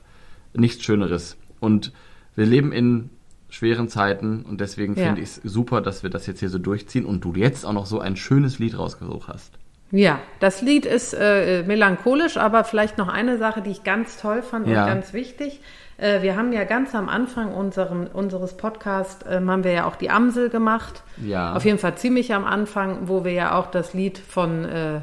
nichts 0.54 0.84
Schöneres 0.84 1.36
und 1.60 1.92
wir 2.36 2.46
leben 2.46 2.72
in 2.72 3.10
schweren 3.48 3.88
Zeiten 3.88 4.42
und 4.42 4.60
deswegen 4.60 4.96
ja. 4.96 5.06
finde 5.06 5.20
ich 5.20 5.28
es 5.28 5.40
super, 5.44 5.80
dass 5.80 6.02
wir 6.02 6.10
das 6.10 6.26
jetzt 6.26 6.40
hier 6.40 6.48
so 6.48 6.58
durchziehen 6.58 7.04
und 7.04 7.24
du 7.24 7.34
jetzt 7.34 7.64
auch 7.64 7.72
noch 7.72 7.86
so 7.86 8.00
ein 8.00 8.16
schönes 8.16 8.58
Lied 8.58 8.76
rausgesucht 8.76 9.28
hast. 9.28 9.52
Ja, 9.92 10.18
das 10.40 10.60
Lied 10.60 10.86
ist 10.86 11.14
äh, 11.14 11.62
melancholisch, 11.64 12.36
aber 12.36 12.64
vielleicht 12.64 12.98
noch 12.98 13.08
eine 13.08 13.38
Sache, 13.38 13.62
die 13.62 13.70
ich 13.70 13.84
ganz 13.84 14.20
toll 14.20 14.42
fand 14.42 14.66
ja. 14.66 14.82
und 14.82 14.88
ganz 14.88 15.12
wichtig. 15.12 15.60
Äh, 15.96 16.22
wir 16.22 16.36
haben 16.36 16.52
ja 16.52 16.64
ganz 16.64 16.94
am 16.94 17.08
Anfang 17.08 17.54
unserem, 17.54 18.06
unseres 18.12 18.56
Podcasts, 18.56 19.24
äh, 19.26 19.40
haben 19.46 19.64
wir 19.64 19.72
ja 19.72 19.86
auch 19.86 19.96
die 19.96 20.10
Amsel 20.10 20.50
gemacht. 20.50 21.02
Ja. 21.22 21.54
Auf 21.54 21.64
jeden 21.64 21.78
Fall 21.78 21.96
ziemlich 21.96 22.34
am 22.34 22.44
Anfang, 22.44 23.08
wo 23.08 23.24
wir 23.24 23.32
ja 23.32 23.58
auch 23.58 23.70
das 23.70 23.94
Lied 23.94 24.18
von 24.18 24.64
äh, 24.64 25.00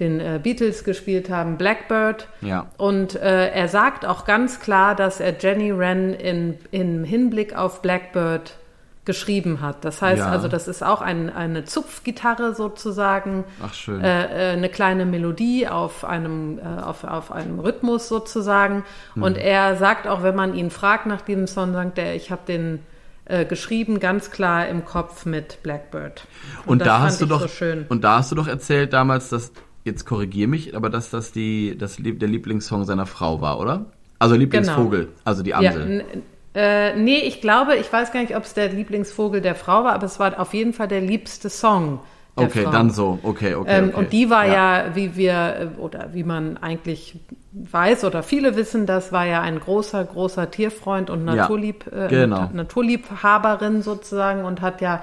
den 0.00 0.20
äh, 0.20 0.40
Beatles 0.42 0.84
gespielt 0.84 1.30
haben, 1.30 1.58
Blackbird. 1.58 2.28
Ja. 2.40 2.66
Und 2.76 3.14
äh, 3.14 3.50
er 3.50 3.68
sagt 3.68 4.06
auch 4.06 4.24
ganz 4.24 4.60
klar, 4.60 4.94
dass 4.94 5.20
er 5.20 5.34
Jenny 5.38 5.76
Wren 5.76 6.14
in, 6.14 6.58
im 6.70 7.04
Hinblick 7.04 7.56
auf 7.56 7.82
Blackbird 7.82 8.56
geschrieben 9.04 9.60
hat. 9.60 9.84
Das 9.84 10.00
heißt 10.00 10.20
ja. 10.20 10.28
also, 10.28 10.46
das 10.46 10.68
ist 10.68 10.84
auch 10.84 11.00
ein, 11.00 11.28
eine 11.28 11.64
Zupfgitarre 11.64 12.54
sozusagen. 12.54 13.44
Ach 13.60 13.74
schön. 13.74 14.00
Äh, 14.00 14.50
äh 14.50 14.52
eine 14.52 14.68
kleine 14.68 15.06
Melodie 15.06 15.66
auf 15.66 16.04
einem, 16.04 16.58
äh, 16.58 16.82
auf, 16.82 17.04
auf 17.04 17.32
einem 17.32 17.58
Rhythmus 17.58 18.08
sozusagen. 18.08 18.84
Hm. 19.14 19.22
Und 19.22 19.38
er 19.38 19.76
sagt 19.76 20.06
auch, 20.06 20.22
wenn 20.22 20.36
man 20.36 20.54
ihn 20.54 20.70
fragt 20.70 21.06
nach 21.06 21.20
diesem 21.20 21.46
Song, 21.48 21.72
sagt 21.72 21.98
er, 21.98 22.14
ich 22.14 22.30
habe 22.30 22.42
den 22.46 22.78
äh, 23.24 23.44
geschrieben, 23.44 23.98
ganz 23.98 24.30
klar 24.30 24.68
im 24.68 24.84
Kopf 24.84 25.26
mit 25.26 25.62
Blackbird. 25.62 26.26
Und, 26.66 26.82
und 26.82 26.86
da 26.86 27.00
hast 27.00 27.20
du 27.20 27.26
doch 27.26 27.48
so 27.48 27.64
und 27.88 28.04
da 28.04 28.18
hast 28.18 28.30
du 28.30 28.36
doch 28.36 28.46
erzählt 28.46 28.92
damals, 28.92 29.30
dass 29.30 29.52
jetzt 29.84 30.04
korrigiere 30.06 30.48
mich, 30.48 30.76
aber 30.76 30.90
dass 30.90 31.10
das 31.10 31.32
die, 31.32 31.76
das, 31.76 31.96
der 31.98 32.28
Lieblingssong 32.28 32.84
seiner 32.84 33.06
Frau 33.06 33.40
war, 33.40 33.58
oder? 33.58 33.86
Also 34.18 34.36
Lieblingsvogel, 34.36 35.06
genau. 35.06 35.12
also 35.24 35.42
die 35.42 35.54
Amsel. 35.54 35.98
Ja, 35.98 36.20
äh, 36.54 36.96
nee, 36.96 37.18
ich 37.18 37.40
glaube, 37.40 37.76
ich 37.76 37.90
weiß 37.92 38.12
gar 38.12 38.20
nicht, 38.20 38.36
ob 38.36 38.44
es 38.44 38.54
der 38.54 38.68
Lieblingsvogel 38.68 39.40
der 39.40 39.54
Frau 39.54 39.84
war, 39.84 39.94
aber 39.94 40.06
es 40.06 40.18
war 40.18 40.38
auf 40.38 40.52
jeden 40.52 40.72
Fall 40.72 40.88
der 40.88 41.00
liebste 41.00 41.48
Song. 41.48 42.00
Der 42.38 42.46
okay, 42.46 42.62
Frau. 42.62 42.70
dann 42.70 42.90
so, 42.90 43.18
okay, 43.22 43.54
okay, 43.54 43.70
ähm, 43.70 43.88
okay. 43.88 43.96
Und 43.96 44.12
die 44.12 44.30
war 44.30 44.46
ja. 44.46 44.86
ja, 44.86 44.96
wie 44.96 45.16
wir, 45.16 45.72
oder 45.78 46.10
wie 46.14 46.24
man 46.24 46.56
eigentlich 46.56 47.16
weiß 47.52 48.04
oder 48.04 48.22
viele 48.22 48.56
wissen, 48.56 48.86
das 48.86 49.12
war 49.12 49.26
ja 49.26 49.42
ein 49.42 49.60
großer, 49.60 50.02
großer 50.04 50.50
Tierfreund 50.50 51.10
und 51.10 51.26
Naturlieb, 51.26 51.84
ja, 51.94 52.06
genau. 52.06 52.44
äh, 52.44 52.56
Naturliebhaberin 52.56 53.82
sozusagen 53.82 54.44
und 54.44 54.62
hat 54.62 54.80
ja 54.80 55.02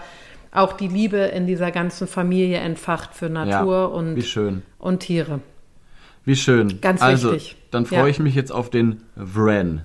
auch 0.51 0.73
die 0.73 0.87
Liebe 0.87 1.17
in 1.17 1.45
dieser 1.45 1.69
ganzen 1.69 2.07
Familie 2.07 2.57
entfacht 2.57 3.13
für 3.13 3.29
Natur 3.29 3.75
ja, 3.75 3.85
und, 3.85 4.61
und 4.79 4.99
Tiere. 4.99 5.41
Wie 6.25 6.35
schön. 6.35 6.81
Ganz 6.81 7.01
also, 7.01 7.33
wichtig. 7.33 7.57
Dann 7.69 7.85
freue 7.85 8.09
ich 8.09 8.19
mich 8.19 8.33
jetzt 8.33 8.51
auf 8.51 8.71
den 8.71 9.03
Wren. 9.15 9.83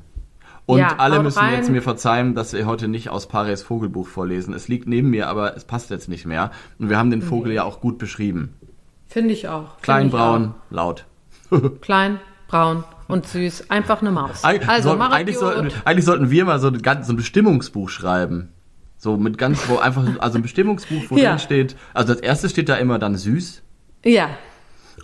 Und 0.67 0.79
ja, 0.79 0.97
alle 0.97 1.23
müssen 1.23 1.39
rein. 1.39 1.55
jetzt 1.55 1.71
mir 1.71 1.83
verzeihen, 1.83 2.35
dass 2.35 2.55
wir 2.55 2.65
heute 2.65 2.89
nicht 2.89 3.11
aus 3.11 3.29
Pares 3.29 3.63
Vogelbuch 3.63 4.09
vorlesen. 4.09 4.55
Es 4.55 4.67
liegt 4.67 4.89
neben 4.89 5.11
mir, 5.11 5.29
aber 5.29 5.57
es 5.57 5.65
passt 5.65 5.91
jetzt 5.91 6.09
nicht 6.09 6.25
mehr. 6.25 6.53
Und 6.79 6.89
wir 6.89 6.97
haben 6.97 7.11
den 7.11 7.21
Vogel 7.21 7.51
nee. 7.51 7.57
ja 7.57 7.65
auch 7.65 7.81
gut 7.81 7.99
beschrieben. 7.99 8.55
Finde 9.07 9.35
ich 9.35 9.49
auch. 9.49 9.81
Klein, 9.83 10.11
braun, 10.11 10.55
auch. 10.55 10.75
laut. 10.75 11.05
Klein, 11.83 12.19
braun 12.49 12.85
und 13.09 13.27
süß. 13.27 13.71
Einfach 13.71 14.01
eine 14.01 14.11
Maus. 14.11 14.43
Also, 14.43 14.91
so, 14.91 14.99
eigentlich, 14.99 15.39
sollten, 15.39 15.71
eigentlich 15.85 16.05
sollten 16.07 16.31
wir 16.31 16.45
mal 16.47 16.59
so 16.59 16.69
ein, 16.69 16.81
so 17.03 17.13
ein 17.13 17.17
Bestimmungsbuch 17.17 17.91
schreiben. 17.91 18.49
So 18.97 19.19
mit 19.19 19.37
ganz, 19.37 19.69
wo 19.69 19.77
einfach, 19.77 20.03
also 20.21 20.39
ein 20.39 20.43
Bestimmungsbuch, 20.43 21.11
wo 21.11 21.17
ja. 21.19 21.31
drin 21.31 21.39
steht, 21.41 21.77
also 21.93 22.15
als 22.15 22.23
erstes 22.23 22.53
steht 22.53 22.71
da 22.71 22.77
immer 22.77 22.99
dann 22.99 23.17
süß. 23.17 23.63
Ja. 24.05 24.31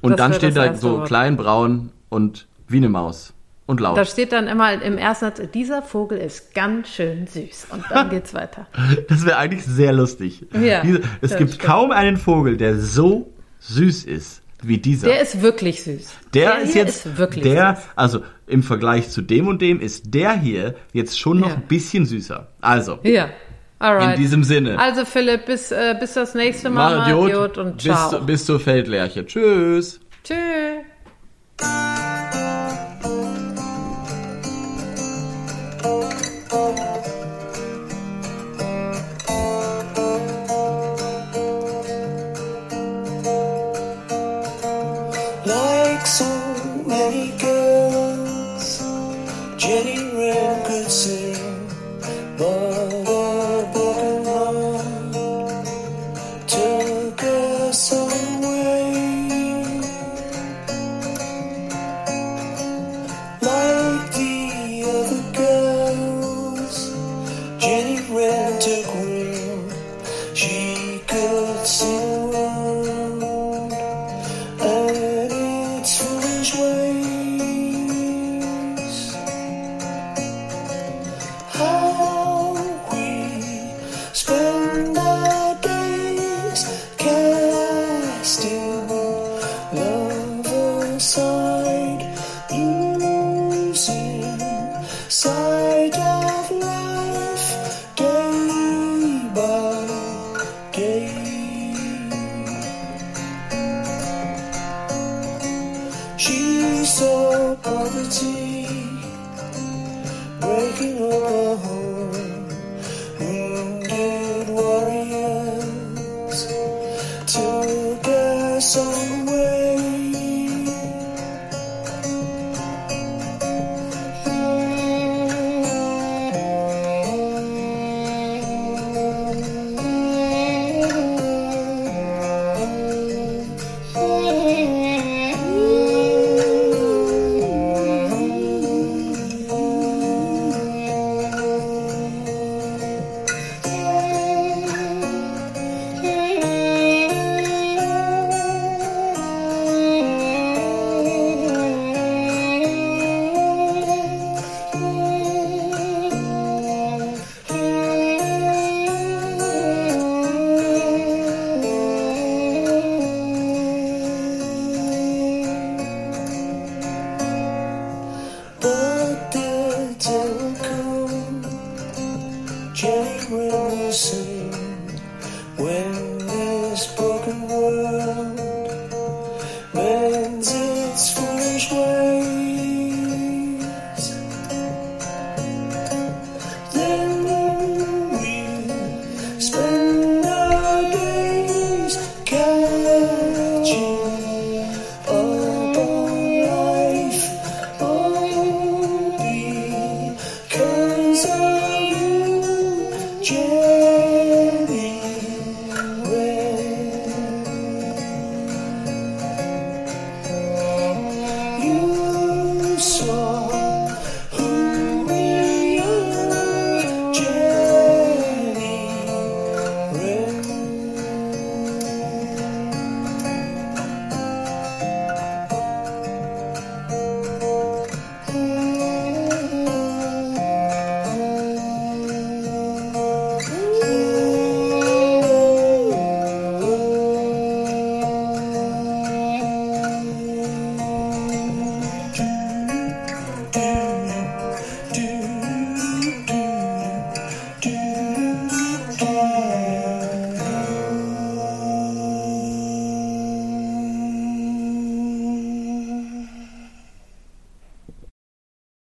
Und 0.01 0.19
dann 0.19 0.33
steht 0.33 0.57
da 0.57 0.75
so 0.75 0.99
Wort. 0.99 1.09
klein, 1.09 1.37
braun 1.37 1.91
und 2.09 2.47
wie 2.67 2.79
eine 2.79 2.89
Maus. 2.89 3.35
Und 3.71 3.79
laut. 3.79 3.97
Da 3.97 4.05
steht 4.05 4.33
dann 4.33 4.49
immer 4.49 4.83
im 4.83 4.99
ersten 4.99 5.27
Satz, 5.27 5.41
dieser 5.55 5.81
Vogel 5.81 6.19
ist 6.19 6.55
ganz 6.55 6.89
schön 6.89 7.29
süß. 7.29 7.69
Und 7.71 7.85
dann 7.89 8.11
geht's 8.11 8.35
weiter. 8.35 8.67
Das 9.09 9.25
wäre 9.25 9.37
eigentlich 9.37 9.65
sehr 9.65 9.93
lustig. 9.93 10.45
Ja, 10.61 10.83
Diese, 10.83 11.03
es 11.21 11.37
gibt 11.37 11.51
stimmt. 11.53 11.63
kaum 11.63 11.93
einen 11.93 12.17
Vogel, 12.17 12.57
der 12.57 12.81
so 12.81 13.33
süß 13.61 14.03
ist 14.07 14.43
wie 14.65 14.79
dieser. 14.79 15.07
Der 15.07 15.21
ist 15.21 15.41
wirklich 15.41 15.85
süß. 15.85 16.15
Der, 16.35 16.57
der 16.57 16.63
ist 16.63 16.75
jetzt 16.75 17.07
ist 17.07 17.17
wirklich 17.17 17.45
der, 17.45 17.77
süß. 17.77 17.85
also 17.95 18.23
im 18.49 18.65
Vergleich 18.65 19.09
zu 19.09 19.23
dem 19.23 19.47
und 19.47 19.63
dem 19.63 19.81
ist 19.81 20.13
der 20.15 20.33
hier 20.33 20.75
jetzt 20.93 21.21
schon 21.21 21.39
noch 21.39 21.51
ja. 21.51 21.55
ein 21.55 21.63
bisschen 21.63 22.07
süßer. 22.07 22.49
Also. 22.61 22.99
Ja. 23.05 23.31
Alright. 23.79 24.17
In 24.17 24.21
diesem 24.21 24.43
Sinne. 24.43 24.81
Also 24.81 25.05
Philipp, 25.05 25.47
bis, 25.47 25.71
äh, 25.71 25.95
bis 26.01 26.15
das 26.15 26.35
nächste 26.35 26.71
Mal. 26.71 26.97
Mach 26.97 27.07
Idiot, 27.07 27.29
Idiot 27.29 27.59
und 27.59 27.81
ciao. 27.81 28.11
Bis, 28.19 28.27
bis 28.27 28.47
zur 28.47 28.59
Feldlerche. 28.59 29.25
Tschüss. 29.25 30.01
Tschüss. 30.25 30.90